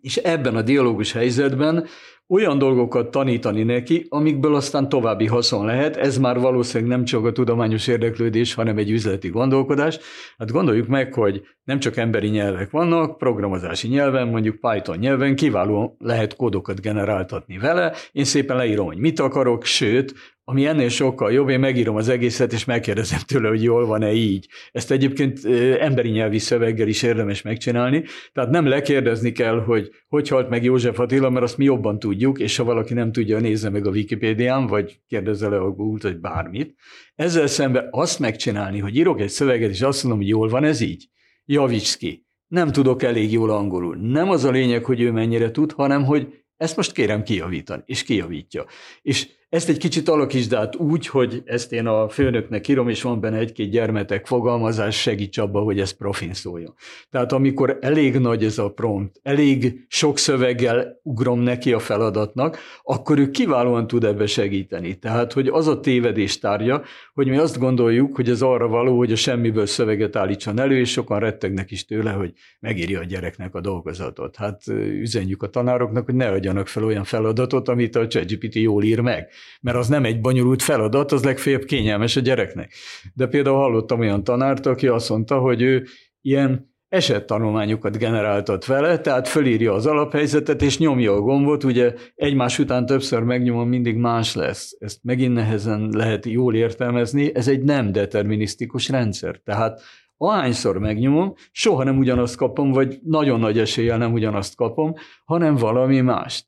és 0.00 0.16
ebben 0.16 0.56
a 0.56 0.62
dialógus 0.62 1.12
helyzetben 1.12 1.86
olyan 2.28 2.58
dolgokat 2.58 3.10
tanítani 3.10 3.62
neki, 3.62 4.06
amikből 4.08 4.54
aztán 4.54 4.88
további 4.88 5.26
haszon 5.26 5.64
lehet. 5.64 5.96
Ez 5.96 6.18
már 6.18 6.38
valószínűleg 6.38 6.96
nem 6.96 7.04
csak 7.04 7.24
a 7.24 7.32
tudományos 7.32 7.86
érdeklődés, 7.86 8.54
hanem 8.54 8.78
egy 8.78 8.90
üzleti 8.90 9.28
gondolkodás. 9.28 9.98
Hát 10.38 10.50
gondoljuk 10.50 10.86
meg, 10.86 11.14
hogy 11.14 11.42
nem 11.64 11.78
csak 11.78 11.96
emberi 11.96 12.28
nyelvek 12.28 12.70
vannak, 12.70 13.18
programozási 13.18 13.88
nyelven, 13.88 14.28
mondjuk 14.28 14.60
Python 14.60 14.98
nyelven 14.98 15.36
kiválóan 15.36 15.96
lehet 15.98 16.36
kódokat 16.36 16.80
generáltatni 16.80 17.58
vele. 17.58 17.92
Én 18.12 18.24
szépen 18.24 18.56
leírom, 18.56 18.86
hogy 18.86 18.98
mit 18.98 19.20
akarok, 19.20 19.64
sőt, 19.64 20.14
ami 20.44 20.66
ennél 20.66 20.88
sokkal 20.88 21.32
jobb, 21.32 21.48
én 21.48 21.58
megírom 21.58 21.96
az 21.96 22.08
egészet, 22.08 22.52
és 22.52 22.64
megkérdezem 22.64 23.18
tőle, 23.26 23.48
hogy 23.48 23.62
jól 23.62 23.86
van-e 23.86 24.12
így. 24.12 24.48
Ezt 24.70 24.90
egyébként 24.90 25.44
emberi 25.78 26.08
nyelvi 26.08 26.38
szöveggel 26.38 26.88
is 26.88 27.02
érdemes 27.02 27.42
megcsinálni, 27.42 28.04
tehát 28.32 28.50
nem 28.50 28.66
lekérdezni 28.66 29.32
kell, 29.32 29.60
hogy 29.60 29.90
hogy 30.08 30.28
halt 30.28 30.48
meg 30.48 30.64
József 30.64 30.98
Attila, 30.98 31.30
mert 31.30 31.44
azt 31.44 31.58
mi 31.58 31.64
jobban 31.64 31.98
tudjuk, 31.98 32.38
és 32.38 32.56
ha 32.56 32.64
valaki 32.64 32.94
nem 32.94 33.12
tudja, 33.12 33.38
nézze 33.38 33.70
meg 33.70 33.86
a 33.86 33.90
Wikipédián, 33.90 34.66
vagy 34.66 35.00
kérdezze 35.06 35.48
le 35.48 35.56
a 35.56 35.70
Google-t, 35.70 36.02
vagy 36.02 36.18
bármit. 36.18 36.74
Ezzel 37.14 37.46
szemben 37.46 37.88
azt 37.90 38.18
megcsinálni, 38.18 38.78
hogy 38.78 38.96
írok 38.96 39.20
egy 39.20 39.28
szöveget, 39.28 39.70
és 39.70 39.82
azt 39.82 40.02
mondom, 40.02 40.20
hogy 40.20 40.30
jól 40.30 40.48
van 40.48 40.64
ez 40.64 40.80
így, 40.80 41.08
javíts 41.44 41.96
ki. 41.96 42.26
Nem 42.46 42.72
tudok 42.72 43.02
elég 43.02 43.32
jól 43.32 43.50
angolul. 43.50 43.96
Nem 43.96 44.30
az 44.30 44.44
a 44.44 44.50
lényeg, 44.50 44.84
hogy 44.84 45.00
ő 45.00 45.12
mennyire 45.12 45.50
tud, 45.50 45.72
hanem 45.72 46.04
hogy 46.04 46.42
ezt 46.56 46.76
most 46.76 46.92
kérem 46.92 47.22
kijavítani, 47.22 47.82
és 47.86 48.02
kijavítja. 48.02 48.64
És 49.02 49.28
ezt 49.54 49.68
egy 49.68 49.78
kicsit 49.78 50.08
alakítsd 50.08 50.52
át 50.52 50.76
úgy, 50.76 51.06
hogy 51.06 51.42
ezt 51.44 51.72
én 51.72 51.86
a 51.86 52.08
főnöknek 52.08 52.68
írom, 52.68 52.88
és 52.88 53.02
van 53.02 53.20
benne 53.20 53.38
egy-két 53.38 53.70
gyermetek 53.70 54.26
fogalmazás, 54.26 55.00
segíts 55.00 55.38
abba, 55.38 55.60
hogy 55.60 55.80
ez 55.80 55.90
profin 55.90 56.34
szóljon. 56.34 56.74
Tehát 57.10 57.32
amikor 57.32 57.78
elég 57.80 58.18
nagy 58.18 58.44
ez 58.44 58.58
a 58.58 58.70
prompt, 58.70 59.20
elég 59.22 59.84
sok 59.88 60.18
szöveggel 60.18 61.00
ugrom 61.02 61.40
neki 61.40 61.72
a 61.72 61.78
feladatnak, 61.78 62.58
akkor 62.82 63.18
ő 63.18 63.30
kiválóan 63.30 63.86
tud 63.86 64.04
ebbe 64.04 64.26
segíteni. 64.26 64.98
Tehát, 64.98 65.32
hogy 65.32 65.48
az 65.48 65.66
a 65.66 65.80
tévedés 65.80 66.38
tárgya, 66.38 66.82
hogy 67.12 67.28
mi 67.28 67.36
azt 67.36 67.58
gondoljuk, 67.58 68.16
hogy 68.16 68.28
ez 68.28 68.42
arra 68.42 68.68
való, 68.68 68.96
hogy 68.96 69.12
a 69.12 69.16
semmiből 69.16 69.66
szöveget 69.66 70.16
állítson 70.16 70.60
elő, 70.60 70.78
és 70.78 70.90
sokan 70.90 71.18
rettegnek 71.18 71.70
is 71.70 71.84
tőle, 71.84 72.10
hogy 72.10 72.32
megírja 72.60 73.00
a 73.00 73.04
gyereknek 73.04 73.54
a 73.54 73.60
dolgozatot. 73.60 74.36
Hát 74.36 74.62
üzenjük 75.00 75.42
a 75.42 75.48
tanároknak, 75.48 76.04
hogy 76.04 76.14
ne 76.14 76.28
adjanak 76.28 76.68
fel 76.68 76.84
olyan 76.84 77.04
feladatot, 77.04 77.68
amit 77.68 77.96
a 77.96 78.06
ChatGPT 78.06 78.54
jól 78.54 78.82
ír 78.82 79.00
meg 79.00 79.28
mert 79.60 79.76
az 79.76 79.88
nem 79.88 80.04
egy 80.04 80.20
bonyolult 80.20 80.62
feladat, 80.62 81.12
az 81.12 81.24
legfeljebb 81.24 81.64
kényelmes 81.64 82.16
a 82.16 82.20
gyereknek. 82.20 82.72
De 83.14 83.26
például 83.26 83.56
hallottam 83.56 84.00
olyan 84.00 84.24
tanárt, 84.24 84.66
aki 84.66 84.86
azt 84.86 85.08
mondta, 85.08 85.38
hogy 85.38 85.62
ő 85.62 85.86
ilyen 86.20 86.72
esettanulmányokat 86.94 87.98
generáltat 87.98 88.66
vele, 88.66 88.98
tehát 88.98 89.28
fölírja 89.28 89.72
az 89.72 89.86
alaphelyzetet, 89.86 90.62
és 90.62 90.78
nyomja 90.78 91.12
a 91.12 91.20
gombot, 91.20 91.64
ugye 91.64 91.94
egymás 92.14 92.58
után 92.58 92.86
többször 92.86 93.22
megnyomom, 93.22 93.68
mindig 93.68 93.96
más 93.96 94.34
lesz. 94.34 94.76
Ezt 94.78 94.98
megint 95.02 95.34
nehezen 95.34 95.88
lehet 95.92 96.26
jól 96.26 96.54
értelmezni, 96.54 97.34
ez 97.34 97.48
egy 97.48 97.62
nem 97.62 97.92
determinisztikus 97.92 98.88
rendszer. 98.88 99.40
Tehát 99.44 99.82
ahányszor 100.16 100.78
megnyomom, 100.78 101.34
soha 101.52 101.84
nem 101.84 101.98
ugyanazt 101.98 102.36
kapom, 102.36 102.72
vagy 102.72 102.98
nagyon 103.02 103.40
nagy 103.40 103.58
eséllyel 103.58 103.98
nem 103.98 104.12
ugyanazt 104.12 104.56
kapom, 104.56 104.94
hanem 105.24 105.54
valami 105.54 106.00
mást. 106.00 106.46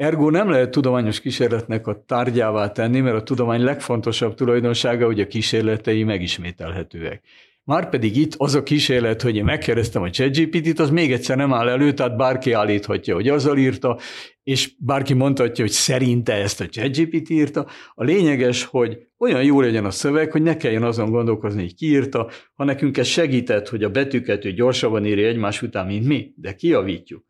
Ergo 0.00 0.30
nem 0.30 0.50
lehet 0.50 0.70
tudományos 0.70 1.20
kísérletnek 1.20 1.86
a 1.86 2.04
tárgyává 2.06 2.72
tenni, 2.72 3.00
mert 3.00 3.16
a 3.16 3.22
tudomány 3.22 3.62
legfontosabb 3.62 4.34
tulajdonsága, 4.34 5.06
hogy 5.06 5.20
a 5.20 5.26
kísérletei 5.26 6.04
megismételhetőek. 6.04 7.22
Márpedig 7.64 8.16
itt 8.16 8.34
az 8.36 8.54
a 8.54 8.62
kísérlet, 8.62 9.22
hogy 9.22 9.36
én 9.36 9.44
megkérdeztem 9.44 10.02
a 10.02 10.10
ChatGPT-t, 10.10 10.78
az 10.78 10.90
még 10.90 11.12
egyszer 11.12 11.36
nem 11.36 11.52
áll 11.52 11.68
elő, 11.68 11.92
tehát 11.92 12.16
bárki 12.16 12.52
állíthatja, 12.52 13.14
hogy 13.14 13.28
azzal 13.28 13.58
írta, 13.58 13.98
és 14.42 14.72
bárki 14.78 15.14
mondhatja, 15.14 15.64
hogy 15.64 15.72
szerinte 15.72 16.32
ezt 16.32 16.60
a 16.60 16.66
ChatGPT 16.66 17.30
írta. 17.30 17.66
A 17.94 18.04
lényeges, 18.04 18.64
hogy 18.64 18.98
olyan 19.18 19.44
jó 19.44 19.60
legyen 19.60 19.84
a 19.84 19.90
szöveg, 19.90 20.32
hogy 20.32 20.42
ne 20.42 20.56
kelljen 20.56 20.82
azon 20.82 21.10
gondolkozni, 21.10 21.60
hogy 21.60 21.74
ki 21.74 21.86
írta, 21.86 22.30
ha 22.54 22.64
nekünk 22.64 22.96
ez 22.96 23.06
segített, 23.06 23.68
hogy 23.68 23.84
a 23.84 23.90
betűket 23.90 24.44
ő 24.44 24.52
gyorsabban 24.52 25.06
írja 25.06 25.28
egymás 25.28 25.62
után, 25.62 25.86
mint 25.86 26.06
mi, 26.06 26.32
de 26.36 26.54
kiavítjuk 26.54 27.24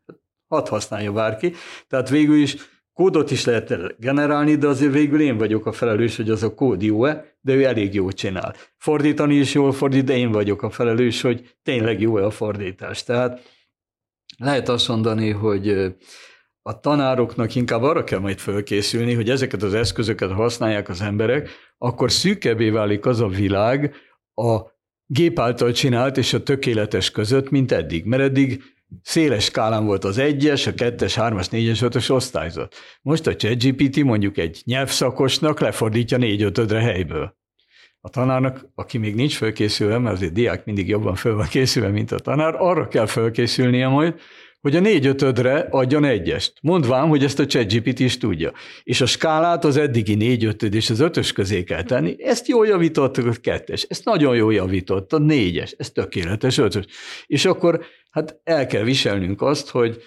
hadd 0.51 0.69
használja 0.69 1.11
bárki. 1.11 1.53
Tehát 1.87 2.09
végül 2.09 2.35
is 2.35 2.55
Kódot 2.93 3.31
is 3.31 3.45
lehet 3.45 3.97
generálni, 3.99 4.55
de 4.55 4.67
azért 4.67 4.93
végül 4.93 5.21
én 5.21 5.37
vagyok 5.37 5.65
a 5.65 5.71
felelős, 5.71 6.15
hogy 6.15 6.29
az 6.29 6.43
a 6.43 6.53
kód 6.53 6.81
jó-e, 6.81 7.25
de 7.41 7.53
ő 7.53 7.63
elég 7.63 7.93
jót 7.93 8.15
csinál. 8.15 8.55
Fordítani 8.77 9.35
is 9.35 9.53
jól 9.53 9.71
fordít, 9.71 10.03
de 10.03 10.17
én 10.17 10.31
vagyok 10.31 10.61
a 10.61 10.69
felelős, 10.69 11.21
hogy 11.21 11.55
tényleg 11.63 12.01
jó-e 12.01 12.25
a 12.25 12.29
fordítás. 12.29 13.03
Tehát 13.03 13.41
lehet 14.37 14.69
azt 14.69 14.87
mondani, 14.87 15.29
hogy 15.29 15.95
a 16.61 16.79
tanároknak 16.79 17.55
inkább 17.55 17.81
arra 17.81 18.03
kell 18.03 18.19
majd 18.19 18.37
fölkészülni, 18.37 19.13
hogy 19.13 19.29
ezeket 19.29 19.63
az 19.63 19.73
eszközöket 19.73 20.31
használják 20.31 20.89
az 20.89 21.01
emberek, 21.01 21.49
akkor 21.77 22.11
szűkebbé 22.11 22.69
válik 22.69 23.05
az 23.05 23.21
a 23.21 23.27
világ 23.27 23.95
a 24.33 24.59
gép 25.05 25.39
által 25.39 25.71
csinált 25.71 26.17
és 26.17 26.33
a 26.33 26.43
tökéletes 26.43 27.11
között, 27.11 27.49
mint 27.49 27.71
eddig. 27.71 28.05
Mert 28.05 28.23
eddig 28.23 28.63
széles 29.03 29.43
skálán 29.43 29.85
volt 29.85 30.03
az 30.03 30.17
egyes, 30.17 30.67
a 30.67 30.73
kettes, 30.73 31.15
hármas, 31.15 31.49
négyes, 31.49 31.81
ötös 31.81 32.09
osztályzat. 32.09 32.75
Most 33.01 33.27
a 33.27 33.35
ChatGPT 33.35 34.03
mondjuk 34.03 34.37
egy 34.37 34.61
nyelvszakosnak 34.65 35.59
lefordítja 35.59 36.17
négy-ötödre 36.17 36.79
helyből. 36.79 37.39
A 38.01 38.09
tanárnak, 38.09 38.65
aki 38.75 38.97
még 38.97 39.15
nincs 39.15 39.35
fölkészülve, 39.35 39.97
mert 39.97 40.15
azért 40.15 40.33
diák 40.33 40.65
mindig 40.65 40.87
jobban 40.87 41.15
föl 41.15 41.35
van 41.35 41.47
készülve, 41.47 41.89
mint 41.89 42.11
a 42.11 42.19
tanár, 42.19 42.55
arra 42.57 42.87
kell 42.87 43.05
fölkészülnie 43.05 43.87
majd, 43.87 44.19
hogy 44.61 44.75
a 44.75 44.79
négy-ötödre 44.79 45.67
adjon 45.69 46.03
egyest. 46.03 46.53
Mondvám, 46.61 47.07
hogy 47.07 47.23
ezt 47.23 47.39
a 47.39 47.45
ChatGPT 47.45 47.99
is 47.99 48.17
tudja. 48.17 48.51
És 48.83 49.01
a 49.01 49.05
skálát 49.05 49.65
az 49.65 49.77
eddigi 49.77 50.15
négy-ötöd 50.15 50.73
és 50.73 50.89
az 50.89 50.99
ötös 50.99 51.31
közé 51.31 51.63
kell 51.63 51.83
tenni. 51.83 52.15
Ezt 52.23 52.47
jól 52.47 52.67
javított 52.67 53.17
a 53.17 53.31
kettes, 53.41 53.81
ezt 53.89 54.05
nagyon 54.05 54.35
jól 54.35 54.53
javított 54.53 55.13
a 55.13 55.19
négyes, 55.19 55.75
ez 55.77 55.89
tökéletes 55.89 56.57
ötös. 56.57 56.85
És 57.25 57.45
akkor 57.45 57.85
hát 58.09 58.39
el 58.43 58.67
kell 58.67 58.83
viselnünk 58.83 59.41
azt, 59.41 59.69
hogy 59.69 60.01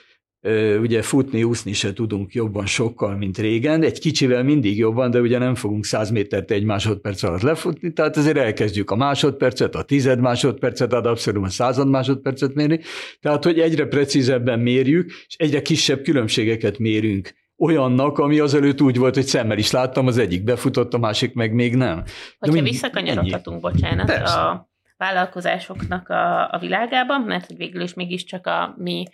ugye 0.81 1.03
futni, 1.03 1.43
úszni 1.43 1.73
se 1.73 1.93
tudunk 1.93 2.33
jobban 2.33 2.67
sokkal, 2.67 3.17
mint 3.17 3.39
régen, 3.39 3.83
egy 3.83 3.99
kicsivel 3.99 4.43
mindig 4.43 4.79
jobban, 4.79 5.11
de 5.11 5.21
ugye 5.21 5.39
nem 5.39 5.55
fogunk 5.55 5.85
száz 5.85 6.11
métert 6.11 6.51
egy 6.51 6.65
másodperc 6.65 7.23
alatt 7.23 7.41
lefutni, 7.41 7.93
tehát 7.93 8.17
ezért 8.17 8.37
elkezdjük 8.37 8.91
a 8.91 8.97
másodpercet, 8.97 9.75
a 9.75 9.83
tized 9.83 10.21
másodpercet, 10.21 10.93
ad 10.93 11.07
abszolút 11.07 11.47
a 11.47 11.49
század 11.49 11.89
másodpercet 11.89 12.55
mérni, 12.55 12.81
tehát 13.21 13.45
hogy 13.45 13.59
egyre 13.59 13.87
precízebben 13.87 14.59
mérjük, 14.59 15.11
és 15.27 15.35
egyre 15.37 15.63
kisebb 15.63 16.03
különbségeket 16.03 16.79
mérünk 16.79 17.35
olyannak, 17.59 18.19
ami 18.19 18.39
azelőtt 18.39 18.81
úgy 18.81 18.99
volt, 18.99 19.15
hogy 19.15 19.27
szemmel 19.27 19.59
is 19.59 19.71
láttam, 19.71 20.07
az 20.07 20.19
egyik 20.19 20.45
befutott, 20.45 20.95
a 20.95 20.99
másik 20.99 21.35
meg 21.35 21.53
még 21.53 21.77
nem. 21.77 22.03
Hogyha 22.39 22.63
visszakanyarodhatunk, 22.63 23.61
bocsánat, 23.61 24.07
Persze. 24.07 24.39
a 24.39 24.69
vállalkozásoknak 24.97 26.09
a, 26.09 26.53
a 26.53 26.59
világában, 26.61 27.21
mert 27.21 27.57
végül 27.57 27.83
is 27.83 27.95
mégiscsak 27.95 28.47
a 28.47 28.75
mi 28.79 29.05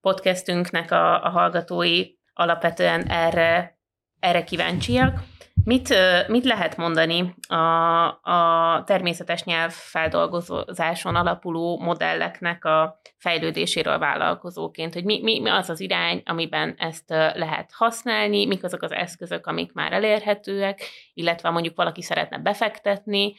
podcastünknek 0.00 0.90
a, 0.90 1.24
a 1.24 1.28
hallgatói 1.28 2.04
alapvetően 2.32 3.06
erre, 3.06 3.78
erre 4.20 4.44
kíváncsiak. 4.44 5.18
Mit, 5.64 5.94
mit 6.26 6.44
lehet 6.44 6.76
mondani 6.76 7.34
a, 7.48 8.06
a 8.06 8.82
természetes 8.84 9.44
nyelvfeldolgozáson 9.44 11.14
alapuló 11.14 11.78
modelleknek 11.78 12.64
a 12.64 13.00
fejlődéséről 13.16 13.98
vállalkozóként, 13.98 14.94
hogy 14.94 15.04
mi, 15.04 15.20
mi, 15.22 15.40
mi 15.40 15.48
az 15.48 15.70
az 15.70 15.80
irány, 15.80 16.22
amiben 16.24 16.74
ezt 16.78 17.08
lehet 17.34 17.70
használni, 17.72 18.46
mik 18.46 18.64
azok 18.64 18.82
az 18.82 18.92
eszközök, 18.92 19.46
amik 19.46 19.72
már 19.72 19.92
elérhetőek, 19.92 20.80
illetve 21.14 21.50
mondjuk 21.50 21.76
valaki 21.76 22.02
szeretne 22.02 22.38
befektetni, 22.38 23.34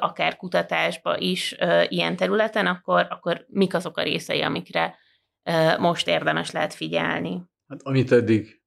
akár 0.00 0.36
kutatásba 0.36 1.18
is 1.18 1.56
ilyen 1.88 2.16
területen, 2.16 2.66
akkor, 2.66 3.06
akkor 3.10 3.44
mik 3.48 3.74
azok 3.74 3.96
a 3.96 4.02
részei, 4.02 4.42
amikre 4.42 4.98
most 5.78 6.08
érdemes 6.08 6.50
lehet 6.50 6.74
figyelni. 6.74 7.42
Hát 7.68 7.80
amit 7.82 8.12
eddig 8.12 8.60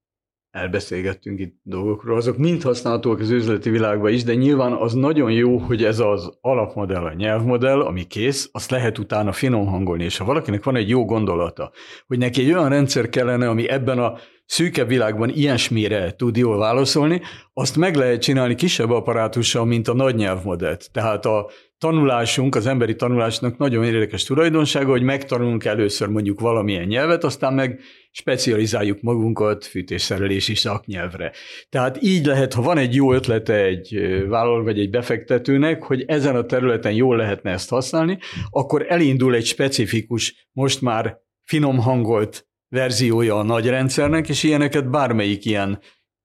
elbeszélgettünk 0.50 1.40
itt 1.40 1.60
dolgokról, 1.64 2.18
azok 2.18 2.38
mind 2.38 2.62
használhatóak 2.62 3.20
az 3.20 3.30
üzleti 3.30 3.70
világban 3.70 4.12
is, 4.12 4.24
de 4.24 4.34
nyilván 4.34 4.74
az 4.74 4.94
nagyon 4.94 5.32
jó, 5.32 5.58
hogy 5.58 5.84
ez 5.84 6.00
az 6.00 6.38
alapmodell, 6.42 7.04
a 7.04 7.14
nyelvmodell, 7.14 7.82
ami 7.82 8.04
kész, 8.04 8.50
azt 8.52 8.72
lehet 8.72 8.98
utána 8.98 9.32
finom 9.32 9.66
hangolni, 9.66 10.04
és 10.04 10.18
ha 10.18 10.26
valakinek 10.26 10.64
van 10.64 10.76
egy 10.76 10.90
jó 10.90 11.06
gondolata, 11.06 11.72
hogy 12.08 12.18
neki 12.18 12.42
egy 12.42 12.52
olyan 12.52 12.70
rendszer 12.70 13.10
kellene, 13.10 13.50
ami 13.50 13.70
ebben 13.70 14.00
a 14.00 14.18
szűkebb 14.46 14.88
világban 14.88 15.30
ilyesmire 15.30 16.16
tud 16.16 16.38
jól 16.38 16.58
válaszolni, 16.58 17.22
azt 17.54 17.76
meg 17.76 17.96
lehet 17.96 18.22
csinálni 18.22 18.56
kisebb 18.56 18.90
apparátussal, 18.90 19.66
mint 19.66 19.88
a 19.88 19.94
nagy 19.94 20.16
nyelvmodellt. 20.16 20.90
Tehát 20.92 21.26
a 21.26 21.50
tanulásunk, 21.78 22.56
az 22.56 22.66
emberi 22.66 22.96
tanulásnak 22.96 23.58
nagyon 23.58 23.84
érdekes 23.84 24.24
tulajdonsága, 24.24 24.92
hogy 24.92 25.02
megtanulunk 25.02 25.66
először 25.66 26.08
mondjuk 26.08 26.40
valamilyen 26.40 26.88
nyelvet, 26.88 27.24
aztán 27.24 27.54
meg 27.54 27.80
specializáljuk 28.12 29.02
magunkat 29.02 29.66
fűtésszerelési 29.66 30.56
szaknyelvre. 30.56 31.32
Tehát 31.70 31.98
így 32.02 32.26
lehet, 32.26 32.54
ha 32.54 32.62
van 32.62 32.78
egy 32.78 32.96
jó 32.96 33.14
ötlete 33.14 33.64
egy 33.64 33.98
vállalat 34.28 34.64
vagy 34.64 34.80
egy 34.80 34.90
befektetőnek, 34.90 35.84
hogy 35.84 36.04
ezen 36.08 36.36
a 36.36 36.46
területen 36.46 36.94
jól 36.94 37.18
lehetne 37.18 37.52
ezt 37.52 37.70
használni, 37.70 38.18
akkor 38.50 38.86
elindul 38.88 39.36
egy 39.36 39.46
specifikus, 39.46 40.50
most 40.52 40.82
már 40.82 41.18
finom 41.44 41.78
hangolt 41.78 42.48
verziója 42.74 43.38
a 43.38 43.44
nagy 43.44 43.68
rendszernek, 43.68 44.30
és 44.30 44.44
ilyeneket 44.44 44.90
bármelyik 44.90 45.46
ilyen 45.46 45.80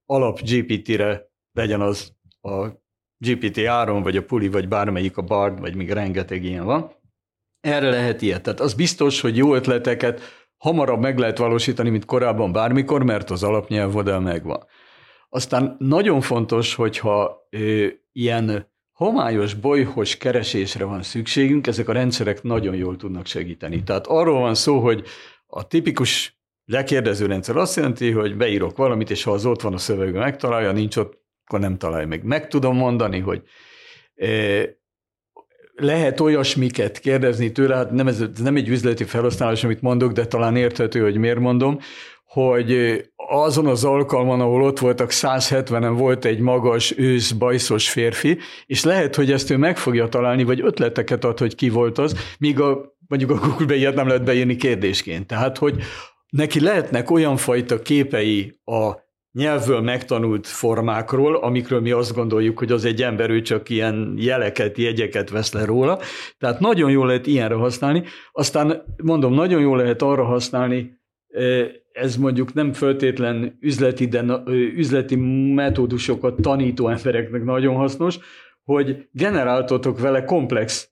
alap 0.06 0.40
GPT-re 0.40 1.30
legyen 1.52 1.80
az 1.80 2.12
a 2.40 2.66
GPT-3, 3.24 4.00
vagy 4.02 4.16
a 4.16 4.24
Puli, 4.24 4.48
vagy 4.48 4.68
bármelyik 4.68 5.16
a 5.16 5.22
Bard, 5.22 5.60
vagy 5.60 5.74
még 5.74 5.90
rengeteg 5.90 6.44
ilyen 6.44 6.64
van. 6.64 6.92
Erre 7.60 7.90
lehet 7.90 8.22
ilyet. 8.22 8.42
Tehát 8.42 8.60
az 8.60 8.74
biztos, 8.74 9.20
hogy 9.20 9.36
jó 9.36 9.54
ötleteket 9.54 10.20
hamarabb 10.56 11.00
meg 11.00 11.18
lehet 11.18 11.38
valósítani, 11.38 11.90
mint 11.90 12.04
korábban 12.04 12.52
bármikor, 12.52 13.02
mert 13.02 13.30
az 13.30 13.42
alapnyelvmodell 13.42 14.18
megvan. 14.18 14.64
Aztán 15.28 15.76
nagyon 15.78 16.20
fontos, 16.20 16.74
hogyha 16.74 17.46
ö, 17.50 17.86
ilyen 18.12 18.72
homályos, 18.92 19.54
bolyhos 19.54 20.16
keresésre 20.16 20.84
van 20.84 21.02
szükségünk, 21.02 21.66
ezek 21.66 21.88
a 21.88 21.92
rendszerek 21.92 22.42
nagyon 22.42 22.74
jól 22.74 22.96
tudnak 22.96 23.26
segíteni. 23.26 23.82
Tehát 23.82 24.06
arról 24.06 24.40
van 24.40 24.54
szó, 24.54 24.80
hogy 24.80 25.06
a 25.46 25.66
tipikus 25.66 26.37
lekérdező 26.68 27.26
rendszer 27.26 27.56
azt 27.56 27.76
jelenti, 27.76 28.10
hogy 28.10 28.36
beírok 28.36 28.76
valamit, 28.76 29.10
és 29.10 29.22
ha 29.22 29.30
az 29.30 29.46
ott 29.46 29.62
van 29.62 29.74
a 29.74 29.78
szövegben 29.78 30.22
megtalálja, 30.22 30.72
nincs 30.72 30.96
ott, 30.96 31.20
akkor 31.44 31.60
nem 31.60 31.78
találja 31.78 32.06
meg. 32.06 32.24
Meg 32.24 32.48
tudom 32.48 32.76
mondani, 32.76 33.18
hogy 33.18 33.42
lehet 35.74 36.20
olyasmiket 36.20 36.98
kérdezni 36.98 37.52
tőle, 37.52 37.74
hát 37.74 37.90
nem, 37.90 38.06
ez, 38.06 38.20
ez 38.20 38.40
nem 38.42 38.56
egy 38.56 38.68
üzleti 38.68 39.04
felhasználás, 39.04 39.64
amit 39.64 39.80
mondok, 39.80 40.12
de 40.12 40.26
talán 40.26 40.56
érthető, 40.56 41.00
hogy 41.00 41.16
miért 41.16 41.38
mondom, 41.38 41.78
hogy 42.24 43.00
azon 43.16 43.66
az 43.66 43.84
alkalman, 43.84 44.40
ahol 44.40 44.62
ott 44.62 44.78
voltak 44.78 45.10
170-en 45.12 45.94
volt 45.96 46.24
egy 46.24 46.38
magas, 46.38 46.98
ősz, 46.98 47.30
bajszos 47.30 47.90
férfi, 47.90 48.38
és 48.66 48.84
lehet, 48.84 49.14
hogy 49.14 49.32
ezt 49.32 49.50
ő 49.50 49.56
meg 49.56 49.78
fogja 49.78 50.08
találni, 50.08 50.42
vagy 50.44 50.60
ötleteket 50.60 51.24
ad, 51.24 51.38
hogy 51.38 51.54
ki 51.54 51.68
volt 51.68 51.98
az, 51.98 52.34
míg 52.38 52.60
a, 52.60 52.96
mondjuk 53.06 53.30
a 53.30 53.34
Google-be 53.34 53.74
ilyet 53.74 53.94
nem 53.94 54.06
lehet 54.06 54.24
beírni 54.24 54.56
kérdésként. 54.56 55.26
Tehát, 55.26 55.58
hogy 55.58 55.82
neki 56.28 56.60
lehetnek 56.60 57.10
olyan 57.10 57.36
fajta 57.36 57.82
képei 57.82 58.60
a 58.64 59.06
nyelvből 59.32 59.80
megtanult 59.80 60.46
formákról, 60.46 61.36
amikről 61.36 61.80
mi 61.80 61.90
azt 61.90 62.14
gondoljuk, 62.14 62.58
hogy 62.58 62.72
az 62.72 62.84
egy 62.84 63.02
ember, 63.02 63.30
ő 63.30 63.42
csak 63.42 63.68
ilyen 63.68 64.14
jeleket, 64.16 64.78
jegyeket 64.78 65.30
vesz 65.30 65.52
le 65.52 65.64
róla. 65.64 65.98
Tehát 66.38 66.60
nagyon 66.60 66.90
jól 66.90 67.06
lehet 67.06 67.26
ilyenre 67.26 67.54
használni. 67.54 68.02
Aztán 68.32 68.82
mondom, 69.02 69.34
nagyon 69.34 69.60
jól 69.60 69.76
lehet 69.76 70.02
arra 70.02 70.24
használni, 70.24 70.96
ez 71.92 72.16
mondjuk 72.16 72.52
nem 72.52 72.72
föltétlen 72.72 73.58
üzleti, 73.60 74.06
de 74.06 74.24
üzleti 74.74 75.16
metódusokat 75.54 76.40
tanító 76.40 76.88
embereknek 76.88 77.44
nagyon 77.44 77.74
hasznos, 77.74 78.18
hogy 78.64 79.08
generáltotok 79.12 80.00
vele 80.00 80.24
komplex 80.24 80.90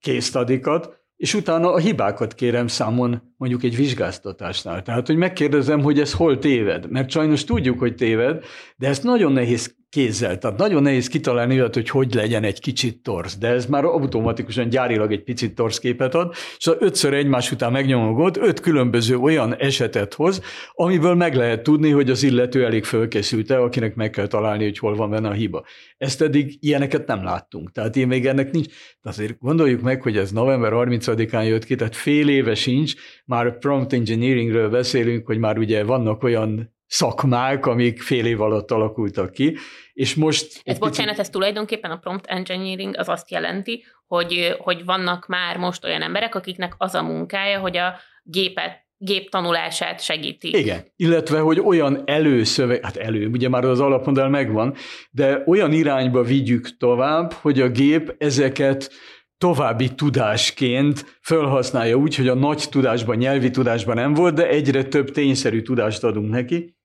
késztadikat, 0.00 1.01
és 1.22 1.34
utána 1.34 1.72
a 1.72 1.78
hibákat 1.78 2.34
kérem 2.34 2.66
számon 2.66 3.22
mondjuk 3.36 3.62
egy 3.62 3.76
vizsgáztatásnál. 3.76 4.82
Tehát, 4.82 5.06
hogy 5.06 5.16
megkérdezem, 5.16 5.82
hogy 5.82 6.00
ez 6.00 6.12
hol 6.12 6.38
téved, 6.38 6.90
mert 6.90 7.10
sajnos 7.10 7.44
tudjuk, 7.44 7.78
hogy 7.78 7.94
téved, 7.94 8.44
de 8.76 8.88
ezt 8.88 9.02
nagyon 9.02 9.32
nehéz 9.32 9.76
kézzel. 9.92 10.38
Tehát 10.38 10.58
nagyon 10.58 10.82
nehéz 10.82 11.08
kitalálni 11.08 11.54
olyat, 11.54 11.74
hogy 11.74 11.88
hogy 11.88 12.14
legyen 12.14 12.44
egy 12.44 12.60
kicsit 12.60 13.02
torz, 13.02 13.36
de 13.36 13.48
ez 13.48 13.66
már 13.66 13.84
automatikusan 13.84 14.68
gyárilag 14.68 15.12
egy 15.12 15.22
picit 15.22 15.54
torz 15.54 15.78
képet 15.78 16.14
ad, 16.14 16.32
és 16.58 16.64
ha 16.64 16.76
ötször 16.78 17.14
egymás 17.14 17.52
után 17.52 17.72
megnyomogod, 17.72 18.36
öt 18.40 18.60
különböző 18.60 19.16
olyan 19.16 19.56
esetet 19.56 20.14
hoz, 20.14 20.40
amiből 20.72 21.14
meg 21.14 21.34
lehet 21.34 21.62
tudni, 21.62 21.90
hogy 21.90 22.10
az 22.10 22.22
illető 22.22 22.64
elég 22.64 22.84
fölkészült-e, 22.84 23.62
akinek 23.62 23.94
meg 23.94 24.10
kell 24.10 24.26
találni, 24.26 24.64
hogy 24.64 24.78
hol 24.78 24.94
van 24.94 25.10
benne 25.10 25.28
a 25.28 25.32
hiba. 25.32 25.64
Ezt 25.96 26.22
eddig 26.22 26.56
ilyeneket 26.60 27.06
nem 27.06 27.24
láttunk. 27.24 27.72
Tehát 27.72 27.96
én 27.96 28.06
még 28.06 28.26
ennek 28.26 28.50
nincs. 28.50 28.66
De 29.02 29.08
azért 29.08 29.38
gondoljuk 29.38 29.80
meg, 29.80 30.02
hogy 30.02 30.16
ez 30.16 30.30
november 30.30 30.72
30-án 30.74 31.46
jött 31.46 31.64
ki, 31.64 31.74
tehát 31.74 31.96
fél 31.96 32.28
éve 32.28 32.54
sincs, 32.54 32.92
már 33.24 33.58
prompt 33.58 33.92
engineeringről 33.92 34.70
beszélünk, 34.70 35.26
hogy 35.26 35.38
már 35.38 35.58
ugye 35.58 35.84
vannak 35.84 36.22
olyan 36.22 36.70
szakmák, 36.92 37.66
amik 37.66 38.02
fél 38.02 38.26
év 38.26 38.40
alatt 38.40 38.70
alakultak 38.70 39.32
ki, 39.32 39.56
és 39.92 40.14
most... 40.14 40.60
Ez 40.64 40.78
bocsánat, 40.78 41.18
ez 41.18 41.30
tulajdonképpen 41.30 41.90
a 41.90 41.96
prompt 41.96 42.26
engineering 42.26 42.96
az 42.98 43.08
azt 43.08 43.30
jelenti, 43.30 43.84
hogy, 44.06 44.56
hogy 44.58 44.84
vannak 44.84 45.26
már 45.26 45.56
most 45.56 45.84
olyan 45.84 46.02
emberek, 46.02 46.34
akiknek 46.34 46.74
az 46.78 46.94
a 46.94 47.02
munkája, 47.02 47.60
hogy 47.60 47.76
a 47.76 47.94
gépet 48.22 48.86
gép 48.96 49.30
tanulását 49.30 50.00
segíti. 50.00 50.56
Igen, 50.56 50.80
illetve, 50.96 51.38
hogy 51.38 51.60
olyan 51.60 52.02
előszöveg, 52.04 52.84
hát 52.84 52.96
elő, 52.96 53.28
ugye 53.28 53.48
már 53.48 53.64
az 53.64 53.80
alapmodell 53.80 54.28
megvan, 54.28 54.74
de 55.10 55.42
olyan 55.46 55.72
irányba 55.72 56.22
vigyük 56.22 56.76
tovább, 56.76 57.32
hogy 57.32 57.60
a 57.60 57.68
gép 57.68 58.14
ezeket 58.18 58.90
további 59.38 59.94
tudásként 59.94 61.18
felhasználja 61.20 61.96
úgy, 61.96 62.16
hogy 62.16 62.28
a 62.28 62.34
nagy 62.34 62.64
tudásban, 62.70 63.16
nyelvi 63.16 63.50
tudásban 63.50 63.94
nem 63.94 64.14
volt, 64.14 64.34
de 64.34 64.48
egyre 64.48 64.84
több 64.84 65.10
tényszerű 65.10 65.62
tudást 65.62 66.04
adunk 66.04 66.30
neki. 66.30 66.80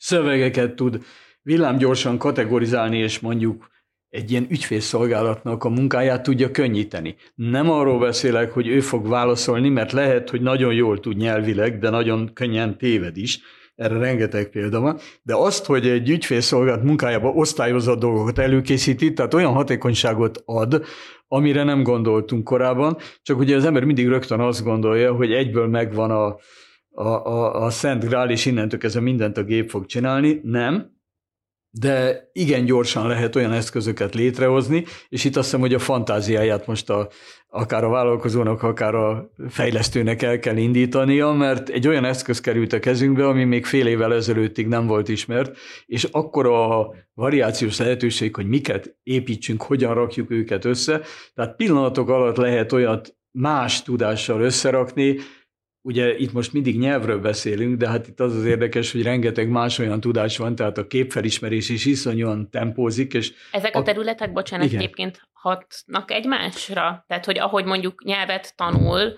Szövegeket 0.00 0.74
tud 0.74 1.04
villámgyorsan 1.42 2.18
kategorizálni, 2.18 2.98
és 2.98 3.18
mondjuk 3.18 3.68
egy 4.08 4.30
ilyen 4.30 4.46
ügyfélszolgálatnak 4.50 5.64
a 5.64 5.68
munkáját 5.68 6.22
tudja 6.22 6.50
könnyíteni. 6.50 7.16
Nem 7.34 7.70
arról 7.70 7.98
beszélek, 7.98 8.52
hogy 8.52 8.68
ő 8.68 8.80
fog 8.80 9.08
válaszolni, 9.08 9.68
mert 9.68 9.92
lehet, 9.92 10.30
hogy 10.30 10.40
nagyon 10.40 10.74
jól 10.74 11.00
tud 11.00 11.16
nyelvileg, 11.16 11.78
de 11.78 11.90
nagyon 11.90 12.30
könnyen 12.32 12.78
téved 12.78 13.16
is. 13.16 13.40
Erre 13.74 13.98
rengeteg 13.98 14.50
példa 14.50 14.80
van. 14.80 14.98
De 15.22 15.34
azt, 15.34 15.64
hogy 15.64 15.86
egy 15.86 16.10
ügyfélszolgálat 16.10 16.82
munkájába 16.82 17.28
osztályozott 17.28 17.98
dolgokat 17.98 18.38
előkészíti, 18.38 19.12
tehát 19.12 19.34
olyan 19.34 19.52
hatékonyságot 19.52 20.42
ad, 20.44 20.84
amire 21.28 21.62
nem 21.62 21.82
gondoltunk 21.82 22.44
korábban, 22.44 22.96
csak 23.22 23.38
ugye 23.38 23.56
az 23.56 23.64
ember 23.64 23.84
mindig 23.84 24.08
rögtön 24.08 24.40
azt 24.40 24.64
gondolja, 24.64 25.12
hogy 25.12 25.32
egyből 25.32 25.66
megvan 25.66 26.10
a, 26.10 26.36
a, 27.00 27.26
a, 27.26 27.64
a 27.64 27.70
Szent 27.70 28.04
Grál, 28.04 28.30
és 28.30 28.46
innentől 28.46 28.78
kezdve 28.78 29.00
mindent 29.00 29.36
a 29.36 29.44
gép 29.44 29.70
fog 29.70 29.86
csinálni. 29.86 30.40
Nem, 30.42 30.98
de 31.72 32.28
igen 32.32 32.64
gyorsan 32.64 33.06
lehet 33.06 33.36
olyan 33.36 33.52
eszközöket 33.52 34.14
létrehozni, 34.14 34.84
és 35.08 35.24
itt 35.24 35.36
azt 35.36 35.44
hiszem, 35.44 35.60
hogy 35.60 35.74
a 35.74 35.78
fantáziáját 35.78 36.66
most 36.66 36.90
a, 36.90 37.08
akár 37.48 37.84
a 37.84 37.88
vállalkozónak, 37.88 38.62
akár 38.62 38.94
a 38.94 39.30
fejlesztőnek 39.48 40.22
el 40.22 40.38
kell 40.38 40.56
indítania, 40.56 41.32
mert 41.32 41.68
egy 41.68 41.88
olyan 41.88 42.04
eszköz 42.04 42.40
került 42.40 42.72
a 42.72 42.78
kezünkbe, 42.78 43.26
ami 43.26 43.44
még 43.44 43.64
fél 43.64 43.86
évvel 43.86 44.14
ezelőttig 44.14 44.66
nem 44.66 44.86
volt 44.86 45.08
ismert, 45.08 45.56
és 45.86 46.04
akkor 46.04 46.46
a 46.46 46.94
variációs 47.14 47.78
lehetőség, 47.78 48.34
hogy 48.34 48.46
miket 48.46 48.96
építsünk, 49.02 49.62
hogyan 49.62 49.94
rakjuk 49.94 50.30
őket 50.30 50.64
össze, 50.64 51.00
tehát 51.34 51.56
pillanatok 51.56 52.08
alatt 52.08 52.36
lehet 52.36 52.72
olyat 52.72 53.14
más 53.30 53.82
tudással 53.82 54.40
összerakni, 54.40 55.16
Ugye 55.82 56.16
itt 56.18 56.32
most 56.32 56.52
mindig 56.52 56.78
nyelvről 56.78 57.18
beszélünk, 57.18 57.76
de 57.76 57.88
hát 57.88 58.08
itt 58.08 58.20
az 58.20 58.36
az 58.36 58.44
érdekes, 58.44 58.92
hogy 58.92 59.02
rengeteg 59.02 59.48
más 59.48 59.78
olyan 59.78 60.00
tudás 60.00 60.36
van, 60.36 60.54
tehát 60.54 60.78
a 60.78 60.86
képfelismerés 60.86 61.68
is 61.68 61.84
iszonyúan 61.84 62.50
tempózik. 62.50 63.14
És 63.14 63.32
Ezek 63.52 63.74
a, 63.74 63.78
a 63.78 63.82
területek, 63.82 64.32
bocsánat, 64.32 64.66
igen. 64.66 64.78
egyébként 64.78 65.28
hatnak 65.32 66.10
egymásra? 66.10 67.04
Tehát, 67.06 67.24
hogy 67.24 67.38
ahogy 67.38 67.64
mondjuk 67.64 68.04
nyelvet 68.04 68.56
tanul 68.56 69.16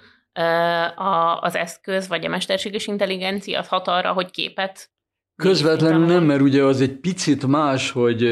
az 1.41 1.57
eszköz, 1.57 2.09
vagy 2.09 2.25
a 2.25 2.29
mesterséges 2.29 2.87
intelligencia, 2.87 3.59
az 3.59 3.69
hat 3.69 3.89
arra, 3.89 4.13
hogy 4.13 4.31
képet 4.31 4.91
Közvetlenül 5.37 6.07
nem, 6.07 6.25
mert 6.25 6.41
ugye 6.41 6.65
az 6.65 6.81
egy 6.81 7.01
picit 7.01 7.47
más, 7.47 7.91
hogy 7.91 8.25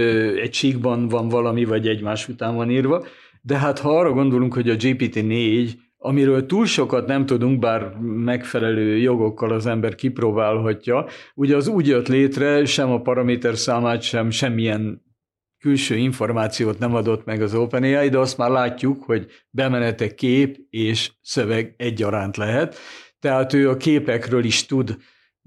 egy 0.43 0.55
síkban 0.55 1.09
van 1.09 1.29
valami, 1.29 1.65
vagy 1.65 1.89
egymás 1.89 2.29
után 2.29 2.55
van 2.55 2.71
írva, 2.71 3.07
de 3.43 3.59
hát 3.59 3.79
ha 3.79 3.99
arra 3.99 4.13
gondolunk, 4.13 4.55
hogy 4.55 4.71
a 4.71 4.75
GPT-4 4.75 5.71
amiről 6.03 6.47
túl 6.47 6.67
sokat 6.67 7.07
nem 7.07 7.27
tudunk, 7.27 7.59
bár 7.59 7.93
megfelelő 8.01 8.97
jogokkal 8.97 9.53
az 9.53 9.67
ember 9.67 9.95
kipróbálhatja. 9.95 11.07
Ugye 11.35 11.57
az 11.57 11.69
úgy 11.69 11.87
jött 11.87 12.09
létre, 12.09 12.65
sem 12.65 12.91
a 12.91 13.01
paraméter 13.01 13.57
számát, 13.57 14.03
sem 14.03 14.31
semmilyen 14.31 15.03
külső 15.59 15.97
információt 15.97 16.79
nem 16.79 16.95
adott 16.95 17.25
meg 17.25 17.43
az 17.43 17.55
OpenAI, 17.55 18.09
de 18.09 18.19
azt 18.19 18.39
már 18.39 18.51
látjuk, 18.51 19.03
hogy 19.03 19.27
bemenete 19.51 20.15
kép 20.15 20.57
és 20.71 21.11
szöveg 21.23 21.75
egyaránt 21.77 22.37
lehet. 22.37 22.77
Tehát 23.19 23.53
ő 23.53 23.69
a 23.69 23.77
képekről 23.77 24.45
is 24.45 24.67
tud 24.67 24.97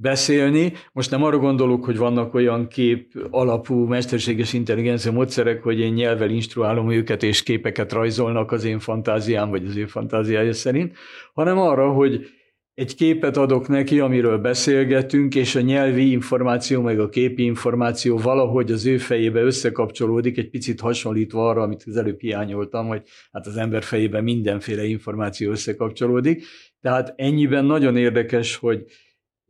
beszélni. 0.04 0.74
Most 0.92 1.12
nem 1.12 1.24
arra 1.24 1.38
gondolok, 1.38 1.86
hogy 1.86 1.98
vannak 1.98 2.34
olyan 2.34 2.68
kép 2.68 3.28
alapú 3.30 3.86
mesterséges 3.86 4.54
intelligencia 4.54 5.12
módszerek, 5.12 5.64
hogy 5.64 5.80
én 5.80 5.94
nyelvvel 5.94 6.30
instruálom 6.30 6.92
őket, 6.92 7.24
és 7.24 7.44
képeket 7.44 7.92
rajzolnak 7.92 8.52
az 8.52 8.64
én 8.64 8.80
fantáziám, 8.80 9.50
vagy 9.50 9.66
az 9.66 9.76
ő 9.76 9.86
fantáziája 9.86 10.54
szerint, 10.54 10.94
hanem 11.34 11.58
arra, 11.58 11.92
hogy 11.92 12.26
egy 12.74 12.96
képet 12.96 13.38
adok 13.38 13.68
neki, 13.68 14.00
amiről 14.00 14.38
beszélgetünk, 14.38 15.36
és 15.36 15.56
a 15.56 15.62
nyelvi 15.62 16.12
információ, 16.12 16.82
meg 16.82 17.00
a 17.00 17.10
képi 17.10 17.44
információ 17.44 18.18
valahogy 18.18 18.72
az 18.72 18.86
ő 18.86 18.98
fejébe 18.98 19.42
összekapcsolódik, 19.42 20.38
egy 20.38 20.50
picit 20.50 20.80
hasonlítva 20.80 21.50
arra, 21.50 21.62
amit 21.62 21.84
az 21.86 21.98
előbb 21.98 22.20
hiányoltam, 22.20 22.88
hogy 22.88 23.02
hát 23.32 23.48
az 23.48 23.58
ember 23.58 23.84
fejében 23.84 24.24
mindenféle 24.24 24.86
információ 24.86 25.52
összekapcsolódik. 25.52 26.44
Tehát 26.82 27.14
ennyiben 27.16 27.66
nagyon 27.66 27.98
érdekes, 27.98 28.56
hogy 28.56 28.86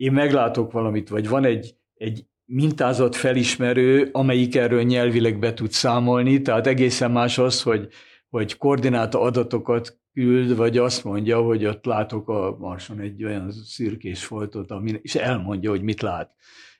én 0.03 0.11
meglátok 0.11 0.71
valamit, 0.71 1.09
vagy 1.09 1.29
van 1.29 1.45
egy, 1.45 1.75
egy 1.93 2.25
mintázat 2.45 3.15
felismerő, 3.15 4.09
amelyik 4.11 4.55
erről 4.55 4.81
nyelvileg 4.81 5.39
be 5.39 5.53
tud 5.53 5.71
számolni, 5.71 6.41
tehát 6.41 6.67
egészen 6.67 7.11
más 7.11 7.37
az, 7.37 7.61
hogy, 7.61 7.87
hogy 8.29 8.57
koordináta 8.57 9.21
adatokat 9.21 9.99
küld, 10.13 10.55
vagy 10.55 10.77
azt 10.77 11.03
mondja, 11.03 11.41
hogy 11.41 11.65
ott 11.65 11.85
látok 11.85 12.29
a 12.29 12.57
Marson 12.59 12.99
egy 12.99 13.23
olyan 13.23 13.51
szürkés 13.51 14.25
foltot, 14.25 14.71
ami, 14.71 14.99
és 15.01 15.15
elmondja, 15.15 15.69
hogy 15.69 15.81
mit 15.81 16.01
lát. 16.01 16.31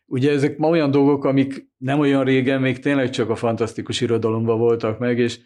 Ugye 0.06 0.32
ezek 0.32 0.58
ma 0.58 0.68
olyan 0.68 0.92
dolgok, 0.92 1.24
amik 1.24 1.68
nem 1.78 2.00
olyan 2.00 2.24
régen 2.24 2.62
még 2.62 2.80
tényleg 2.80 3.10
csak 3.10 3.30
a 3.30 3.36
fantasztikus 3.36 4.02
irodalomban 4.02 4.58
voltak 4.58 5.00
meg, 5.00 5.20
és 5.20 5.40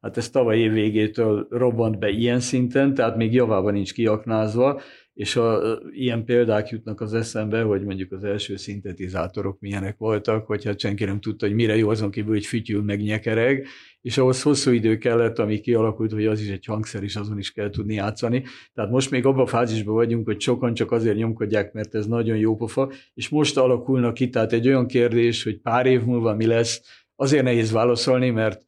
hát 0.00 0.16
ez 0.16 0.30
tavaly 0.30 0.58
év 0.58 0.72
végétől 0.72 1.46
robbant 1.50 1.98
be 1.98 2.08
ilyen 2.08 2.40
szinten, 2.40 2.94
tehát 2.94 3.16
még 3.16 3.32
javában 3.32 3.72
nincs 3.72 3.92
kiaknázva, 3.92 4.80
és 5.14 5.36
a, 5.36 5.78
ilyen 5.90 6.24
példák 6.24 6.68
jutnak 6.68 7.00
az 7.00 7.14
eszembe, 7.14 7.62
hogy 7.62 7.84
mondjuk 7.84 8.12
az 8.12 8.24
első 8.24 8.56
szintetizátorok 8.56 9.60
milyenek 9.60 9.96
voltak, 9.98 10.46
hogy 10.46 10.64
hát 10.64 10.80
senki 10.80 11.04
nem 11.04 11.20
tudta, 11.20 11.46
hogy 11.46 11.54
mire 11.54 11.76
jó 11.76 11.88
azon 11.88 12.10
kívül, 12.10 12.32
hogy 12.32 12.46
fütyül 12.46 12.82
meg 12.82 13.00
nyekereg, 13.00 13.66
és 14.00 14.18
ahhoz 14.18 14.42
hosszú 14.42 14.70
idő 14.70 14.98
kellett, 14.98 15.38
ami 15.38 15.60
kialakult, 15.60 16.12
hogy 16.12 16.26
az 16.26 16.40
is 16.40 16.48
egy 16.48 16.64
hangszer, 16.64 17.02
és 17.02 17.16
azon 17.16 17.38
is 17.38 17.52
kell 17.52 17.70
tudni 17.70 17.94
játszani. 17.94 18.44
Tehát 18.72 18.90
most 18.90 19.10
még 19.10 19.26
abban 19.26 19.42
a 19.42 19.46
fázisban 19.46 19.94
vagyunk, 19.94 20.26
hogy 20.26 20.40
sokan 20.40 20.74
csak 20.74 20.90
azért 20.90 21.16
nyomkodják, 21.16 21.72
mert 21.72 21.94
ez 21.94 22.06
nagyon 22.06 22.36
jó 22.36 22.56
pofa, 22.56 22.92
és 23.14 23.28
most 23.28 23.56
alakulnak 23.56 24.14
ki, 24.14 24.28
tehát 24.30 24.52
egy 24.52 24.66
olyan 24.66 24.86
kérdés, 24.86 25.42
hogy 25.42 25.60
pár 25.60 25.86
év 25.86 26.02
múlva 26.04 26.34
mi 26.34 26.46
lesz, 26.46 27.04
azért 27.16 27.44
nehéz 27.44 27.72
válaszolni, 27.72 28.30
mert 28.30 28.64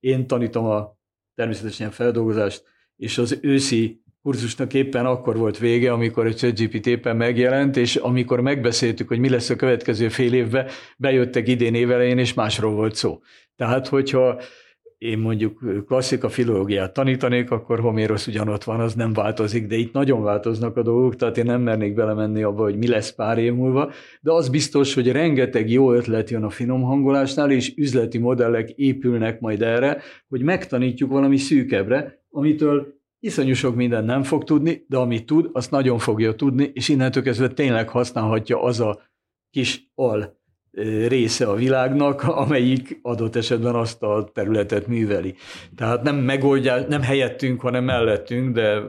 én 0.00 0.26
tanítom 0.26 0.64
a 0.64 0.98
természetesen 1.34 1.90
feldolgozást, 1.90 2.64
és 2.96 3.18
az 3.18 3.38
őszi 3.42 3.99
kurzusnak 4.22 4.74
éppen 4.74 5.06
akkor 5.06 5.36
volt 5.36 5.58
vége, 5.58 5.92
amikor 5.92 6.26
a 6.26 6.34
ChatGPT 6.34 6.86
éppen 6.86 7.16
megjelent, 7.16 7.76
és 7.76 7.96
amikor 7.96 8.40
megbeszéltük, 8.40 9.08
hogy 9.08 9.18
mi 9.18 9.28
lesz 9.28 9.50
a 9.50 9.56
következő 9.56 10.08
fél 10.08 10.34
évben, 10.34 10.66
bejöttek 10.96 11.48
idén 11.48 11.74
évelején, 11.74 12.18
és 12.18 12.34
másról 12.34 12.74
volt 12.74 12.94
szó. 12.94 13.20
Tehát, 13.56 13.88
hogyha 13.88 14.40
én 14.98 15.18
mondjuk 15.18 15.84
klasszika 15.86 16.28
filológiát 16.28 16.92
tanítanék, 16.92 17.50
akkor 17.50 17.80
Homérosz 17.80 18.26
ugyanott 18.26 18.64
van, 18.64 18.80
az 18.80 18.94
nem 18.94 19.12
változik, 19.12 19.66
de 19.66 19.76
itt 19.76 19.92
nagyon 19.92 20.22
változnak 20.22 20.76
a 20.76 20.82
dolgok, 20.82 21.16
tehát 21.16 21.38
én 21.38 21.44
nem 21.44 21.60
mernék 21.60 21.94
belemenni 21.94 22.42
abba, 22.42 22.62
hogy 22.62 22.76
mi 22.76 22.88
lesz 22.88 23.14
pár 23.14 23.38
év 23.38 23.54
múlva, 23.54 23.92
de 24.20 24.32
az 24.32 24.48
biztos, 24.48 24.94
hogy 24.94 25.12
rengeteg 25.12 25.70
jó 25.70 25.92
ötlet 25.92 26.30
jön 26.30 26.42
a 26.42 26.50
finom 26.50 26.82
hangolásnál, 26.82 27.50
és 27.50 27.72
üzleti 27.76 28.18
modellek 28.18 28.70
épülnek 28.70 29.40
majd 29.40 29.62
erre, 29.62 30.02
hogy 30.28 30.42
megtanítjuk 30.42 31.10
valami 31.10 31.36
szűkebbre, 31.36 32.22
amitől 32.30 32.99
iszonyú 33.20 33.54
sok 33.54 33.74
minden 33.74 34.04
nem 34.04 34.22
fog 34.22 34.44
tudni, 34.44 34.84
de 34.88 34.96
amit 34.96 35.26
tud, 35.26 35.50
azt 35.52 35.70
nagyon 35.70 35.98
fogja 35.98 36.34
tudni, 36.34 36.70
és 36.74 36.88
innentől 36.88 37.22
kezdve 37.22 37.48
tényleg 37.48 37.88
használhatja 37.88 38.62
az 38.62 38.80
a 38.80 39.00
kis 39.50 39.90
al 39.94 40.38
része 41.08 41.46
a 41.48 41.54
világnak, 41.54 42.22
amelyik 42.44 42.98
adott 43.02 43.36
esetben 43.36 43.74
azt 43.74 44.02
a 44.02 44.30
területet 44.32 44.86
műveli. 44.86 45.34
Tehát 45.76 46.02
nem 46.02 46.16
megoldja, 46.16 46.86
nem 46.88 47.02
helyettünk, 47.02 47.60
hanem 47.60 47.84
mellettünk, 47.84 48.54
de 48.54 48.82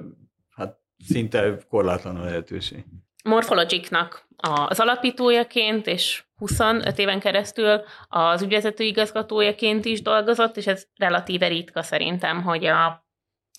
hát 0.56 0.80
szinte 1.06 1.58
korlátlan 1.70 2.16
a 2.16 2.24
lehetőség. 2.24 2.86
Morphologicnak 3.24 4.28
az 4.68 4.80
alapítójaként 4.80 5.88
és 5.88 6.24
25 6.36 7.00
éven 7.00 7.20
keresztül 7.20 7.82
az 8.10 8.42
ügyvezető 8.42 8.84
igazgatójaként 8.84 9.86
is 9.86 10.02
dolgozott, 10.02 10.58
és 10.58 10.68
ez 10.68 10.86
relatíve 10.96 11.48
ritka 11.48 11.82
szerintem, 11.84 12.42
hogy 12.44 12.66
a 12.66 13.10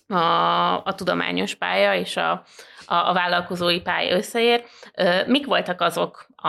a, 0.07 0.83
a 0.83 0.93
tudományos 0.95 1.55
pálya 1.55 1.95
és 1.95 2.17
a, 2.17 2.31
a, 2.85 2.95
a 2.95 3.13
vállalkozói 3.13 3.81
pálya 3.81 4.15
összeér. 4.15 4.63
Mik 5.27 5.45
voltak 5.45 5.81
azok 5.81 6.25
a, 6.35 6.47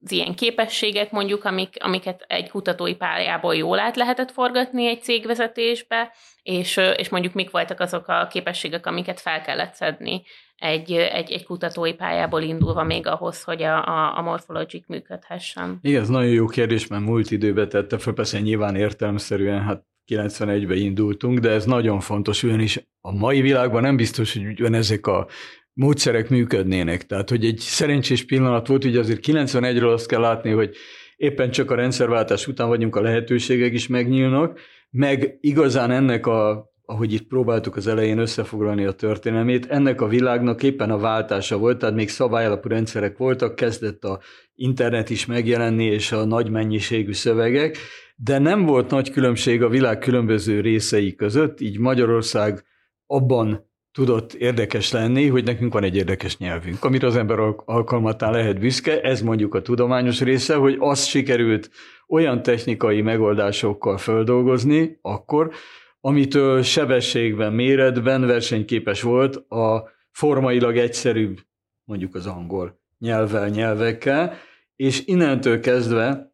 az 0.00 0.12
ilyen 0.12 0.34
képességek 0.34 1.10
mondjuk, 1.10 1.44
amik, 1.44 1.76
amiket 1.78 2.24
egy 2.26 2.50
kutatói 2.50 2.94
pályából 2.94 3.54
jól 3.54 3.78
át 3.78 3.96
lehetett 3.96 4.30
forgatni 4.30 4.86
egy 4.86 5.02
cégvezetésbe, 5.02 6.12
és, 6.42 6.80
és 6.96 7.08
mondjuk 7.08 7.34
mik 7.34 7.50
voltak 7.50 7.80
azok 7.80 8.08
a 8.08 8.26
képességek, 8.30 8.86
amiket 8.86 9.20
fel 9.20 9.42
kellett 9.42 9.74
szedni 9.74 10.22
egy, 10.56 10.92
egy, 10.92 11.32
egy 11.32 11.44
kutatói 11.44 11.94
pályából 11.94 12.42
indulva 12.42 12.82
még 12.82 13.06
ahhoz, 13.06 13.42
hogy 13.42 13.62
a, 13.62 13.86
a, 13.86 14.18
a 14.18 14.22
Morphologic 14.22 14.86
működhessen? 14.86 15.78
Igen, 15.82 16.00
ez 16.00 16.08
nagyon 16.08 16.32
jó 16.32 16.46
kérdés, 16.46 16.86
mert 16.86 17.02
múlt 17.02 17.30
időben 17.30 17.68
tette 17.68 17.98
fel, 17.98 18.12
persze 18.12 18.40
nyilván 18.40 18.76
értelmszerűen, 18.76 19.62
hát 19.62 19.82
91-ben 20.08 20.76
indultunk, 20.76 21.38
de 21.38 21.50
ez 21.50 21.64
nagyon 21.64 22.00
fontos, 22.00 22.42
ugyanis 22.42 22.88
a 23.00 23.12
mai 23.12 23.40
világban 23.40 23.82
nem 23.82 23.96
biztos, 23.96 24.34
hogy 24.34 24.74
ezek 24.74 25.06
a 25.06 25.26
módszerek 25.72 26.28
működnének. 26.28 27.06
Tehát, 27.06 27.28
hogy 27.30 27.44
egy 27.44 27.58
szerencsés 27.58 28.24
pillanat 28.24 28.66
volt, 28.66 28.84
ugye 28.84 28.98
azért 28.98 29.26
91-ről 29.26 29.92
azt 29.92 30.08
kell 30.08 30.20
látni, 30.20 30.50
hogy 30.50 30.76
éppen 31.16 31.50
csak 31.50 31.70
a 31.70 31.74
rendszerváltás 31.74 32.46
után 32.46 32.68
vagyunk, 32.68 32.96
a 32.96 33.00
lehetőségek 33.00 33.72
is 33.72 33.86
megnyílnak, 33.86 34.60
meg 34.90 35.38
igazán 35.40 35.90
ennek 35.90 36.26
a 36.26 36.67
ahogy 36.90 37.12
itt 37.12 37.26
próbáltuk 37.26 37.76
az 37.76 37.86
elején 37.86 38.18
összefoglalni 38.18 38.84
a 38.84 38.92
történelmét, 38.92 39.66
ennek 39.66 40.00
a 40.00 40.08
világnak 40.08 40.62
éppen 40.62 40.90
a 40.90 40.98
váltása 40.98 41.58
volt, 41.58 41.78
tehát 41.78 41.94
még 41.94 42.08
szabályalapú 42.08 42.68
rendszerek 42.68 43.16
voltak, 43.16 43.54
kezdett 43.54 44.04
a 44.04 44.20
internet 44.54 45.10
is 45.10 45.26
megjelenni, 45.26 45.84
és 45.84 46.12
a 46.12 46.24
nagy 46.24 46.50
mennyiségű 46.50 47.12
szövegek, 47.12 47.76
de 48.16 48.38
nem 48.38 48.64
volt 48.64 48.90
nagy 48.90 49.10
különbség 49.10 49.62
a 49.62 49.68
világ 49.68 49.98
különböző 49.98 50.60
részei 50.60 51.14
között, 51.14 51.60
így 51.60 51.78
Magyarország 51.78 52.64
abban 53.06 53.66
tudott 53.92 54.34
érdekes 54.34 54.92
lenni, 54.92 55.26
hogy 55.26 55.44
nekünk 55.44 55.72
van 55.72 55.84
egy 55.84 55.96
érdekes 55.96 56.38
nyelvünk, 56.38 56.84
amire 56.84 57.06
az 57.06 57.16
ember 57.16 57.38
alkalmatán 57.64 58.32
lehet 58.32 58.58
büszke, 58.58 59.00
ez 59.00 59.22
mondjuk 59.22 59.54
a 59.54 59.62
tudományos 59.62 60.20
része, 60.20 60.54
hogy 60.54 60.76
azt 60.78 61.06
sikerült 61.06 61.70
olyan 62.08 62.42
technikai 62.42 63.02
megoldásokkal 63.02 63.98
földolgozni 63.98 64.98
akkor, 65.02 65.52
amitől 66.00 66.62
sebességben, 66.62 67.52
méretben 67.52 68.26
versenyképes 68.26 69.02
volt 69.02 69.36
a 69.36 69.90
formailag 70.10 70.76
egyszerűbb, 70.76 71.38
mondjuk 71.84 72.14
az 72.14 72.26
angol 72.26 72.80
nyelvvel, 72.98 73.48
nyelvekkel, 73.48 74.34
és 74.76 75.02
innentől 75.06 75.60
kezdve 75.60 76.32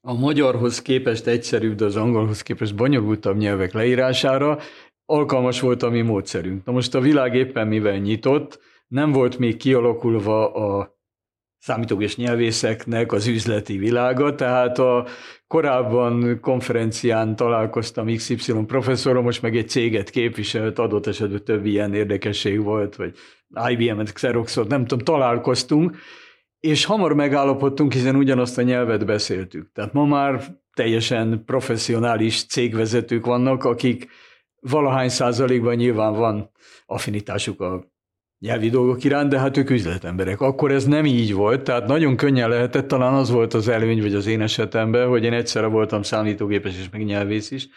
a 0.00 0.14
magyarhoz 0.14 0.82
képest 0.82 1.26
egyszerűbb, 1.26 1.74
de 1.74 1.84
az 1.84 1.96
angolhoz 1.96 2.42
képest 2.42 2.74
bonyolultabb 2.74 3.36
nyelvek 3.36 3.72
leírására 3.72 4.58
alkalmas 5.04 5.60
volt 5.60 5.82
a 5.82 5.90
mi 5.90 6.00
módszerünk. 6.00 6.64
Na 6.64 6.72
most 6.72 6.94
a 6.94 7.00
világ 7.00 7.34
éppen 7.34 7.68
mivel 7.68 7.96
nyitott, 7.96 8.60
nem 8.88 9.12
volt 9.12 9.38
még 9.38 9.56
kialakulva 9.56 10.52
a 10.52 11.00
számítógés 11.62 12.16
nyelvészeknek 12.16 13.12
az 13.12 13.26
üzleti 13.26 13.76
világa, 13.76 14.34
tehát 14.34 14.78
a 14.78 15.06
korábban 15.46 16.40
konferencián 16.40 17.36
találkoztam 17.36 18.14
XY 18.14 18.52
professzorról, 18.66 19.22
most 19.22 19.42
meg 19.42 19.56
egy 19.56 19.68
céget 19.68 20.10
képviselt, 20.10 20.78
adott 20.78 21.06
esetben 21.06 21.44
több 21.44 21.66
ilyen 21.66 21.94
érdekesség 21.94 22.62
volt, 22.62 22.96
vagy 22.96 23.14
IBM-et, 23.68 24.12
Xeroxot, 24.12 24.68
nem 24.68 24.86
tudom, 24.86 25.04
találkoztunk, 25.04 25.96
és 26.60 26.84
hamar 26.84 27.14
megállapodtunk, 27.14 27.92
hiszen 27.92 28.16
ugyanazt 28.16 28.58
a 28.58 28.62
nyelvet 28.62 29.06
beszéltük. 29.06 29.72
Tehát 29.72 29.92
ma 29.92 30.04
már 30.04 30.44
teljesen 30.74 31.42
professzionális 31.44 32.46
cégvezetők 32.46 33.26
vannak, 33.26 33.64
akik 33.64 34.08
valahány 34.60 35.08
százalékban 35.08 35.74
nyilván 35.74 36.12
van 36.12 36.50
affinitásuk 36.86 37.60
a 37.60 37.91
nyelvi 38.42 38.68
dolgok 38.68 39.04
iránt, 39.04 39.30
de 39.30 39.38
hát 39.38 39.56
ők 39.56 39.70
üzletemberek. 39.70 40.40
Akkor 40.40 40.72
ez 40.72 40.84
nem 40.84 41.06
így 41.06 41.34
volt, 41.34 41.62
tehát 41.62 41.86
nagyon 41.86 42.16
könnyen 42.16 42.48
lehetett, 42.48 42.88
talán 42.88 43.14
az 43.14 43.30
volt 43.30 43.54
az 43.54 43.68
előny, 43.68 44.00
vagy 44.00 44.14
az 44.14 44.26
én 44.26 44.40
esetemben, 44.40 45.08
hogy 45.08 45.24
én 45.24 45.32
egyszerre 45.32 45.66
voltam 45.66 46.02
számítógépes 46.02 46.78
és 46.78 46.88
meg 46.90 47.04
nyelvész 47.04 47.50
is. 47.50 47.68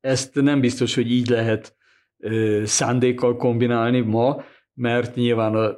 Ezt 0.00 0.34
nem 0.34 0.60
biztos, 0.60 0.94
hogy 0.94 1.10
így 1.10 1.28
lehet 1.28 1.76
ö, 2.18 2.62
szándékkal 2.64 3.36
kombinálni 3.36 4.00
ma, 4.00 4.44
mert 4.74 5.14
nyilván 5.14 5.54
a, 5.54 5.76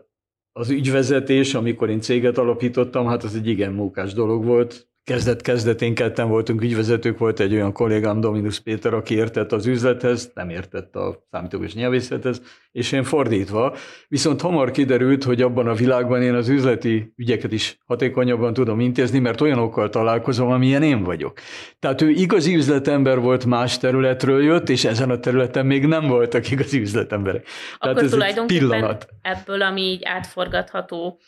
az 0.53 0.71
ügyvezetés, 0.71 1.55
amikor 1.55 1.91
én 1.91 2.01
céget 2.01 2.39
alapítottam, 2.39 3.07
hát 3.07 3.25
az 3.25 3.35
egy 3.35 3.47
igen 3.47 3.73
mókás 3.73 4.13
dolog 4.13 4.45
volt, 4.45 4.88
kezdet-kezdetén 5.09 5.95
ketten 5.95 6.29
voltunk 6.29 6.63
ügyvezetők, 6.63 7.19
volt 7.19 7.41
egy 7.41 7.53
olyan 7.53 7.73
kollégám, 7.73 8.21
Dominus 8.21 8.61
Péter, 8.61 8.95
aki 8.95 9.15
értett 9.15 9.53
az 9.53 9.67
üzlethez, 9.67 10.31
nem 10.35 10.51
értett 10.51 10.97
a 10.97 11.27
számítógés 11.31 11.75
nyelvészethez, 11.75 12.43
és 12.73 12.93
én 12.93 13.05
fordítva. 13.05 13.77
Viszont 14.09 14.41
hamar 14.41 14.71
kiderült, 14.71 15.25
hogy 15.25 15.43
abban 15.43 15.69
a 15.69 15.75
világban 15.75 16.23
én 16.23 16.35
az 16.35 16.49
üzleti 16.49 17.13
ügyeket 17.17 17.53
is 17.53 17.79
hatékonyabban 17.87 18.53
tudom 18.53 18.81
intézni, 18.81 19.19
mert 19.19 19.41
olyanokkal 19.41 19.89
találkozom, 19.89 20.51
amilyen 20.51 20.83
én 20.83 21.03
vagyok. 21.03 21.39
Tehát 21.79 22.03
ő 22.03 22.09
igazi 22.09 22.55
üzletember 22.55 23.21
volt, 23.21 23.45
más 23.45 23.79
területről 23.79 24.43
jött, 24.43 24.69
és 24.69 24.85
ezen 24.85 25.11
a 25.11 25.19
területen 25.19 25.67
még 25.67 25.87
nem 25.87 26.07
voltak 26.07 26.51
igazi 26.51 26.81
üzletemberek. 26.81 27.47
Akkor 27.79 27.93
Tehát 27.93 28.05
ez 28.05 28.11
tulajdonképpen 28.11 28.69
pillanat. 28.69 29.09
ebből, 29.23 29.63
ami 29.63 29.83
így 29.83 30.05
átforgatható 30.05 31.21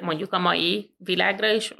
mondjuk 0.00 0.32
a 0.32 0.38
mai 0.38 0.94
világra 0.98 1.52
is, 1.52 1.74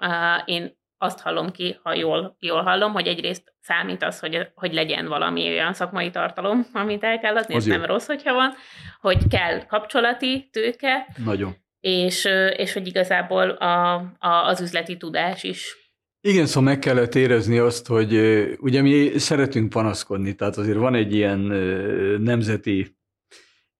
én 0.45 0.80
azt 1.03 1.20
hallom 1.20 1.50
ki, 1.50 1.78
ha 1.82 1.94
jól, 1.94 2.36
jól 2.38 2.62
hallom, 2.62 2.92
hogy 2.92 3.07
egyrészt 3.07 3.55
számít 3.61 4.03
az, 4.03 4.18
hogy, 4.18 4.48
hogy 4.55 4.72
legyen 4.72 5.09
valami 5.09 5.48
olyan 5.48 5.72
szakmai 5.72 6.11
tartalom, 6.11 6.66
amit 6.72 7.05
el 7.05 7.18
kell 7.18 7.36
adni, 7.36 7.55
ez 7.55 7.64
nem 7.64 7.84
rossz, 7.84 8.07
hogyha 8.07 8.32
van, 8.34 8.55
hogy 9.00 9.26
kell 9.28 9.66
kapcsolati 9.66 10.48
tőke. 10.53 11.07
Nagyon. 11.24 11.55
És, 11.80 12.28
és 12.57 12.72
hogy 12.72 12.86
igazából 12.86 13.50
a, 13.50 13.94
a, 14.18 14.46
az 14.46 14.61
üzleti 14.61 14.96
tudás 14.96 15.42
is 15.42 15.80
igen, 16.24 16.46
szóval 16.46 16.62
meg 16.62 16.78
kellett 16.78 17.14
érezni 17.14 17.59
azt, 17.59 17.86
hogy 17.86 18.14
ugye 18.59 18.82
mi 18.82 19.18
szeretünk 19.18 19.68
panaszkodni, 19.68 20.34
tehát 20.34 20.57
azért 20.57 20.78
van 20.78 20.94
egy 20.94 21.14
ilyen 21.14 21.38
nemzeti 22.20 22.96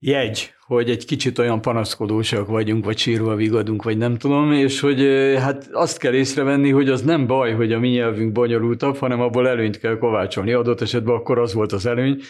jegy, 0.05 0.55
hogy 0.67 0.91
egy 0.91 1.05
kicsit 1.05 1.39
olyan 1.39 1.61
panaszkodósak 1.61 2.47
vagyunk, 2.47 2.85
vagy 2.85 2.99
sírva 2.99 3.35
vigadunk, 3.35 3.83
vagy 3.83 3.97
nem 3.97 4.19
tudom, 4.19 4.53
és 4.53 4.81
hogy 4.81 5.01
hát 5.39 5.69
azt 5.73 5.99
kell 5.99 6.13
észrevenni, 6.13 6.71
hogy 6.71 6.89
az 6.89 7.03
nem 7.03 7.27
baj, 7.27 7.53
hogy 7.53 7.73
a 7.73 7.79
mi 7.79 7.89
nyelvünk 7.89 8.33
bonyolultabb, 8.33 8.97
hanem 8.97 9.21
abból 9.21 9.49
előnyt 9.49 9.79
kell 9.79 9.99
kovácsolni. 9.99 10.53
Adott 10.53 10.81
esetben 10.81 11.15
akkor 11.15 11.39
az 11.39 11.55
volt 11.55 11.73
az 11.73 11.87
előny, 11.87 12.21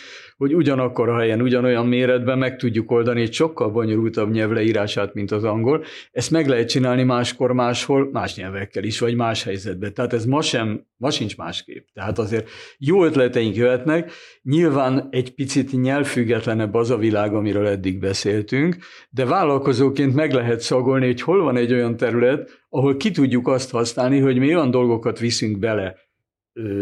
hogy 0.42 0.54
ugyanakkor 0.54 1.08
a 1.08 1.18
helyen, 1.18 1.42
ugyanolyan 1.42 1.86
méretben 1.86 2.38
meg 2.38 2.56
tudjuk 2.56 2.90
oldani 2.90 3.20
egy 3.20 3.32
sokkal 3.32 3.70
bonyolultabb 3.70 4.30
nyelv 4.30 4.50
leírását, 4.50 5.14
mint 5.14 5.30
az 5.30 5.44
angol. 5.44 5.84
Ezt 6.10 6.30
meg 6.30 6.46
lehet 6.46 6.68
csinálni 6.68 7.02
máskor, 7.02 7.52
máshol, 7.52 8.08
más 8.12 8.36
nyelvekkel 8.36 8.84
is, 8.84 8.98
vagy 8.98 9.14
más 9.14 9.42
helyzetben. 9.42 9.94
Tehát 9.94 10.12
ez 10.12 10.24
ma 10.24 10.40
sem, 10.40 10.86
ma 10.96 11.10
sincs 11.10 11.36
másképp. 11.36 11.86
Tehát 11.94 12.18
azért 12.18 12.48
jó 12.78 13.04
ötleteink 13.04 13.56
jöhetnek. 13.56 14.12
Nyilván 14.42 15.08
egy 15.10 15.34
picit 15.34 15.82
nyelvfüggetlenebb 15.82 16.74
az 16.74 16.90
a 16.90 16.96
világ, 16.96 17.34
amiről 17.34 17.66
eddig 17.66 17.98
beszéltünk, 17.98 18.76
de 19.10 19.24
vállalkozóként 19.24 20.14
meg 20.14 20.32
lehet 20.32 20.60
szagolni, 20.60 21.06
hogy 21.06 21.20
hol 21.20 21.42
van 21.42 21.56
egy 21.56 21.72
olyan 21.72 21.96
terület, 21.96 22.50
ahol 22.68 22.96
ki 22.96 23.10
tudjuk 23.10 23.48
azt 23.48 23.70
használni, 23.70 24.18
hogy 24.18 24.38
mi 24.38 24.54
olyan 24.54 24.70
dolgokat 24.70 25.18
viszünk 25.18 25.58
bele 25.58 25.96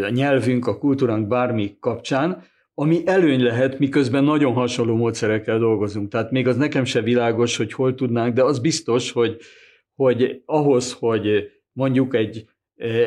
a 0.03 0.09
nyelvünk, 0.09 0.67
a 0.67 0.79
kultúránk 0.79 1.27
bármi 1.27 1.77
kapcsán, 1.81 2.49
ami 2.81 3.03
előny 3.05 3.43
lehet, 3.43 3.79
miközben 3.79 4.25
nagyon 4.25 4.53
hasonló 4.53 4.97
módszerekkel 4.97 5.59
dolgozunk. 5.59 6.11
Tehát 6.11 6.31
még 6.31 6.49
az 6.49 6.57
nekem 6.57 6.85
se 6.85 7.01
világos, 7.01 7.57
hogy 7.57 7.73
hol 7.73 7.95
tudnánk, 7.95 8.35
de 8.35 8.43
az 8.43 8.59
biztos, 8.59 9.13
hogy, 9.13 9.37
hogy 9.95 10.43
ahhoz, 10.45 10.93
hogy 10.93 11.51
mondjuk 11.73 12.15
egy, 12.15 12.45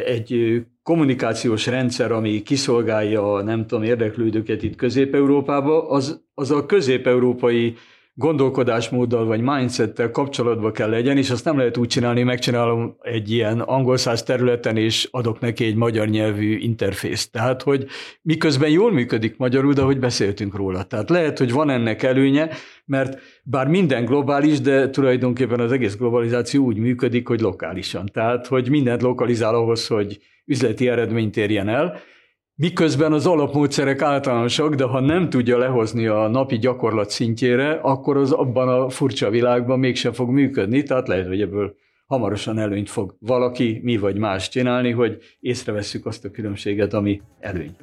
egy 0.06 0.62
kommunikációs 0.84 1.68
rendszer, 1.68 2.12
ami 2.12 2.42
kiszolgálja 2.42 3.34
a 3.34 3.42
nem 3.42 3.68
tudom 3.68 3.84
érdeklődőket 3.84 4.64
itt 4.64 4.76
Közép-Európába, 4.76 5.90
az, 5.90 6.24
az 6.34 6.52
a 6.52 6.66
közép-európai 6.66 7.76
gondolkodásmóddal 8.16 9.26
vagy 9.26 9.42
mindsettel 9.42 10.12
kapcsolatba 10.12 10.72
kell 10.72 10.90
legyen, 10.90 11.18
és 11.18 11.30
azt 11.30 11.46
nem 11.46 11.58
lehet 11.58 11.78
úgy 11.78 11.88
csinálni, 11.88 12.24
megcsinálom 12.24 12.96
egy 13.02 13.32
ilyen 13.32 13.60
angol 13.60 13.98
száz 13.98 14.24
területen, 14.24 14.78
és 14.78 15.08
adok 15.12 15.40
neki 15.40 15.66
egy 15.66 15.76
magyar 15.76 16.08
nyelvű 16.08 16.58
interfészt. 16.58 17.32
Tehát, 17.32 17.62
hogy 17.62 17.86
miközben 18.22 18.70
jól 18.70 18.92
működik 18.92 19.38
magyarul, 19.38 19.74
de 19.74 19.82
hogy 19.82 20.00
beszéltünk 20.00 20.56
róla. 20.56 20.84
Tehát 20.84 21.10
lehet, 21.10 21.38
hogy 21.38 21.52
van 21.52 21.70
ennek 21.70 22.04
előnye, 22.04 22.50
mert 22.86 23.20
bár 23.44 23.68
minden 23.68 24.06
globális, 24.06 24.62
de 24.62 24.90
tulajdonképpen 24.90 25.60
az 25.60 25.72
egész 25.72 25.96
globalizáció 25.96 26.66
úgy 26.66 26.78
működik, 26.78 27.28
hogy 27.28 27.42
lokálisan. 27.42 28.06
Tehát, 28.14 28.48
hogy 28.48 28.70
mindent 28.70 29.02
lokalizál 29.02 29.56
ahhoz, 29.56 29.88
hogy 29.88 30.20
üzleti 30.46 30.88
eredményt 30.88 31.38
érjen 31.38 31.68
el, 31.70 32.00
Miközben 32.56 33.14
az 33.14 33.26
alapmódszerek 33.26 34.02
általánosak, 34.02 34.76
de 34.76 34.84
ha 34.84 35.00
nem 35.00 35.30
tudja 35.30 35.58
lehozni 35.58 36.08
a 36.08 36.28
napi 36.28 36.58
gyakorlat 36.58 37.10
szintjére, 37.10 37.72
akkor 37.72 38.18
az 38.18 38.32
abban 38.32 38.68
a 38.68 38.90
furcsa 38.90 39.30
világban 39.30 39.80
mégsem 39.80 40.14
fog 40.14 40.30
működni, 40.30 40.84
tehát 40.84 41.08
lehet, 41.08 41.28
hogy 41.28 41.42
ebből 41.42 41.76
hamarosan 42.06 42.60
előnyt 42.60 42.90
fog 42.90 43.16
valaki, 43.20 43.80
mi 43.84 43.98
vagy 43.98 44.18
más 44.18 44.50
csinálni, 44.50 44.92
hogy 44.92 45.18
észrevesszük 45.40 46.06
azt 46.06 46.26
a 46.26 46.32
különbséget, 46.32 46.94
ami 46.94 47.22
előny. 47.40 47.76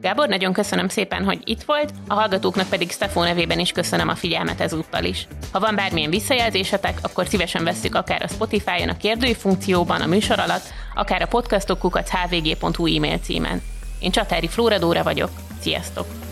Gábor, 0.00 0.28
nagyon 0.28 0.52
köszönöm 0.52 0.88
szépen, 0.88 1.24
hogy 1.24 1.40
itt 1.44 1.62
volt, 1.62 1.92
a 2.08 2.14
hallgatóknak 2.14 2.68
pedig 2.68 2.90
Stefó 2.90 3.22
nevében 3.22 3.58
is 3.58 3.72
köszönöm 3.72 4.08
a 4.08 4.14
figyelmet 4.14 4.60
ezúttal 4.60 5.04
is. 5.04 5.26
Ha 5.52 5.60
van 5.60 5.74
bármilyen 5.74 6.10
visszajelzésetek, 6.10 6.98
akkor 7.02 7.26
szívesen 7.26 7.64
vesszük 7.64 7.94
akár 7.94 8.22
a 8.22 8.28
Spotify-on 8.28 8.88
a 8.88 8.96
kérdői 8.96 9.34
funkcióban, 9.34 10.00
a 10.00 10.06
műsor 10.06 10.38
alatt, 10.38 10.72
akár 10.94 11.22
a 11.22 11.26
podcastok 11.26 11.78
hvg.hu 11.82 12.96
e-mail 12.96 13.18
címen. 13.18 13.60
Én 13.98 14.10
Csatári 14.10 14.48
Flóra 14.48 14.78
Dóra 14.78 15.02
vagyok. 15.02 15.30
Sziasztok! 15.60 16.27